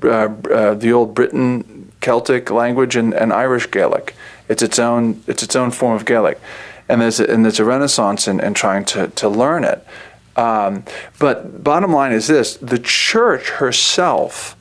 uh, 0.03 0.09
uh, 0.09 0.75
the 0.75 0.92
old 0.92 1.14
Britain 1.14 1.90
Celtic 2.01 2.51
language 2.51 2.97
and, 2.97 3.14
and 3.14 3.33
Irish 3.33 3.71
Gaelic. 3.71 4.14
It's 4.49 4.62
its 4.62 4.79
own 4.79 5.23
it's 5.27 5.42
its 5.42 5.57
own 5.57 5.71
form 5.71 5.97
of 5.97 6.05
Gaelic, 6.05 6.38
and 6.88 7.01
there's 7.01 7.19
a, 7.19 7.25
and 7.25 7.45
there's 7.45 7.59
a 7.59 7.64
renaissance 7.64 8.29
in, 8.29 8.40
in 8.40 8.55
trying 8.55 8.85
to 8.87 9.09
to 9.09 9.29
learn 9.29 9.64
it. 9.64 9.85
Um, 10.37 10.85
but 11.19 11.64
bottom 11.64 11.92
line 11.92 12.12
is 12.12 12.27
this: 12.27 12.57
the 12.59 12.79
church 12.79 13.49
herself 13.49 14.55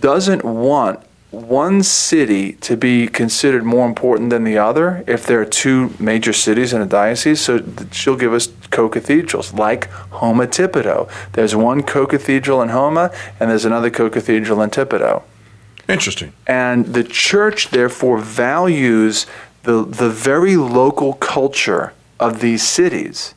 doesn't 0.00 0.44
want 0.44 1.05
one 1.36 1.82
city 1.82 2.54
to 2.54 2.76
be 2.76 3.06
considered 3.06 3.64
more 3.64 3.86
important 3.86 4.30
than 4.30 4.44
the 4.44 4.58
other 4.58 5.04
if 5.06 5.26
there 5.26 5.40
are 5.40 5.44
two 5.44 5.94
major 5.98 6.32
cities 6.32 6.72
in 6.72 6.80
a 6.80 6.86
diocese. 6.86 7.40
So 7.40 7.64
she'll 7.92 8.16
give 8.16 8.32
us 8.32 8.48
co-cathedrals 8.70 9.52
like 9.52 9.88
Houma 10.20 10.46
Thibodaux. 10.46 11.10
There's 11.32 11.54
one 11.54 11.82
co-cathedral 11.82 12.62
in 12.62 12.70
Houma, 12.70 13.12
and 13.38 13.50
there's 13.50 13.64
another 13.64 13.90
co-cathedral 13.90 14.62
in 14.62 14.70
Thibodaux. 14.70 15.22
Interesting. 15.88 16.32
And 16.46 16.86
the 16.86 17.04
church, 17.04 17.70
therefore, 17.70 18.18
values 18.18 19.26
the, 19.62 19.84
the 19.84 20.10
very 20.10 20.56
local 20.56 21.12
culture 21.14 21.92
of 22.18 22.40
these 22.40 22.62
cities 22.62 23.34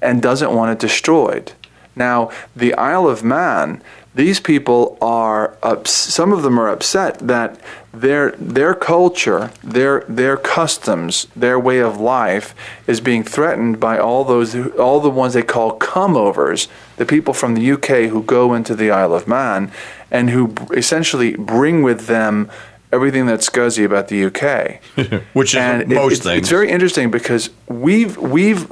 and 0.00 0.22
doesn't 0.22 0.52
want 0.52 0.72
it 0.72 0.78
destroyed. 0.78 1.52
Now, 1.94 2.30
the 2.54 2.74
Isle 2.74 3.08
of 3.08 3.24
Man, 3.24 3.82
these 4.16 4.40
people 4.40 4.96
are, 5.02 5.58
ups- 5.62 5.90
some 5.90 6.32
of 6.32 6.42
them 6.42 6.58
are 6.58 6.70
upset 6.70 7.18
that 7.18 7.60
their, 7.92 8.30
their 8.32 8.74
culture, 8.74 9.50
their, 9.62 10.06
their 10.08 10.38
customs, 10.38 11.26
their 11.36 11.60
way 11.60 11.80
of 11.80 12.00
life 12.00 12.54
is 12.86 13.02
being 13.02 13.22
threatened 13.22 13.78
by 13.78 13.98
all 13.98 14.24
those, 14.24 14.56
all 14.78 15.00
the 15.00 15.10
ones 15.10 15.34
they 15.34 15.42
call 15.42 15.72
come-overs, 15.72 16.66
the 16.96 17.04
people 17.04 17.34
from 17.34 17.54
the 17.54 17.70
UK 17.72 18.10
who 18.10 18.22
go 18.22 18.54
into 18.54 18.74
the 18.74 18.90
Isle 18.90 19.12
of 19.12 19.28
Man 19.28 19.70
and 20.10 20.30
who 20.30 20.54
essentially 20.72 21.36
bring 21.36 21.82
with 21.82 22.06
them 22.06 22.50
everything 22.96 23.26
that's 23.26 23.48
scuzzy 23.48 23.84
about 23.84 24.08
the 24.08 24.24
UK. 24.24 24.82
Which 25.34 25.54
is 25.54 25.60
and 25.60 25.82
it- 25.82 25.88
most 25.94 26.12
it's, 26.14 26.22
things. 26.22 26.38
it's 26.40 26.48
very 26.48 26.68
interesting 26.70 27.10
because 27.10 27.50
we've 27.68 28.16
we've 28.16 28.68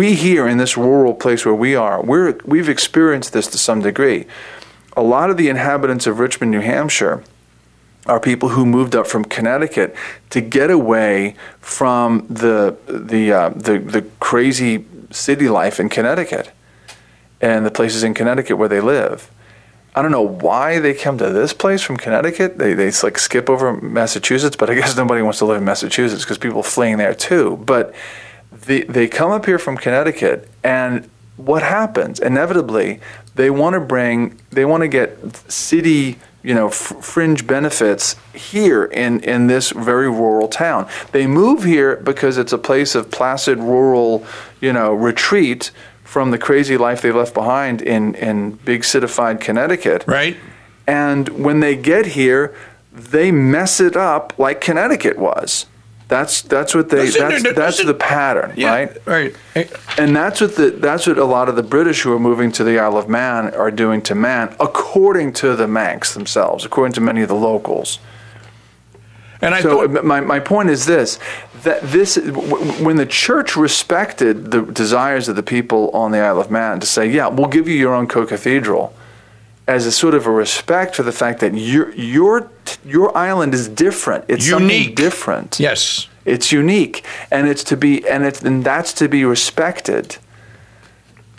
we 0.00 0.14
here 0.14 0.48
in 0.48 0.56
this 0.56 0.76
rural 0.76 1.14
place 1.14 1.44
where 1.44 1.54
we 1.54 1.74
are, 1.76 2.02
we're 2.02 2.38
we've 2.46 2.68
experienced 2.68 3.32
this 3.34 3.46
to 3.48 3.58
some 3.58 3.80
degree. 3.82 4.24
A 4.96 5.02
lot 5.02 5.28
of 5.30 5.36
the 5.36 5.48
inhabitants 5.48 6.06
of 6.06 6.18
Richmond, 6.18 6.50
New 6.52 6.60
Hampshire, 6.60 7.22
are 8.06 8.20
people 8.20 8.50
who 8.50 8.64
moved 8.64 8.94
up 8.96 9.06
from 9.06 9.24
Connecticut 9.24 9.94
to 10.30 10.40
get 10.40 10.70
away 10.70 11.34
from 11.60 12.26
the 12.28 12.76
the 12.86 13.32
uh, 13.32 13.48
the, 13.50 13.78
the 13.78 14.02
crazy 14.20 14.84
city 15.10 15.48
life 15.48 15.78
in 15.78 15.88
Connecticut 15.88 16.50
and 17.40 17.66
the 17.66 17.70
places 17.70 18.02
in 18.02 18.14
Connecticut 18.14 18.56
where 18.56 18.68
they 18.68 18.80
live. 18.80 19.30
I 19.94 20.00
don't 20.00 20.10
know 20.10 20.26
why 20.26 20.78
they 20.78 20.94
come 20.94 21.18
to 21.18 21.30
this 21.30 21.52
place 21.52 21.82
from 21.82 21.98
Connecticut. 21.98 22.56
They 22.58 22.72
they 22.72 22.90
like 23.02 23.18
skip 23.18 23.50
over 23.50 23.74
Massachusetts, 23.80 24.56
but 24.56 24.70
I 24.70 24.74
guess 24.74 24.96
nobody 24.96 25.22
wants 25.22 25.38
to 25.40 25.44
live 25.44 25.58
in 25.58 25.64
Massachusetts 25.64 26.24
because 26.24 26.38
people 26.38 26.62
fleeing 26.62 26.96
there 26.96 27.14
too. 27.14 27.58
But 27.66 27.94
they 28.50 28.82
they 28.82 29.06
come 29.08 29.30
up 29.30 29.44
here 29.44 29.58
from 29.58 29.76
Connecticut, 29.76 30.48
and 30.64 31.08
what 31.36 31.62
happens 31.62 32.20
inevitably? 32.20 33.00
They 33.34 33.50
want 33.50 33.74
to 33.74 33.80
bring 33.80 34.38
they 34.50 34.64
want 34.64 34.82
to 34.82 34.88
get 34.88 35.36
city 35.50 36.18
you 36.42 36.54
know 36.54 36.70
fringe 36.70 37.46
benefits 37.46 38.16
here 38.34 38.84
in 38.84 39.20
in 39.20 39.46
this 39.46 39.70
very 39.70 40.08
rural 40.08 40.48
town. 40.48 40.88
They 41.12 41.26
move 41.26 41.64
here 41.64 41.96
because 41.96 42.38
it's 42.38 42.52
a 42.52 42.58
place 42.58 42.94
of 42.94 43.10
placid 43.10 43.58
rural 43.58 44.26
you 44.60 44.72
know 44.72 44.94
retreat 44.94 45.70
from 46.12 46.30
the 46.30 46.36
crazy 46.36 46.76
life 46.76 47.00
they 47.00 47.10
left 47.10 47.32
behind 47.32 47.80
in, 47.80 48.14
in 48.16 48.50
big 48.66 48.84
citified 48.84 49.40
Connecticut. 49.40 50.04
right? 50.06 50.36
And 50.86 51.26
when 51.30 51.60
they 51.60 51.74
get 51.74 52.04
here, 52.04 52.54
they 52.92 53.30
mess 53.32 53.80
it 53.80 53.96
up 53.96 54.34
like 54.38 54.60
Connecticut 54.60 55.16
was. 55.18 55.64
That's 56.08 56.42
that's 56.42 56.74
what 56.74 56.90
they 56.90 57.08
that's 57.08 57.54
that's 57.54 57.82
the 57.82 57.94
pattern, 57.94 58.52
right? 58.58 59.06
Right. 59.06 59.34
And 59.96 60.14
that's 60.14 60.42
what 60.42 60.56
the 60.56 60.68
that's 60.72 61.06
what 61.06 61.16
a 61.16 61.24
lot 61.24 61.48
of 61.48 61.56
the 61.56 61.62
British 61.62 62.02
who 62.02 62.12
are 62.12 62.18
moving 62.18 62.52
to 62.52 62.64
the 62.64 62.78
Isle 62.78 62.98
of 62.98 63.08
Man 63.08 63.54
are 63.54 63.70
doing 63.70 64.02
to 64.02 64.14
Man, 64.14 64.54
according 64.60 65.32
to 65.34 65.56
the 65.56 65.66
Manx 65.66 66.12
themselves, 66.12 66.66
according 66.66 66.92
to 66.94 67.00
many 67.00 67.22
of 67.22 67.28
the 67.28 67.34
locals. 67.34 67.98
And 69.40 69.54
I 69.54 69.62
So 69.62 69.88
thought, 69.88 70.04
my, 70.04 70.20
my 70.20 70.40
point 70.40 70.68
is 70.68 70.84
this: 70.84 71.18
that 71.62 71.82
this 71.82 72.16
when 72.80 72.96
the 72.96 73.06
church 73.06 73.56
respected 73.56 74.50
the 74.50 74.62
desires 74.62 75.28
of 75.28 75.36
the 75.36 75.42
people 75.42 75.90
on 75.90 76.10
the 76.10 76.18
Isle 76.18 76.40
of 76.40 76.50
Man 76.50 76.80
to 76.80 76.86
say, 76.86 77.10
yeah, 77.10 77.28
we'll 77.28 77.48
give 77.48 77.68
you 77.68 77.74
your 77.74 77.94
own 77.94 78.06
co-cathedral, 78.06 78.94
as 79.66 79.86
a 79.86 79.92
sort 79.92 80.14
of 80.14 80.26
a 80.26 80.30
respect 80.30 80.96
for 80.96 81.02
the 81.04 81.12
fact 81.12 81.40
that 81.40 81.54
your 81.54 81.90
your 81.94 82.50
your 82.84 83.16
island 83.16 83.54
is 83.54 83.68
different. 83.68 84.24
It's 84.28 84.48
something 84.48 84.68
Unique. 84.70 84.96
different. 84.96 85.60
yes. 85.60 86.08
It's 86.24 86.52
unique, 86.52 87.04
and 87.32 87.48
it's 87.48 87.64
to 87.64 87.76
be 87.76 88.06
and 88.08 88.24
it's 88.24 88.42
and 88.42 88.62
that's 88.62 88.92
to 88.94 89.08
be 89.08 89.24
respected. 89.24 90.18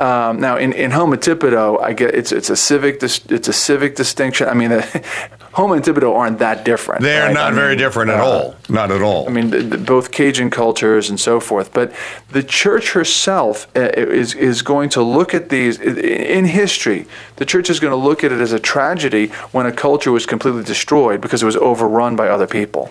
Um, 0.03 0.41
now, 0.41 0.57
in 0.57 0.73
in 0.73 0.91
Houma 0.91 1.15
Thibodaux, 1.15 1.81
I 1.81 1.93
get 1.93 2.13
it's 2.13 2.33
it's 2.33 2.49
a 2.49 2.57
civic 2.57 2.99
dis, 2.99 3.21
it's 3.29 3.47
a 3.47 3.53
civic 3.53 3.95
distinction. 3.95 4.49
I 4.49 4.53
mean, 4.53 4.71
the, 4.71 4.83
and 5.57 5.83
Thibodaux 5.83 6.13
aren't 6.13 6.39
that 6.39 6.65
different. 6.65 7.03
They 7.03 7.17
are 7.17 7.27
right? 7.27 7.33
not 7.33 7.53
I 7.53 7.55
very 7.55 7.69
mean, 7.69 7.77
different 7.77 8.09
at 8.11 8.19
uh, 8.19 8.25
all. 8.25 8.55
Not 8.67 8.91
at 8.91 9.01
all. 9.01 9.29
I 9.29 9.31
mean, 9.31 9.51
the, 9.51 9.59
the, 9.59 9.77
both 9.77 10.11
Cajun 10.11 10.49
cultures 10.49 11.09
and 11.09 11.17
so 11.19 11.39
forth. 11.39 11.71
But 11.71 11.93
the 12.31 12.43
church 12.43 12.91
herself 12.91 13.67
uh, 13.77 13.91
is 13.95 14.33
is 14.33 14.61
going 14.61 14.89
to 14.89 15.01
look 15.01 15.33
at 15.33 15.47
these 15.47 15.79
in 15.79 16.45
history. 16.45 17.05
The 17.37 17.45
church 17.45 17.69
is 17.69 17.79
going 17.79 17.91
to 17.91 18.03
look 18.09 18.25
at 18.25 18.31
it 18.33 18.41
as 18.41 18.51
a 18.51 18.59
tragedy 18.59 19.27
when 19.53 19.65
a 19.65 19.71
culture 19.71 20.11
was 20.11 20.25
completely 20.25 20.63
destroyed 20.63 21.21
because 21.21 21.41
it 21.41 21.45
was 21.45 21.55
overrun 21.55 22.17
by 22.17 22.27
other 22.27 22.47
people. 22.47 22.89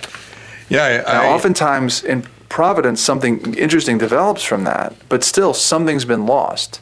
yeah. 0.71 1.05
I, 1.07 1.13
Now, 1.13 1.23
I- 1.25 1.35
oftentimes 1.35 2.03
in 2.05 2.23
Providence, 2.49 3.01
something 3.01 3.55
interesting 3.55 3.99
develops 3.99 4.43
from 4.43 4.65
that, 4.65 4.93
but 5.09 5.25
still, 5.25 5.55
something's 5.55 6.05
been 6.05 6.27
lost. 6.27 6.81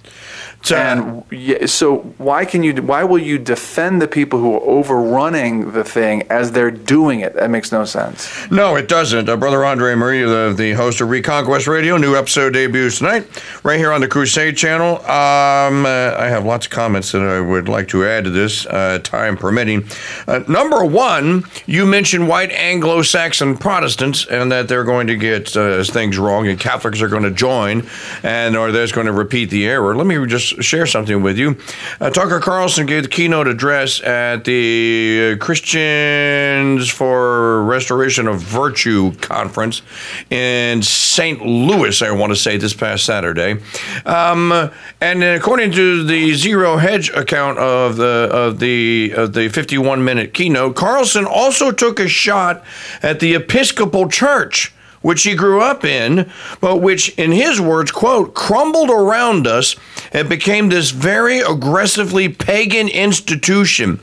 So- 0.63 0.77
and 0.77 1.25
yeah, 1.31 1.65
so 1.67 1.99
why 2.19 2.45
can 2.45 2.63
you? 2.63 2.75
Why 2.83 3.03
will 3.03 3.19
you 3.19 3.39
defend 3.39 4.03
the 4.03 4.07
people 4.09 4.39
who 4.41 4.55
are 4.55 4.61
overrunning 4.61 5.73
the 5.73 5.85
thing 5.85 6.23
as 6.29 6.53
they're 6.53 6.71
doing 6.71 7.21
it? 7.21 7.35
That 7.35 7.51
makes 7.51 7.73
no 7.73 7.85
sense. 7.87 8.29
No, 8.51 8.77
it 8.77 8.87
doesn't. 8.87 9.29
Uh, 9.29 9.37
Brother 9.37 9.65
Andre 9.65 9.95
Marie, 9.95 10.23
the, 10.23 10.55
the 10.57 10.73
host 10.73 11.01
of 11.01 11.09
Reconquest 11.09 11.67
Radio, 11.67 11.97
new 11.97 12.15
episode 12.15 12.53
debuts 12.53 12.99
tonight, 12.99 13.27
right 13.65 13.79
here 13.79 13.91
on 13.91 14.03
the 14.03 14.09
Crusade 14.09 14.57
channel. 14.57 14.99
Um, 15.07 15.87
uh, 15.87 16.15
I 16.19 16.27
have 16.29 16.45
lots 16.45 16.67
of 16.67 16.73
comments 16.73 17.13
that 17.13 17.23
I 17.23 17.41
would 17.41 17.69
like 17.69 17.89
to 17.89 18.05
add 18.05 18.25
to 18.25 18.31
this, 18.31 18.67
uh, 18.67 18.99
time 19.03 19.37
permitting. 19.39 19.87
Uh, 20.29 20.41
number 20.47 20.85
one, 20.85 21.45
you 21.67 21.87
mentioned 21.87 22.29
white 22.29 22.51
Anglo 22.53 23.01
Saxon 23.03 23.57
Protestants 23.57 24.27
and 24.27 24.53
that 24.53 24.69
they're 24.69 24.85
going 24.85 25.07
to 25.07 25.17
get 25.17 25.57
uh, 25.57 25.83
things 25.85 26.19
wrong 26.19 26.49
and 26.49 26.61
Catholics 26.61 27.01
are 27.01 27.09
going 27.09 27.23
to 27.23 27.31
join 27.31 27.89
and 28.23 28.57
or 28.57 28.73
they're 28.73 28.87
going 28.89 29.07
to 29.07 29.13
repeat 29.13 29.51
the 29.51 29.67
error. 29.67 29.97
Let 29.97 30.07
me 30.07 30.27
just 30.27 30.50
share 30.61 30.87
something 30.87 31.23
with 31.23 31.39
you. 31.39 31.57
Uh, 32.01 32.11
Tucker 32.11 32.41
Carlson 32.41 32.87
gave 32.87 33.05
the 33.05 33.09
keynote 33.09 33.47
address 33.47 34.01
at 34.03 34.45
the 34.45 35.33
uh, 35.35 35.45
Christians 35.45 36.89
for 36.89 37.63
Restoration 37.65 38.27
of 38.27 38.41
Virtue 38.41 39.13
conference 39.17 39.83
in 40.31 40.83
St. 40.83 41.45
Louis, 41.45 42.03
I 42.03 42.11
want 42.11 42.31
to 42.33 42.37
say, 42.37 42.57
this 42.57 42.75
past 42.75 43.05
Saturday. 43.05 43.61
Um, 44.05 44.71
and 45.01 45.23
according 45.23 45.73
to 45.73 46.05
the 46.05 46.35
Zero 46.35 46.77
Hedge 46.77 47.11
account 47.11 47.59
of 47.59 47.97
the 47.97 48.29
of 48.31 48.59
the 48.59 49.13
of 49.17 49.33
the 49.33 49.49
51 49.49 50.05
minute 50.05 50.35
keynote, 50.35 50.77
Carlson 50.77 51.27
also 51.27 51.71
took 51.71 52.01
a 52.01 52.09
shot 52.09 52.65
at 53.03 53.21
the 53.21 53.35
Episcopal 53.35 54.09
Church 54.09 54.73
which 55.03 55.23
he 55.23 55.35
grew 55.35 55.61
up 55.61 55.85
in, 55.85 56.31
but 56.61 56.77
which, 56.77 57.11
in 57.19 57.33
his 57.33 57.61
words, 57.61 57.91
quote, 57.91 58.35
crumbled 58.35 58.91
around 58.91 59.47
us 59.47 59.77
and 60.13 60.29
became 60.29 60.69
this 60.69 60.91
very 60.91 61.39
aggressively 61.39 62.29
pagan 62.29 62.89
institution, 62.89 63.99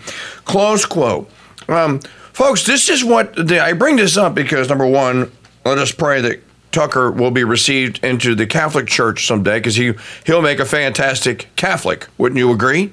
close 0.46 0.86
quote. 0.86 1.30
Um, 1.68 2.00
folks, 2.34 2.66
this 2.66 2.90
is 2.90 3.04
what 3.04 3.36
the, 3.36 3.60
I 3.60 3.74
bring 3.74 3.98
this 3.98 4.18
up 4.18 4.34
because, 4.34 4.70
number 4.70 4.88
one, 4.88 5.32
let 5.66 5.78
us 5.78 5.92
pray 5.92 6.22
that 6.22 6.42
Tucker 6.72 7.12
will 7.12 7.32
be 7.32 7.44
received 7.44 8.04
into 8.04 8.36
the 8.36 8.46
Catholic 8.46 8.88
Church 8.88 9.26
someday 9.26 9.60
because 9.60 9.76
he, 9.76 9.94
he'll 10.26 10.42
make 10.42 10.60
a 10.60 10.66
fantastic 10.66 11.48
Catholic. 11.56 12.08
Wouldn't 12.18 12.38
you 12.38 12.52
agree, 12.52 12.92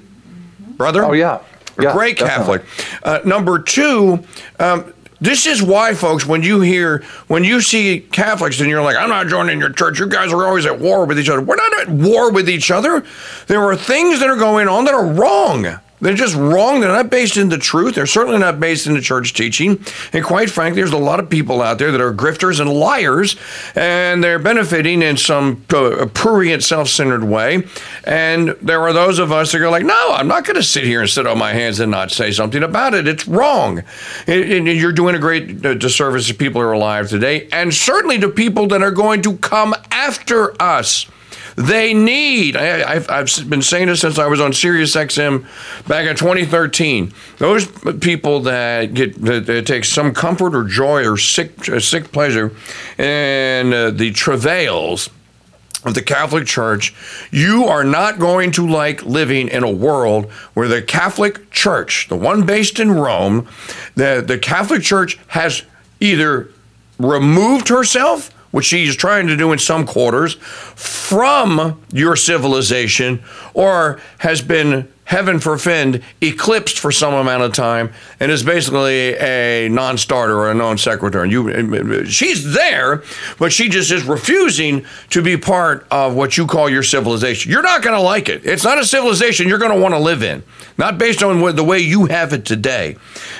brother? 0.77 1.03
Oh 1.03 1.13
yeah. 1.13 1.41
Yeah, 1.79 1.91
great. 1.91 2.17
Catholic. 2.17 2.63
Uh, 3.03 3.19
number 3.25 3.59
two, 3.59 4.23
um, 4.59 4.93
this 5.21 5.45
is 5.45 5.63
why, 5.63 5.93
folks, 5.93 6.25
when 6.25 6.43
you 6.43 6.61
hear, 6.61 7.03
when 7.27 7.43
you 7.43 7.61
see 7.61 8.01
Catholics 8.01 8.59
and 8.59 8.69
you're 8.69 8.81
like, 8.81 8.97
I'm 8.97 9.09
not 9.09 9.27
joining 9.27 9.59
your 9.59 9.71
church, 9.71 9.99
you 9.99 10.07
guys 10.07 10.33
are 10.33 10.45
always 10.45 10.65
at 10.65 10.79
war 10.79 11.05
with 11.05 11.19
each 11.19 11.29
other. 11.29 11.41
We're 11.41 11.55
not 11.55 11.79
at 11.79 11.89
war 11.89 12.31
with 12.31 12.49
each 12.49 12.71
other. 12.71 13.03
There 13.47 13.63
are 13.63 13.75
things 13.75 14.19
that 14.19 14.29
are 14.29 14.35
going 14.35 14.67
on 14.67 14.85
that 14.85 14.93
are 14.93 15.05
wrong. 15.05 15.79
They're 16.01 16.13
just 16.13 16.35
wrong. 16.35 16.81
They're 16.81 16.91
not 16.91 17.09
based 17.09 17.37
in 17.37 17.47
the 17.49 17.57
truth. 17.57 17.95
They're 17.95 18.05
certainly 18.05 18.37
not 18.37 18.59
based 18.59 18.85
in 18.85 18.93
the 18.93 19.01
church 19.01 19.33
teaching. 19.33 19.83
And 20.11 20.25
quite 20.25 20.49
frankly, 20.49 20.81
there's 20.81 20.91
a 20.91 20.97
lot 20.97 21.21
of 21.21 21.29
people 21.29 21.61
out 21.61 21.77
there 21.77 21.91
that 21.91 22.01
are 22.01 22.13
grifters 22.13 22.59
and 22.59 22.69
liars, 22.69 23.37
and 23.75 24.23
they're 24.23 24.39
benefiting 24.39 25.01
in 25.01 25.15
some 25.15 25.65
uh, 25.73 26.05
prurient, 26.13 26.63
self 26.63 26.89
centered 26.89 27.23
way. 27.23 27.65
And 28.03 28.49
there 28.61 28.81
are 28.81 28.91
those 28.91 29.19
of 29.19 29.31
us 29.31 29.53
that 29.53 29.59
go, 29.59 29.71
like, 29.71 29.85
no, 29.85 30.11
I'm 30.11 30.27
not 30.27 30.43
going 30.43 30.57
to 30.57 30.63
sit 30.63 30.83
here 30.83 30.99
and 30.99 31.09
sit 31.09 31.25
on 31.25 31.37
my 31.37 31.53
hands 31.53 31.79
and 31.79 31.91
not 31.91 32.11
say 32.11 32.31
something 32.31 32.61
about 32.61 32.93
it. 32.93 33.07
It's 33.07 33.27
wrong. 33.27 33.81
And 34.27 34.67
you're 34.67 34.91
doing 34.91 35.15
a 35.15 35.19
great 35.19 35.65
uh, 35.65 35.75
disservice 35.75 36.27
to 36.27 36.33
people 36.33 36.61
who 36.61 36.67
are 36.67 36.73
alive 36.73 37.09
today, 37.09 37.47
and 37.53 37.73
certainly 37.73 38.19
to 38.19 38.27
people 38.27 38.67
that 38.67 38.81
are 38.81 38.91
going 38.91 39.21
to 39.21 39.37
come 39.37 39.73
after 39.91 40.61
us. 40.61 41.07
They 41.55 41.93
need, 41.93 42.57
I, 42.57 42.83
I've, 42.83 43.09
I've 43.09 43.49
been 43.49 43.61
saying 43.61 43.87
this 43.87 44.01
since 44.01 44.19
I 44.19 44.27
was 44.27 44.41
on 44.41 44.51
Sirius 44.51 44.95
XM 44.95 45.45
back 45.87 46.05
in 46.05 46.15
2013. 46.15 47.13
Those 47.37 47.67
people 47.99 48.41
that 48.41 48.93
get 48.93 49.21
that, 49.21 49.45
that 49.45 49.65
take 49.65 49.85
some 49.85 50.13
comfort 50.13 50.53
or 50.53 50.65
joy 50.65 51.07
or 51.07 51.17
sick, 51.17 51.69
uh, 51.69 51.79
sick 51.79 52.11
pleasure 52.11 52.51
in 52.97 53.73
uh, 53.73 53.91
the 53.91 54.11
travails 54.11 55.09
of 55.85 55.93
the 55.93 56.01
Catholic 56.01 56.45
Church, 56.45 56.93
you 57.31 57.65
are 57.65 57.83
not 57.83 58.19
going 58.19 58.51
to 58.51 58.67
like 58.67 59.05
living 59.05 59.47
in 59.47 59.63
a 59.63 59.71
world 59.71 60.29
where 60.55 60.67
the 60.67 60.81
Catholic 60.81 61.51
Church, 61.51 62.07
the 62.09 62.17
one 62.17 62.45
based 62.45 62.79
in 62.79 62.91
Rome, 62.91 63.47
the, 63.93 64.23
the 64.25 64.39
Catholic 64.39 64.81
Church 64.81 65.19
has 65.27 65.63
either 65.99 66.49
removed 66.97 67.69
herself, 67.69 68.31
which 68.55 68.67
she 68.67 68.85
is 68.85 68.95
trying 68.95 69.27
to 69.27 69.35
do 69.35 69.51
in 69.51 69.59
some 69.59 69.85
quarters, 69.85 70.35
from 70.75 71.83
your 71.91 72.15
civilization, 72.15 73.21
or 73.53 73.99
has 74.19 74.41
been 74.41 74.87
heaven 75.05 75.39
forfend, 75.39 76.03
eclipsed 76.21 76.77
for 76.77 76.91
some 76.91 77.13
amount 77.13 77.43
of 77.43 77.53
time, 77.53 77.91
and 78.19 78.31
is 78.31 78.43
basically 78.43 79.15
a 79.17 79.69
non-starter 79.69 80.37
or 80.37 80.51
a 80.51 80.53
non-sequitur. 80.53 81.23
And 81.23 81.31
you, 81.31 82.05
she's 82.05 82.53
there, 82.53 83.03
but 83.39 83.53
she 83.53 83.69
just 83.69 83.91
is 83.91 84.03
refusing 84.03 84.85
to 85.11 85.21
be 85.21 85.37
part 85.37 85.87
of 85.89 86.15
what 86.15 86.37
you 86.37 86.45
call 86.45 86.69
your 86.69 86.83
civilization. 86.83 87.51
You're 87.51 87.61
not 87.61 87.81
going 87.81 87.95
to 87.95 88.01
like 88.01 88.29
it. 88.29 88.45
It's 88.45 88.63
not 88.63 88.77
a 88.77 88.85
civilization 88.85 89.47
you're 89.47 89.59
going 89.59 89.75
to 89.75 89.79
want 89.79 89.93
to 89.93 89.99
live 89.99 90.23
in, 90.23 90.43
not 90.77 90.97
based 90.97 91.21
on 91.23 91.39
what, 91.39 91.55
the 91.55 91.63
way 91.63 91.79
you 91.79 92.07
have 92.07 92.33
it 92.33 92.43
today. 92.43 92.97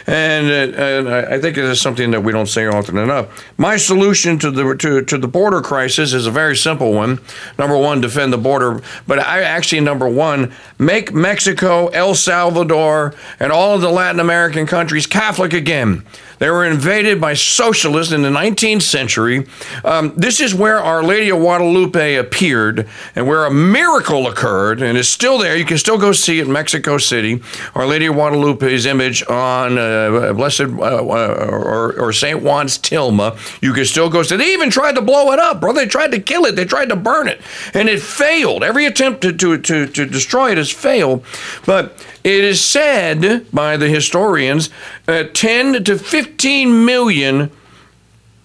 And, 0.07 0.47
uh, 0.47 0.77
and 0.77 1.09
I 1.09 1.35
I 1.35 1.41
think 1.41 1.57
it 1.57 1.65
is 1.65 1.81
something 1.81 2.11
that 2.11 2.21
we 2.21 2.31
don't 2.31 2.47
say 2.47 2.67
often 2.67 2.97
enough. 2.97 3.43
My 3.57 3.75
solution 3.77 4.37
to 4.39 4.51
the 4.51 4.75
to, 4.75 5.01
to 5.01 5.17
the 5.17 5.27
border 5.27 5.61
crisis 5.61 6.13
is 6.13 6.27
a 6.27 6.31
very 6.31 6.55
simple 6.55 6.93
one. 6.93 7.19
Number 7.57 7.77
one, 7.77 8.01
defend 8.01 8.31
the 8.31 8.37
border, 8.37 8.81
but 9.07 9.17
I 9.19 9.41
actually 9.41 9.81
number 9.81 10.07
one, 10.07 10.53
make 10.77 11.11
Mexico, 11.11 11.54
El 11.63 12.15
Salvador, 12.15 13.13
and 13.39 13.51
all 13.51 13.75
of 13.75 13.81
the 13.81 13.89
Latin 13.89 14.19
American 14.19 14.65
countries 14.65 15.07
Catholic 15.07 15.53
again. 15.53 16.03
They 16.39 16.49
were 16.49 16.65
invaded 16.65 17.21
by 17.21 17.33
socialists 17.33 18.13
in 18.13 18.21
the 18.21 18.29
19th 18.29 18.81
century. 18.81 19.47
Um, 19.83 20.13
this 20.15 20.39
is 20.39 20.53
where 20.53 20.79
Our 20.79 21.03
Lady 21.03 21.29
of 21.29 21.39
Guadalupe 21.39 22.15
appeared 22.15 22.87
and 23.15 23.27
where 23.27 23.45
a 23.45 23.51
miracle 23.51 24.27
occurred 24.27 24.81
and 24.81 24.97
is 24.97 25.07
still 25.07 25.37
there. 25.37 25.55
You 25.55 25.65
can 25.65 25.77
still 25.77 25.97
go 25.97 26.11
see 26.11 26.39
it 26.39 26.47
in 26.47 26.51
Mexico 26.51 26.97
City. 26.97 27.41
Our 27.73 27.85
Lady 27.85 28.07
of 28.07 28.15
Guadalupe's 28.15 28.85
image 28.85 29.25
on 29.27 29.77
uh, 29.77 30.33
Blessed 30.33 30.61
uh, 30.61 30.65
uh, 30.65 31.47
or, 31.49 31.93
or 31.99 32.13
St. 32.13 32.41
Juan's 32.41 32.77
Tilma. 32.77 33.37
You 33.61 33.73
can 33.73 33.85
still 33.85 34.09
go 34.09 34.23
see 34.23 34.35
They 34.35 34.53
even 34.53 34.69
tried 34.69 34.95
to 34.95 35.01
blow 35.01 35.31
it 35.31 35.39
up, 35.39 35.61
brother. 35.61 35.81
They 35.81 35.87
tried 35.87 36.11
to 36.11 36.19
kill 36.19 36.45
it. 36.45 36.55
They 36.55 36.65
tried 36.65 36.89
to 36.89 36.95
burn 36.95 37.27
it. 37.27 37.41
And 37.73 37.89
it 37.89 38.01
failed. 38.01 38.63
Every 38.63 38.85
attempt 38.85 39.21
to, 39.21 39.31
to, 39.33 39.57
to, 39.57 39.87
to 39.87 40.05
destroy 40.05 40.51
it 40.51 40.57
has 40.57 40.71
failed. 40.71 41.23
But 41.65 42.05
it 42.25 42.43
is 42.43 42.59
said 42.59 43.45
by 43.53 43.77
the 43.77 43.87
historians 43.87 44.71
uh, 45.07 45.25
10 45.31 45.83
to 45.83 45.97
15 45.97 46.83
million 46.83 47.51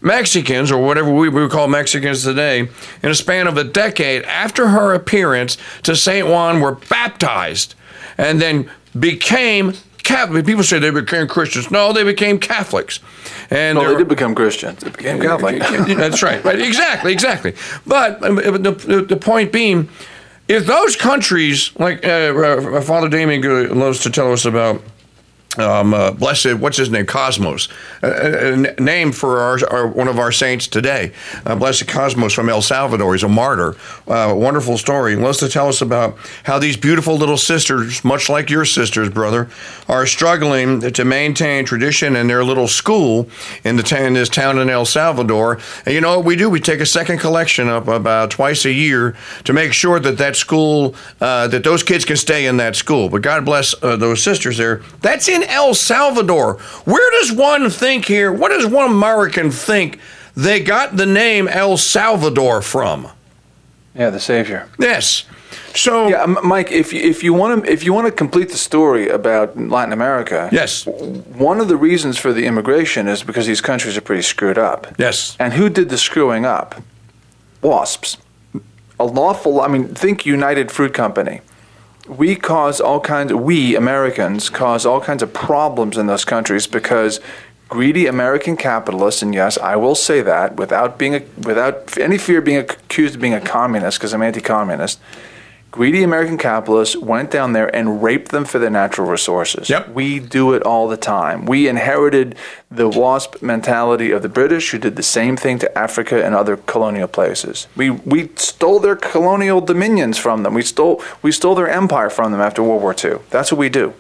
Mexicans, 0.03 0.71
or 0.71 0.85
whatever 0.85 1.11
we 1.11 1.29
would 1.29 1.51
call 1.51 1.67
Mexicans 1.67 2.23
today, 2.23 2.69
in 3.03 3.11
a 3.11 3.15
span 3.15 3.47
of 3.47 3.57
a 3.57 3.65
decade 3.65 4.23
after 4.25 4.69
her 4.69 4.93
appearance 4.95 5.57
to 5.83 5.97
St. 5.97 6.27
Juan 6.29 6.61
were 6.61 6.73
baptized 6.73 7.75
and 8.17 8.41
then 8.41 8.71
became 8.99 9.73
Catholic. 10.03 10.45
People 10.45 10.63
say 10.63 10.79
they 10.79 10.91
became 10.91 11.27
Christians. 11.27 11.71
No, 11.71 11.93
they 11.93 12.05
became 12.05 12.39
Catholics. 12.39 13.01
And 13.51 13.79
Well, 13.79 13.93
they 13.93 13.99
did 13.99 14.09
become 14.09 14.35
Christians. 14.35 14.81
They 14.81 14.91
became 14.91 15.21
Catholic. 15.21 15.59
that's 15.97 16.23
right. 16.23 16.43
Right. 16.45 16.61
Exactly. 16.61 17.13
Exactly. 17.13 17.55
But 17.87 18.23
um, 18.23 18.37
the, 18.37 18.73
the, 18.73 19.03
the 19.03 19.17
point 19.17 19.53
being, 19.53 19.89
if 20.51 20.67
those 20.67 20.97
countries, 20.97 21.71
like 21.79 22.05
uh, 22.05 22.09
uh, 22.09 22.81
Father 22.81 23.09
Damien 23.09 23.79
loves 23.79 24.01
to 24.01 24.11
tell 24.11 24.33
us 24.33 24.45
about, 24.45 24.83
um, 25.59 25.93
uh, 25.93 26.13
blessed, 26.13 26.55
what's 26.55 26.77
his 26.77 26.91
name? 26.91 27.07
Cosmos, 27.07 27.69
a, 28.03 28.53
a 28.53 28.81
name 28.81 29.11
for 29.11 29.41
our, 29.41 29.59
our 29.69 29.87
one 29.89 30.07
of 30.07 30.19
our 30.19 30.31
saints 30.31 30.69
today. 30.69 31.13
Uh, 31.45 31.57
blessed 31.57 31.89
Cosmos 31.89 32.33
from 32.33 32.49
El 32.49 32.63
Salvador. 32.63 33.15
He's 33.15 33.25
a 33.25 33.29
martyr. 33.29 33.75
Uh, 34.07 34.33
wonderful 34.37 34.79
story. 34.79 35.17
He 35.17 35.21
loves 35.21 35.39
to 35.39 35.49
tell 35.49 35.67
us 35.67 35.83
about 35.83 36.17
how 36.45 36.61
these 36.61 36.77
beautiful 36.77 37.17
little 37.17 37.37
sisters, 37.37 38.05
much 38.05 38.29
like 38.29 38.49
your 38.49 38.65
sisters, 38.65 39.09
brother, 39.09 39.49
are 39.89 40.07
struggling 40.07 40.81
to 40.93 41.05
maintain 41.05 41.65
tradition 41.65 42.15
in 42.15 42.29
their 42.29 42.45
little 42.45 42.69
school 42.69 43.29
in 43.65 43.77
the 43.77 43.91
in 44.07 44.13
this 44.13 44.29
town 44.29 44.57
in 44.59 44.71
El 44.71 44.85
Salvador. 44.85 45.59
And 45.85 45.95
you 45.95 46.01
know 46.01 46.19
what 46.19 46.27
we 46.27 46.37
do? 46.37 46.49
We 46.49 46.61
take 46.61 46.79
a 46.79 46.87
second 46.87 47.19
collection 47.19 47.69
up 47.69 47.89
about 47.89 48.31
twice 48.31 48.65
a 48.65 48.73
year 48.73 49.17
to 49.45 49.53
make 49.53 49.73
sure 49.73 49.99
that 49.99 50.17
that 50.19 50.37
school, 50.37 50.95
uh, 51.21 51.49
that 51.49 51.65
those 51.65 51.83
kids 51.83 52.05
can 52.05 52.17
stay 52.17 52.47
in 52.47 52.57
that 52.59 52.77
school. 52.77 53.09
But 53.09 53.23
God 53.23 53.45
bless 53.45 53.75
uh, 53.83 53.97
those 53.97 54.23
sisters 54.23 54.57
there. 54.57 54.83
That's 55.01 55.29
in 55.29 55.40
El 55.45 55.75
Salvador. 55.75 56.55
Where 56.85 57.11
does 57.21 57.33
one 57.33 57.71
think 57.71 58.07
here? 58.07 58.33
What 58.33 58.51
does 58.51 58.67
one 58.67 58.91
American 58.91 59.51
think 59.51 59.99
they 60.37 60.61
got 60.61 60.97
the 60.97 61.07
name 61.07 61.49
El 61.49 61.77
Salvador 61.77 62.63
from? 62.63 63.09
Yeah, 63.95 64.11
the 64.11 64.21
Savior. 64.21 64.69
Yes. 64.79 65.25
So 65.75 66.09
Yeah, 66.09 66.27
Mike. 66.27 66.71
If 66.73 66.93
you, 66.93 67.01
if 67.01 67.23
you 67.25 67.33
want 67.35 67.65
to 67.65 67.73
if 67.73 67.85
you 67.85 67.93
want 67.93 68.07
to 68.07 68.13
complete 68.13 68.51
the 68.51 68.57
story 68.57 69.09
about 69.09 69.57
Latin 69.59 69.93
America, 69.93 70.49
Yes. 70.53 70.87
one 70.87 71.61
of 71.61 71.69
the 71.69 71.77
reasons 71.77 72.17
for 72.19 72.33
the 72.33 72.47
immigration 72.47 73.09
is 73.09 73.23
because 73.23 73.47
these 73.47 73.61
countries 73.61 73.97
are 73.97 74.01
pretty 74.01 74.23
screwed 74.23 74.59
up. 74.59 74.87
Yes. 74.99 75.37
And 75.41 75.53
who 75.55 75.69
did 75.69 75.89
the 75.89 75.99
screwing 75.99 76.45
up? 76.47 76.77
Wasps. 77.63 78.17
A 78.99 79.05
lawful. 79.05 79.61
I 79.61 79.69
mean, 79.69 79.89
think 79.95 80.25
United 80.27 80.71
Fruit 80.71 80.93
Company. 80.95 81.41
We 82.11 82.35
cause 82.35 82.81
all 82.81 82.99
kinds. 82.99 83.33
We 83.33 83.77
Americans 83.77 84.51
cause 84.51 84.85
all 84.85 85.01
kinds 85.01 85.23
of 85.23 85.33
problems 85.33 85.97
in 85.97 86.07
those 86.09 86.25
countries 86.25 86.67
because 86.67 87.21
greedy 87.69 88.09
American 88.09 88.57
capitalists, 88.57 89.23
and 89.23 89.33
yes, 89.33 89.57
I 89.59 89.77
will 89.77 89.95
say 89.95 90.21
that 90.23 90.57
without 90.57 90.99
being 90.99 91.15
a, 91.15 91.23
without 91.41 91.97
any 91.97 92.19
fear 92.19 92.41
of 92.41 92.45
being 92.45 92.59
accused 92.59 93.15
of 93.15 93.21
being 93.21 93.33
a 93.33 93.41
communist, 93.41 93.99
because 93.99 94.13
I'm 94.13 94.23
anti-communist. 94.23 94.99
Greedy 95.71 96.03
American 96.03 96.37
capitalists 96.37 96.97
went 96.97 97.31
down 97.31 97.53
there 97.53 97.75
and 97.75 98.03
raped 98.03 98.33
them 98.33 98.45
for 98.45 98.59
their 98.59 98.71
natural 98.71 99.09
resources. 99.09 99.71
Yep. 99.71 99.91
We 99.91 100.19
do 100.19 100.53
it 100.53 100.65
all 100.65 100.89
the 100.89 100.97
time. 100.97 101.47
We 101.47 101.69
inherited 101.69 102.35
the 102.71 102.89
WASP 102.89 103.41
mentality 103.41 104.11
of 104.11 104.23
the 104.23 104.29
British, 104.29 104.71
who 104.71 104.79
did 104.79 104.97
the 104.97 105.03
same 105.05 105.37
thing 105.37 105.61
to 105.61 105.79
Africa 105.79 106.25
and 106.25 106.35
other 106.35 106.57
colonial 106.57 107.07
places. 107.07 107.69
We 107.77 107.91
we 107.91 108.31
stole 108.35 108.81
their 108.81 108.97
colonial 108.97 109.61
dominions 109.61 110.19
from 110.19 110.43
them. 110.43 110.55
We 110.55 110.63
stole 110.63 111.03
we 111.23 111.31
stole 111.31 111.55
their 111.55 111.69
empire 111.69 112.11
from 112.11 112.33
them 112.33 112.41
after 112.41 112.63
World 112.63 112.83
War 112.83 112.95
II. 112.95 113.19
That's 113.31 113.53
what 113.53 113.59
we 113.59 113.69
do. 113.69 113.95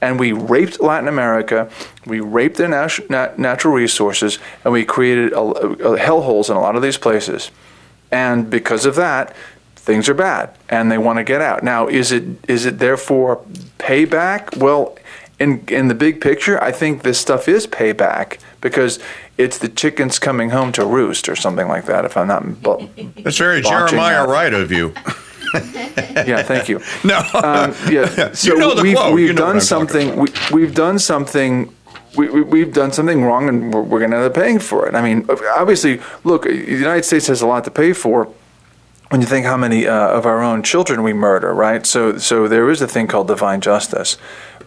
And 0.00 0.20
we 0.20 0.32
raped 0.32 0.80
Latin 0.80 1.08
America. 1.08 1.70
We 2.06 2.20
raped 2.20 2.56
their 2.58 2.68
nat- 2.68 3.10
nat- 3.10 3.38
natural 3.38 3.74
resources, 3.74 4.38
and 4.62 4.72
we 4.72 4.84
created 4.84 5.32
a, 5.32 5.40
a, 5.40 5.98
hellholes 5.98 6.50
in 6.50 6.56
a 6.56 6.60
lot 6.60 6.76
of 6.76 6.82
these 6.82 6.98
places. 6.98 7.50
And 8.10 8.48
because 8.48 8.86
of 8.86 8.94
that, 8.94 9.34
things 9.88 10.06
are 10.06 10.14
bad 10.14 10.54
and 10.68 10.92
they 10.92 10.98
want 10.98 11.18
to 11.18 11.24
get 11.24 11.40
out. 11.40 11.62
Now, 11.64 11.88
is 11.88 12.12
it 12.12 12.24
is 12.46 12.66
it 12.66 12.78
therefore 12.78 13.42
payback? 13.78 14.56
Well, 14.58 14.96
in 15.40 15.64
in 15.68 15.88
the 15.88 15.94
big 15.94 16.20
picture, 16.20 16.62
I 16.62 16.72
think 16.72 17.02
this 17.02 17.18
stuff 17.18 17.48
is 17.48 17.66
payback 17.66 18.38
because 18.60 18.98
it's 19.38 19.56
the 19.58 19.68
chickens 19.68 20.18
coming 20.18 20.50
home 20.50 20.72
to 20.72 20.84
roost 20.84 21.26
or 21.28 21.34
something 21.36 21.68
like 21.68 21.86
that. 21.86 22.04
If 22.04 22.16
I'm 22.18 22.28
not, 22.28 22.62
bu- 22.62 22.86
that's 23.22 23.38
very 23.38 23.62
Jeremiah 23.62 24.22
out. 24.22 24.28
Wright 24.28 24.52
of 24.52 24.70
you. 24.70 24.92
yeah, 25.54 26.42
thank 26.42 26.68
you. 26.68 26.80
No. 27.04 27.18
Um, 27.32 27.74
yeah, 27.90 28.32
so 28.34 28.52
you 28.52 28.58
know 28.58 28.74
the 28.74 28.82
we've, 28.82 28.96
quote. 28.96 29.14
we've 29.14 29.28
You 29.28 29.32
know 29.32 29.52
done 29.52 29.60
something. 29.62 30.16
We, 30.16 30.28
we've 30.52 30.74
done 30.74 30.98
something. 30.98 31.72
We, 32.16 32.28
we, 32.28 32.42
we've 32.42 32.74
done 32.74 32.92
something 32.92 33.22
wrong, 33.22 33.48
and 33.48 33.72
we're, 33.72 33.82
we're 33.82 34.00
going 34.00 34.10
to 34.10 34.18
end 34.18 34.26
up 34.26 34.34
paying 34.34 34.58
for 34.58 34.86
it. 34.86 34.94
I 34.94 35.00
mean, 35.00 35.26
obviously, 35.56 36.00
look, 36.24 36.42
the 36.42 36.54
United 36.54 37.04
States 37.04 37.28
has 37.28 37.40
a 37.40 37.46
lot 37.46 37.64
to 37.64 37.70
pay 37.70 37.94
for. 37.94 38.28
When 39.10 39.20
you 39.22 39.26
think 39.26 39.46
how 39.46 39.56
many 39.56 39.86
uh, 39.86 40.08
of 40.08 40.26
our 40.26 40.42
own 40.42 40.62
children 40.62 41.02
we 41.02 41.14
murder, 41.14 41.54
right? 41.54 41.86
So, 41.86 42.18
so 42.18 42.46
there 42.46 42.68
is 42.68 42.82
a 42.82 42.86
thing 42.86 43.06
called 43.06 43.28
divine 43.28 43.60
justice. 43.60 44.18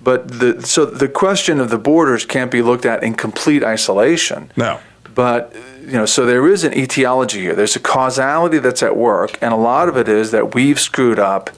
But 0.03 0.27
the 0.27 0.61
so 0.65 0.85
the 0.85 1.07
question 1.07 1.59
of 1.59 1.69
the 1.69 1.77
borders 1.77 2.25
can't 2.25 2.49
be 2.49 2.61
looked 2.61 2.85
at 2.85 3.03
in 3.03 3.13
complete 3.13 3.63
isolation. 3.63 4.51
No. 4.57 4.79
But 5.13 5.55
you 5.81 5.93
know, 5.93 6.05
so 6.05 6.25
there 6.25 6.47
is 6.47 6.63
an 6.63 6.73
etiology 6.73 7.41
here. 7.41 7.55
There's 7.55 7.75
a 7.75 7.79
causality 7.79 8.57
that's 8.57 8.81
at 8.81 8.97
work, 8.97 9.37
and 9.41 9.53
a 9.53 9.57
lot 9.57 9.89
of 9.89 9.97
it 9.97 10.07
is 10.07 10.31
that 10.31 10.55
we've 10.55 10.79
screwed 10.79 11.19
up 11.19 11.51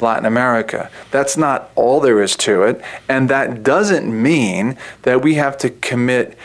Latin 0.00 0.26
America. 0.26 0.90
That's 1.10 1.36
not 1.36 1.70
all 1.74 2.00
there 2.00 2.22
is 2.22 2.36
to 2.36 2.62
it, 2.62 2.80
and 3.08 3.28
that 3.28 3.62
doesn't 3.62 4.06
mean 4.10 4.76
that 5.02 5.22
we 5.22 5.34
have 5.34 5.58
to 5.58 5.70
commit 5.70 6.38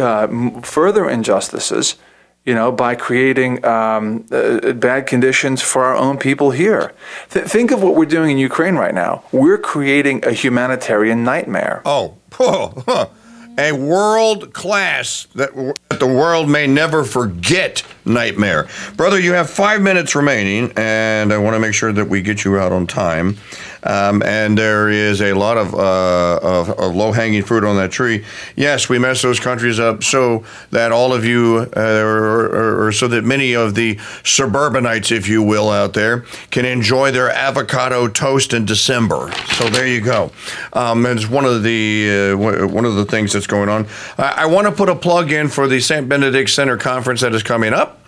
uh, 0.00 0.60
further 0.62 1.08
injustices. 1.08 1.96
You 2.44 2.54
know, 2.54 2.70
by 2.70 2.94
creating 2.94 3.64
um, 3.64 4.26
uh, 4.30 4.74
bad 4.74 5.06
conditions 5.06 5.62
for 5.62 5.82
our 5.84 5.96
own 5.96 6.18
people 6.18 6.50
here. 6.50 6.92
Th- 7.30 7.46
think 7.46 7.70
of 7.70 7.82
what 7.82 7.96
we're 7.96 8.04
doing 8.04 8.32
in 8.32 8.38
Ukraine 8.38 8.74
right 8.74 8.94
now. 8.94 9.24
We're 9.32 9.56
creating 9.56 10.26
a 10.26 10.32
humanitarian 10.32 11.24
nightmare. 11.24 11.80
Oh, 11.86 12.18
a 13.58 13.72
world 13.72 14.52
class 14.52 15.26
that 15.34 15.74
that 15.94 16.00
the 16.00 16.06
world 16.06 16.48
may 16.48 16.66
never 16.66 17.04
forget 17.04 17.84
nightmare. 18.04 18.68
Brother, 18.96 19.20
you 19.20 19.32
have 19.32 19.48
five 19.48 19.80
minutes 19.80 20.14
remaining, 20.14 20.72
and 20.76 21.32
I 21.32 21.38
want 21.38 21.54
to 21.54 21.60
make 21.60 21.74
sure 21.74 21.92
that 21.92 22.08
we 22.08 22.20
get 22.20 22.44
you 22.44 22.58
out 22.58 22.72
on 22.72 22.86
time. 22.86 23.36
Um, 23.84 24.22
and 24.22 24.56
there 24.56 24.88
is 24.88 25.20
a 25.20 25.34
lot 25.34 25.58
of, 25.58 25.74
uh, 25.74 26.38
of, 26.42 26.70
of 26.70 26.96
low 26.96 27.12
hanging 27.12 27.42
fruit 27.42 27.64
on 27.64 27.76
that 27.76 27.92
tree. 27.92 28.24
Yes, 28.56 28.88
we 28.88 28.98
mess 28.98 29.22
those 29.22 29.38
countries 29.38 29.78
up 29.78 30.02
so 30.02 30.44
that 30.70 30.90
all 30.90 31.12
of 31.12 31.24
you, 31.24 31.70
uh, 31.76 31.80
or, 31.80 32.46
or, 32.46 32.86
or 32.86 32.92
so 32.92 33.08
that 33.08 33.24
many 33.24 33.54
of 33.54 33.74
the 33.74 33.98
suburbanites, 34.24 35.12
if 35.12 35.28
you 35.28 35.42
will, 35.42 35.70
out 35.70 35.92
there 35.92 36.24
can 36.50 36.64
enjoy 36.64 37.10
their 37.10 37.30
avocado 37.30 38.08
toast 38.08 38.52
in 38.54 38.64
December. 38.64 39.30
So 39.54 39.68
there 39.68 39.86
you 39.86 40.00
go. 40.00 40.30
Um, 40.72 41.04
it's 41.06 41.28
one 41.28 41.44
of 41.44 41.62
the 41.62 42.32
uh, 42.32 42.36
one 42.36 42.84
of 42.84 42.94
the 42.94 43.04
things 43.04 43.32
that's 43.32 43.46
going 43.46 43.68
on. 43.68 43.86
I, 44.18 44.34
I 44.38 44.46
want 44.46 44.66
to 44.66 44.72
put 44.72 44.88
a 44.88 44.94
plug 44.94 45.30
in 45.32 45.48
for 45.48 45.68
the 45.68 45.80
St. 45.80 46.08
Benedict 46.08 46.50
Center 46.50 46.76
conference 46.76 47.20
that 47.20 47.34
is 47.34 47.42
coming 47.42 47.72
up. 47.72 48.03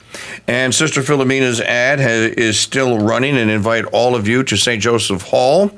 And 0.49 0.74
Sister 0.74 1.03
Philomena's 1.03 1.61
ad 1.61 1.99
has, 1.99 2.32
is 2.32 2.59
still 2.59 2.99
running 2.99 3.36
and 3.36 3.51
invite 3.51 3.84
all 3.86 4.14
of 4.14 4.28
you 4.28 4.44
to 4.44 4.57
St. 4.57 4.80
Joseph 4.80 5.22
Hall 5.22 5.72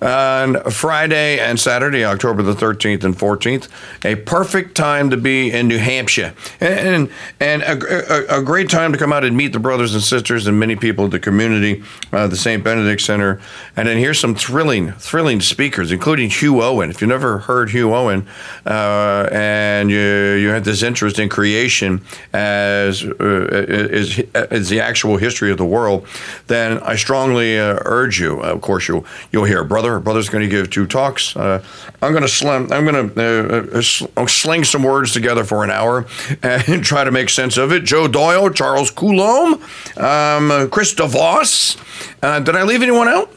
on 0.00 0.62
Friday 0.70 1.40
and 1.40 1.58
Saturday, 1.58 2.04
October 2.04 2.42
the 2.42 2.54
13th 2.54 3.02
and 3.02 3.16
14th. 3.16 3.68
A 4.04 4.14
perfect 4.14 4.76
time 4.76 5.10
to 5.10 5.16
be 5.16 5.50
in 5.50 5.66
New 5.66 5.78
Hampshire 5.78 6.34
and, 6.60 7.10
and 7.40 7.62
a, 7.62 8.36
a, 8.36 8.40
a 8.40 8.42
great 8.42 8.70
time 8.70 8.92
to 8.92 8.98
come 8.98 9.12
out 9.12 9.24
and 9.24 9.36
meet 9.36 9.52
the 9.52 9.58
brothers 9.58 9.94
and 9.94 10.02
sisters 10.02 10.46
and 10.46 10.58
many 10.58 10.76
people 10.76 11.04
in 11.06 11.10
the 11.10 11.18
community, 11.18 11.82
uh, 12.12 12.28
the 12.28 12.36
St. 12.36 12.62
Benedict 12.62 13.00
Center. 13.00 13.40
And 13.76 13.88
then 13.88 13.98
here's 13.98 14.20
some 14.20 14.34
thrilling, 14.34 14.92
thrilling 14.92 15.40
speakers, 15.40 15.90
including 15.90 16.30
Hugh 16.30 16.62
Owen. 16.62 16.90
If 16.90 17.00
you've 17.00 17.08
never 17.08 17.38
heard 17.38 17.70
Hugh 17.70 17.92
Owen 17.92 18.28
uh, 18.66 19.28
and 19.32 19.90
you, 19.90 19.98
you 19.98 20.48
have 20.50 20.64
this 20.64 20.82
interest 20.82 21.18
in 21.18 21.28
creation 21.28 22.04
as 22.32 23.02
uh, 23.04 23.64
is, 23.68 24.11
is 24.18 24.68
the 24.68 24.80
actual 24.80 25.16
history 25.16 25.50
of 25.50 25.58
the 25.58 25.64
world, 25.64 26.06
then 26.46 26.78
I 26.80 26.96
strongly 26.96 27.58
uh, 27.58 27.78
urge 27.84 28.20
you. 28.20 28.40
of 28.40 28.60
course, 28.60 28.88
you'll 28.88 29.04
you'll 29.30 29.44
hear 29.44 29.64
brother. 29.64 29.98
Brother's 30.00 30.28
going 30.28 30.42
to 30.42 30.50
give 30.50 30.70
two 30.70 30.86
talks. 30.86 31.36
Uh, 31.36 31.62
I'm 32.00 32.12
going 32.12 32.22
to 32.22 32.28
slim. 32.28 32.72
I'm 32.72 32.84
going 32.84 33.10
to 33.14 33.78
uh, 33.78 33.82
sl- 33.82 34.06
sling 34.26 34.64
some 34.64 34.82
words 34.82 35.12
together 35.12 35.44
for 35.44 35.64
an 35.64 35.70
hour 35.70 36.06
and 36.42 36.84
try 36.84 37.04
to 37.04 37.10
make 37.10 37.28
sense 37.28 37.56
of 37.56 37.72
it. 37.72 37.84
Joe 37.84 38.08
Doyle, 38.08 38.50
Charles 38.50 38.90
Coulombe, 38.90 39.62
um, 39.96 40.70
Chris 40.70 40.94
DeVos. 40.94 41.76
Uh, 42.22 42.40
did 42.40 42.56
I 42.56 42.62
leave 42.62 42.82
anyone 42.82 43.08
out? 43.08 43.32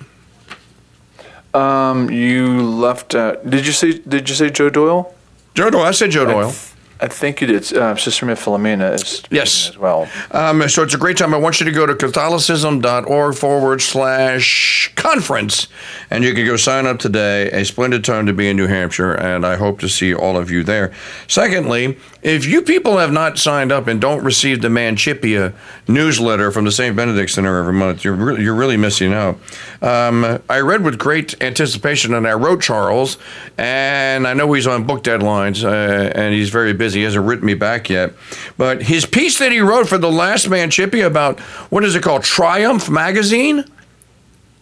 Um, 1.53 2.09
you 2.09 2.61
left. 2.61 3.15
Uh, 3.15 3.35
did 3.37 3.65
you 3.65 3.71
say? 3.71 3.99
Did 3.99 4.29
you 4.29 4.35
say 4.35 4.49
Joe 4.49 4.69
Doyle? 4.69 5.13
Joe 5.53 5.69
Doyle. 5.69 5.83
I 5.83 5.91
said 5.91 6.11
Joe 6.11 6.25
Doyle. 6.25 6.53
I 6.99 7.07
think 7.07 7.41
you 7.41 7.47
did. 7.47 7.73
Uh, 7.73 7.95
Sister 7.95 8.25
Philomena 8.25 8.93
is 8.93 9.23
yes 9.29 9.69
as 9.69 9.77
well. 9.77 10.09
Um, 10.31 10.67
so 10.69 10.81
it's 10.83 10.93
a 10.93 10.97
great 10.97 11.17
time. 11.17 11.33
I 11.33 11.37
want 11.37 11.59
you 11.59 11.65
to 11.65 11.71
go 11.71 11.85
to 11.85 11.93
Catholicism.org 11.93 13.35
forward 13.35 13.81
slash 13.81 14.93
conference, 14.95 15.67
and 16.09 16.23
you 16.23 16.33
can 16.33 16.45
go 16.45 16.55
sign 16.55 16.85
up 16.85 16.99
today. 16.99 17.51
A 17.51 17.65
splendid 17.65 18.05
time 18.05 18.25
to 18.27 18.33
be 18.33 18.47
in 18.49 18.55
New 18.55 18.67
Hampshire, 18.67 19.13
and 19.13 19.45
I 19.45 19.55
hope 19.57 19.79
to 19.81 19.89
see 19.89 20.13
all 20.13 20.37
of 20.37 20.49
you 20.49 20.63
there. 20.63 20.93
Secondly, 21.27 21.97
if 22.25 22.43
you 22.43 22.63
people 22.63 22.97
have 22.97 23.11
not 23.11 23.37
signed 23.37 23.71
up 23.71 23.85
and 23.85 24.01
don't 24.01 24.23
receive 24.23 24.63
the 24.63 24.67
Mancipia 24.67 25.53
newsletter 25.87 26.49
from 26.49 26.65
the 26.65 26.71
St. 26.71 26.95
Benedict 26.95 27.29
Center 27.29 27.59
every 27.59 27.73
month, 27.73 28.03
you're 28.03 28.15
really, 28.15 28.41
you're 28.41 28.55
really 28.55 28.77
missing 28.77 29.13
out. 29.13 29.37
Um, 29.79 30.41
I 30.49 30.61
read 30.61 30.83
with 30.83 30.97
great 30.97 31.39
anticipation, 31.39 32.15
and 32.15 32.27
I 32.27 32.33
wrote 32.33 32.63
Charles, 32.63 33.19
and 33.59 34.27
I 34.27 34.33
know 34.33 34.51
he's 34.53 34.65
on 34.65 34.85
book 34.85 35.03
deadlines, 35.03 35.63
uh, 35.63 36.11
and 36.15 36.33
he's 36.33 36.49
very 36.49 36.73
busy. 36.73 37.01
He 37.01 37.03
hasn't 37.03 37.27
written 37.27 37.45
me 37.45 37.53
back 37.53 37.91
yet. 37.91 38.13
But 38.57 38.81
his 38.81 39.05
piece 39.05 39.37
that 39.37 39.51
he 39.51 39.59
wrote 39.59 39.87
for 39.87 39.99
the 39.99 40.11
last 40.11 40.47
Mancipia 40.47 41.05
about 41.05 41.39
what 41.69 41.83
is 41.83 41.93
it 41.93 42.01
called? 42.01 42.23
Triumph 42.23 42.89
Magazine? 42.89 43.65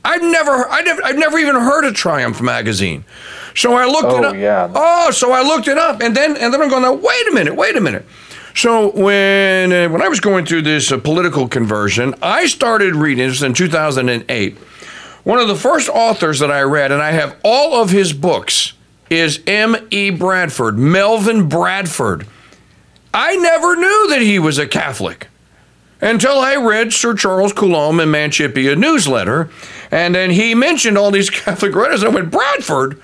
I've 0.06 0.22
never, 0.22 0.68
I 0.70 0.82
never, 0.82 1.04
I've 1.04 1.18
never 1.18 1.40
even 1.40 1.56
heard 1.56 1.86
of 1.86 1.94
Triumph 1.94 2.42
Magazine. 2.42 3.06
So 3.56 3.74
I 3.74 3.86
looked 3.86 4.06
oh, 4.06 4.18
it 4.18 4.26
up. 4.26 4.36
Yeah. 4.36 4.72
Oh, 4.74 5.12
so 5.12 5.32
I 5.32 5.42
looked 5.42 5.68
it 5.68 5.78
up, 5.78 6.02
and 6.02 6.16
then 6.16 6.36
and 6.36 6.54
then 6.54 6.62
I'm 6.62 6.70
going, 6.70 6.82
now, 6.82 6.94
wait 6.94 7.28
a 7.28 7.32
minute, 7.32 7.56
wait 7.56 7.78
a 7.78 7.82
minute. 7.82 8.06
So 8.56 8.92
when 8.92 9.72
uh, 9.72 9.90
when 9.90 10.02
I 10.02 10.10
was 10.10 10.20
going 10.20 10.46
through 10.46 10.64
this 10.64 10.92
uh, 10.92 10.98
political 10.98 11.48
conversion, 11.48 12.16
I 12.22 12.48
started 12.48 12.96
reading. 12.96 13.28
This 13.28 13.42
in 13.42 13.54
2008. 13.54 14.58
One 15.24 15.40
of 15.40 15.48
the 15.48 15.56
first 15.56 15.88
authors 15.88 16.40
that 16.40 16.52
I 16.52 16.62
read, 16.64 16.92
and 16.92 17.02
I 17.02 17.12
have 17.12 17.38
all 17.44 17.82
of 17.82 17.92
his 17.92 18.12
books 18.12 18.74
is 19.10 19.42
M. 19.48 19.78
E. 19.90 20.10
Bradford, 20.10 20.78
Melvin 20.78 21.48
Bradford. 21.48 22.28
I 23.14 23.36
never 23.38 23.76
knew 23.76 24.10
that 24.10 24.22
he 24.22 24.38
was 24.38 24.58
a 24.58 24.68
Catholic 24.68 25.28
until 26.04 26.40
I 26.40 26.58
read 26.58 26.94
Sir 26.94 27.16
Charles 27.16 27.54
Coulombe 27.54 28.02
and 28.02 28.14
Mancipia 28.14 28.78
newsletter, 28.78 29.50
and 29.90 30.14
then 30.14 30.32
he 30.32 30.54
mentioned 30.54 30.98
all 30.98 31.12
these 31.12 31.30
Catholic 31.32 31.74
writers. 31.74 32.04
I 32.04 32.10
went, 32.10 32.30
Bradford? 32.30 33.02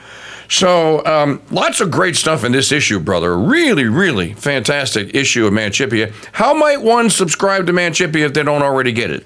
So 0.49 1.05
um, 1.05 1.41
lots 1.51 1.79
of 1.79 1.91
great 1.91 2.15
stuff 2.15 2.43
in 2.43 2.51
this 2.51 2.71
issue, 2.71 2.99
brother. 2.99 3.37
Really, 3.37 3.85
really 3.85 4.33
fantastic 4.33 5.15
issue 5.15 5.45
of 5.45 5.53
Mancipia. 5.53 6.11
How 6.33 6.53
might 6.53 6.81
one 6.81 7.09
subscribe 7.09 7.67
to 7.67 7.73
Mancipia 7.73 8.25
if 8.25 8.33
they 8.33 8.43
don't 8.43 8.63
already 8.63 8.91
get 8.91 9.11
it? 9.11 9.25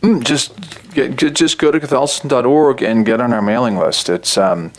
Mm, 0.00 0.24
just 0.24 0.54
get, 0.94 1.16
just 1.16 1.58
go 1.58 1.70
to 1.70 1.78
Catholicism.org 1.78 2.82
and 2.82 3.06
get 3.06 3.20
on 3.20 3.32
our 3.32 3.42
mailing 3.42 3.76
list. 3.76 4.08
It's 4.08 4.36
um, 4.38 4.72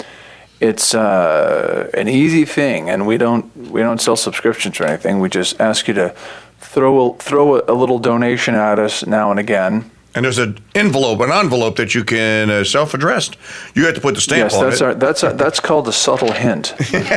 it's 0.60 0.96
uh, 0.96 1.90
an 1.94 2.10
easy 2.10 2.46
thing, 2.46 2.90
and 2.90 3.06
we 3.06 3.18
don't 3.18 3.56
we 3.56 3.82
don't 3.82 4.02
sell 4.02 4.16
subscriptions 4.16 4.80
or 4.80 4.86
anything. 4.86 5.20
We 5.20 5.30
just 5.30 5.62
ask 5.62 5.88
you 5.88 5.94
to 5.94 6.16
throw 6.64 7.12
a, 7.12 7.18
throw 7.18 7.60
a, 7.60 7.74
little 7.74 8.00
donation 8.00 8.56
at 8.56 8.80
us 8.80 9.06
now 9.06 9.32
and 9.32 9.40
again. 9.40 9.90
And 10.16 10.26
there's 10.26 10.38
an 10.38 10.60
envelope, 10.76 11.22
an 11.22 11.32
envelope 11.32 11.76
that 11.78 11.96
you 11.96 12.04
can 12.04 12.50
uh, 12.50 12.64
self-addressed. 12.64 13.36
You 13.74 13.86
have 13.86 13.96
to 13.96 14.02
put 14.02 14.14
the 14.14 14.22
stamp 14.22 14.52
yes, 14.52 14.56
on 14.56 14.70
that's 14.70 14.82
it. 14.82 14.84
Our, 14.84 14.94
that's 14.94 15.24
our, 15.24 15.34
that's 15.34 15.60
called 15.60 15.88
a 15.88 15.94
subtle 15.94 16.32
hint. 16.32 16.76
Take 16.78 17.08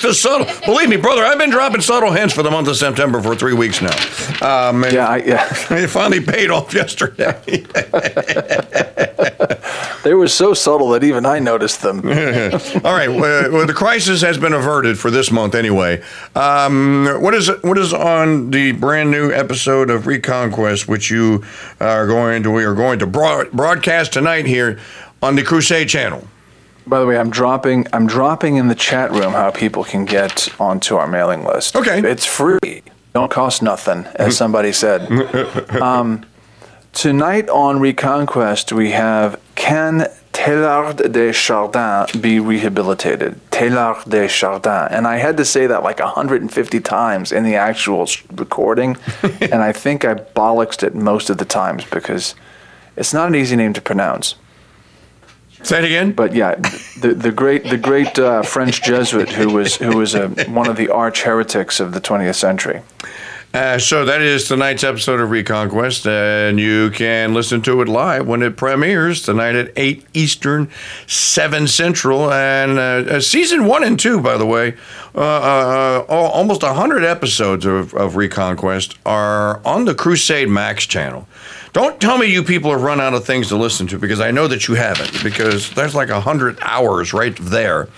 the 0.00 0.14
subtle. 0.14 0.46
Believe 0.64 0.88
me, 0.88 0.96
brother, 0.96 1.24
I've 1.24 1.38
been 1.38 1.50
dropping 1.50 1.80
subtle 1.80 2.12
hints 2.12 2.34
for 2.34 2.42
the 2.42 2.50
month 2.50 2.68
of 2.68 2.76
September 2.76 3.20
for 3.20 3.34
three 3.34 3.54
weeks 3.54 3.82
now. 3.82 3.96
Um, 4.40 4.84
yeah, 4.84 5.08
I, 5.08 5.16
yeah. 5.18 5.48
It 5.78 5.88
finally 5.88 6.20
paid 6.20 6.50
off 6.50 6.74
yesterday. 6.74 7.40
they 10.04 10.14
were 10.14 10.28
so 10.28 10.54
subtle 10.54 10.90
that 10.90 11.04
even 11.04 11.26
I 11.26 11.38
noticed 11.38 11.82
them. 11.82 11.98
All 11.98 12.94
right. 12.94 13.08
Well, 13.08 13.66
the 13.66 13.74
crisis 13.74 14.22
has 14.22 14.38
been 14.38 14.52
averted 14.52 14.98
for 14.98 15.10
this 15.10 15.30
month, 15.30 15.54
anyway. 15.54 16.02
Um, 16.34 17.06
what 17.20 17.34
is 17.34 17.50
what 17.62 17.78
is 17.78 17.92
on 17.92 18.50
the 18.50 18.72
brand 18.72 19.10
new 19.10 19.32
episode 19.32 19.90
of 19.90 20.06
Reconquest, 20.06 20.88
which 20.88 21.07
you 21.10 21.44
are 21.80 22.06
going 22.06 22.42
to 22.42 22.50
we 22.50 22.64
are 22.64 22.74
going 22.74 22.98
to 22.98 23.06
broad, 23.06 23.50
broadcast 23.52 24.12
tonight 24.12 24.46
here 24.46 24.78
on 25.22 25.36
the 25.36 25.42
Crusade 25.42 25.88
channel? 25.88 26.26
By 26.86 27.00
the 27.00 27.06
way, 27.06 27.18
I'm 27.18 27.30
dropping 27.30 27.86
I'm 27.92 28.06
dropping 28.06 28.56
in 28.56 28.68
the 28.68 28.74
chat 28.74 29.10
room 29.10 29.32
how 29.32 29.50
people 29.50 29.84
can 29.84 30.04
get 30.04 30.48
onto 30.60 30.96
our 30.96 31.06
mailing 31.06 31.44
list. 31.44 31.76
Okay. 31.76 32.00
It's 32.00 32.24
free. 32.24 32.82
Don't 33.14 33.30
cost 33.30 33.62
nothing, 33.62 34.06
as 34.14 34.36
somebody 34.42 34.72
said. 34.72 35.10
um, 35.82 36.24
tonight 36.92 37.48
on 37.48 37.80
Reconquest, 37.80 38.72
we 38.72 38.90
have 38.92 39.40
Can 39.54 40.06
Teilhard 40.38 41.10
de 41.10 41.32
Chardin 41.32 42.06
be 42.20 42.38
rehabilitated? 42.38 43.40
Teilhard 43.50 44.08
de 44.08 44.28
Chardin. 44.28 44.86
And 44.88 45.04
I 45.04 45.16
had 45.16 45.36
to 45.38 45.44
say 45.44 45.66
that 45.66 45.82
like 45.82 45.98
150 45.98 46.80
times 46.80 47.32
in 47.32 47.42
the 47.42 47.56
actual 47.56 48.06
recording. 48.32 48.96
and 49.40 49.56
I 49.56 49.72
think 49.72 50.04
I 50.04 50.14
bollocksed 50.14 50.84
it 50.84 50.94
most 50.94 51.28
of 51.28 51.38
the 51.38 51.44
times 51.44 51.84
because 51.86 52.36
it's 52.96 53.12
not 53.12 53.26
an 53.26 53.34
easy 53.34 53.56
name 53.56 53.72
to 53.72 53.80
pronounce. 53.80 54.36
Say 55.64 55.78
it 55.78 55.84
again. 55.86 56.12
But 56.12 56.36
yeah, 56.36 56.54
the 57.00 57.14
the 57.14 57.32
great 57.32 57.64
the 57.64 57.76
great 57.76 58.16
uh, 58.16 58.42
French 58.42 58.80
Jesuit 58.80 59.30
who 59.30 59.52
was 59.52 59.74
who 59.74 59.96
was 59.96 60.14
a, 60.14 60.28
one 60.44 60.68
of 60.68 60.76
the 60.76 60.88
arch 60.88 61.22
heretics 61.22 61.80
of 61.80 61.90
the 61.94 62.00
20th 62.00 62.36
century. 62.36 62.82
Uh, 63.54 63.78
so 63.78 64.04
that 64.04 64.20
is 64.20 64.46
tonight's 64.46 64.84
episode 64.84 65.20
of 65.20 65.30
Reconquest, 65.30 66.06
and 66.06 66.60
you 66.60 66.90
can 66.90 67.32
listen 67.32 67.62
to 67.62 67.80
it 67.80 67.88
live 67.88 68.26
when 68.26 68.42
it 68.42 68.58
premieres 68.58 69.22
tonight 69.22 69.54
at 69.54 69.72
8 69.74 70.04
Eastern, 70.12 70.70
7 71.06 71.66
Central. 71.66 72.30
And 72.30 72.78
uh, 72.78 73.10
uh, 73.16 73.20
season 73.20 73.64
one 73.64 73.84
and 73.84 73.98
two, 73.98 74.20
by 74.20 74.36
the 74.36 74.44
way, 74.44 74.74
uh, 75.14 75.20
uh, 75.20 76.04
uh, 76.06 76.12
almost 76.12 76.62
100 76.62 77.04
episodes 77.04 77.64
of, 77.64 77.94
of 77.94 78.16
Reconquest 78.16 78.98
are 79.06 79.66
on 79.66 79.86
the 79.86 79.94
Crusade 79.94 80.50
Max 80.50 80.84
channel. 80.84 81.26
Don't 81.72 82.00
tell 82.00 82.16
me 82.16 82.26
you 82.26 82.42
people 82.42 82.70
have 82.70 82.82
run 82.82 83.00
out 83.00 83.14
of 83.14 83.24
things 83.24 83.48
to 83.48 83.56
listen 83.56 83.86
to 83.88 83.98
because 83.98 84.20
I 84.20 84.30
know 84.30 84.46
that 84.48 84.68
you 84.68 84.74
haven't. 84.74 85.22
Because 85.22 85.70
there's 85.70 85.94
like 85.94 86.08
a 86.08 86.20
hundred 86.20 86.58
hours 86.62 87.12
right 87.12 87.36
there 87.36 87.88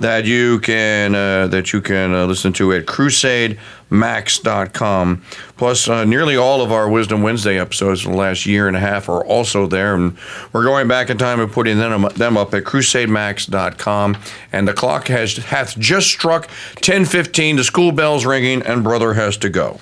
that 0.00 0.24
you 0.24 0.60
can 0.60 1.14
uh, 1.14 1.46
that 1.48 1.72
you 1.72 1.80
can 1.80 2.14
uh, 2.14 2.26
listen 2.26 2.52
to 2.54 2.72
at 2.72 2.86
CrusadeMax.com. 2.86 5.22
Plus, 5.56 5.88
uh, 5.88 6.04
nearly 6.04 6.36
all 6.36 6.62
of 6.62 6.72
our 6.72 6.88
Wisdom 6.88 7.22
Wednesday 7.22 7.58
episodes 7.58 8.04
in 8.04 8.12
the 8.12 8.16
last 8.16 8.46
year 8.46 8.68
and 8.68 8.76
a 8.76 8.80
half 8.80 9.08
are 9.08 9.24
also 9.24 9.66
there, 9.66 9.94
and 9.94 10.16
we're 10.52 10.64
going 10.64 10.88
back 10.88 11.10
in 11.10 11.18
time 11.18 11.40
and 11.40 11.52
putting 11.52 11.78
them 11.78 12.02
them 12.14 12.36
up 12.36 12.54
at 12.54 12.64
CrusadeMax.com. 12.64 14.16
And 14.52 14.66
the 14.66 14.74
clock 14.74 15.08
has 15.08 15.36
hath 15.36 15.78
just 15.78 16.08
struck 16.08 16.48
10:15. 16.76 17.56
The 17.56 17.64
school 17.64 17.92
bells 17.92 18.24
ringing, 18.24 18.62
and 18.62 18.82
brother 18.82 19.14
has 19.14 19.36
to 19.38 19.50
go. 19.50 19.78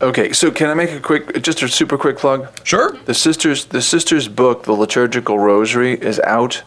Okay, 0.00 0.32
so 0.32 0.50
can 0.50 0.68
I 0.70 0.74
make 0.74 0.90
a 0.90 1.00
quick, 1.00 1.40
just 1.40 1.62
a 1.62 1.68
super 1.68 1.96
quick 1.96 2.18
plug? 2.18 2.48
Sure. 2.64 2.96
The 3.04 3.14
sisters, 3.14 3.66
the 3.66 3.80
sisters' 3.80 4.26
book, 4.28 4.64
The 4.64 4.72
Liturgical 4.72 5.38
Rosary, 5.38 5.94
is 5.94 6.18
out, 6.20 6.62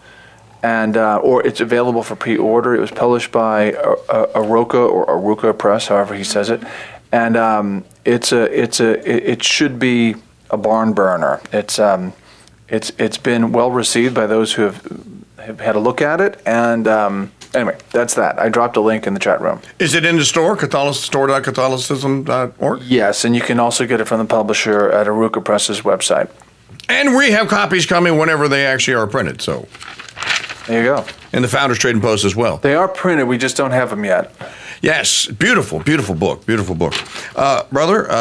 and 0.64 0.96
uh, 0.96 1.18
or 1.18 1.46
it's 1.46 1.60
available 1.60 2.04
for 2.04 2.16
pre-order. 2.16 2.74
It 2.74 2.80
was 2.80 2.90
published 2.90 3.32
by 3.32 3.74
uh, 3.74 3.96
uh, 4.10 4.26
Aroka 4.28 4.90
or 4.90 5.06
Arouca 5.08 5.56
Press, 5.58 5.88
however 5.88 6.16
he 6.16 6.24
says 6.24 6.50
it, 6.50 6.64
and 7.12 7.36
um, 7.36 7.86
it's 8.06 8.32
a, 8.32 8.44
it's 8.58 8.80
a, 8.80 8.98
it, 9.08 9.24
it 9.24 9.44
should 9.44 9.78
be 9.78 10.16
a 10.50 10.58
barn 10.58 10.94
burner. 10.94 11.42
It's, 11.52 11.80
um, 11.80 12.14
it's, 12.70 12.92
it's 12.98 13.18
been 13.18 13.52
well 13.52 13.72
received 13.72 14.16
by 14.16 14.26
those 14.28 14.54
who 14.54 14.64
have, 14.64 15.14
have 15.38 15.60
had 15.60 15.76
a 15.76 15.80
look 15.80 16.02
at 16.02 16.22
it, 16.22 16.42
and 16.46 16.88
um, 16.88 17.32
anyway, 17.54 17.78
that's 17.92 18.14
that. 18.16 18.40
I 18.40 18.50
dropped 18.50 18.78
a 18.78 18.82
link 18.82 19.08
in 19.08 19.14
the 19.14 19.20
chat 19.20 19.42
room. 19.42 19.62
Is 19.80 19.94
it 19.94 20.06
in 20.06 20.18
the 20.18 20.26
store? 20.26 20.56
Catholic 20.56 20.96
store.catholicism.org? 20.96 22.82
Yes, 22.84 23.26
and 23.26 23.36
you 23.36 23.42
can 23.42 23.60
also 23.60 23.86
get 23.86 24.02
it 24.02 24.06
from 24.06 24.20
the 24.20 24.26
publisher 24.26 24.90
at 24.90 25.08
Arouca 25.08 25.44
Press's 25.44 25.82
website. 25.82 26.30
And 26.90 27.16
we 27.16 27.32
have 27.32 27.48
copies 27.50 27.86
coming 27.86 28.18
whenever 28.18 28.48
they 28.48 28.66
actually 28.66 28.96
are 28.96 29.08
printed. 29.08 29.42
So, 29.42 29.68
There 30.68 30.82
you 30.82 30.88
go. 30.96 31.06
And 31.34 31.44
the 31.44 31.50
Founders 31.50 31.78
Trading 31.80 32.02
Post 32.02 32.24
as 32.26 32.36
well. 32.36 32.58
They 32.58 32.76
are 32.76 32.88
printed. 32.88 33.28
We 33.28 33.38
just 33.38 33.58
don't 33.58 33.72
have 33.72 33.90
them 33.90 34.06
yet. 34.06 34.34
Yes, 34.82 35.26
beautiful, 35.28 35.80
beautiful 35.80 36.14
book, 36.16 36.46
beautiful 36.46 36.76
book. 36.76 36.94
Uh, 37.36 37.64
brother, 37.72 38.10
uh, 38.10 38.14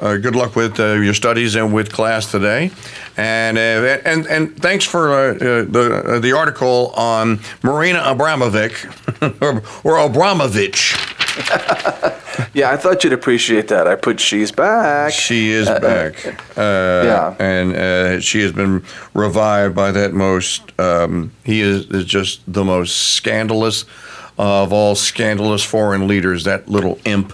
uh, 0.00 0.16
good 0.18 0.36
luck 0.36 0.54
with 0.54 0.78
uh, 0.78 0.92
your 0.94 1.14
studies 1.14 1.56
and 1.56 1.74
with 1.74 1.92
class 1.92 2.30
today, 2.30 2.70
and 3.16 3.58
uh, 3.58 3.98
and 4.04 4.26
and 4.26 4.56
thanks 4.56 4.84
for 4.84 5.12
uh, 5.12 5.32
the 5.34 6.02
uh, 6.06 6.18
the 6.20 6.32
article 6.32 6.92
on 6.96 7.40
Marina 7.62 7.98
Abramovic 7.98 8.72
or, 9.42 9.62
or 9.84 9.98
Abramovich. 9.98 10.94
Yeah, 12.54 12.70
I 12.70 12.76
thought 12.76 13.04
you'd 13.04 13.12
appreciate 13.12 13.68
that. 13.68 13.86
I 13.86 13.94
put 13.94 14.20
she's 14.20 14.52
back. 14.52 15.12
She 15.12 15.50
is 15.50 15.68
back. 15.68 16.26
Uh, 16.56 17.02
yeah. 17.04 17.36
And 17.38 17.74
uh, 17.74 18.20
she 18.20 18.40
has 18.40 18.52
been 18.52 18.84
revived 19.14 19.74
by 19.74 19.90
that 19.92 20.12
most, 20.12 20.78
um, 20.78 21.32
he 21.44 21.60
is, 21.60 21.86
is 21.86 22.04
just 22.04 22.40
the 22.46 22.64
most 22.64 23.14
scandalous 23.14 23.84
of 24.38 24.72
all 24.72 24.94
scandalous 24.94 25.62
foreign 25.64 26.08
leaders, 26.08 26.44
that 26.44 26.68
little 26.68 26.98
imp 27.04 27.32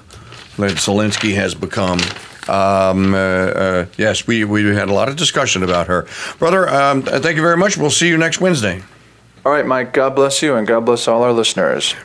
that 0.56 0.72
Zelensky 0.72 1.34
has 1.34 1.54
become. 1.54 2.00
Um, 2.48 3.14
uh, 3.14 3.18
uh, 3.18 3.86
yes, 3.96 4.26
we, 4.26 4.44
we 4.44 4.64
had 4.74 4.88
a 4.88 4.92
lot 4.92 5.08
of 5.08 5.16
discussion 5.16 5.62
about 5.62 5.86
her. 5.86 6.06
Brother, 6.38 6.68
um, 6.68 7.02
thank 7.02 7.36
you 7.36 7.42
very 7.42 7.56
much. 7.56 7.76
We'll 7.76 7.90
see 7.90 8.08
you 8.08 8.16
next 8.16 8.40
Wednesday. 8.40 8.82
All 9.44 9.52
right, 9.52 9.66
Mike, 9.66 9.92
God 9.92 10.14
bless 10.14 10.42
you 10.42 10.56
and 10.56 10.66
God 10.66 10.84
bless 10.84 11.06
all 11.06 11.22
our 11.22 11.32
listeners. 11.32 11.94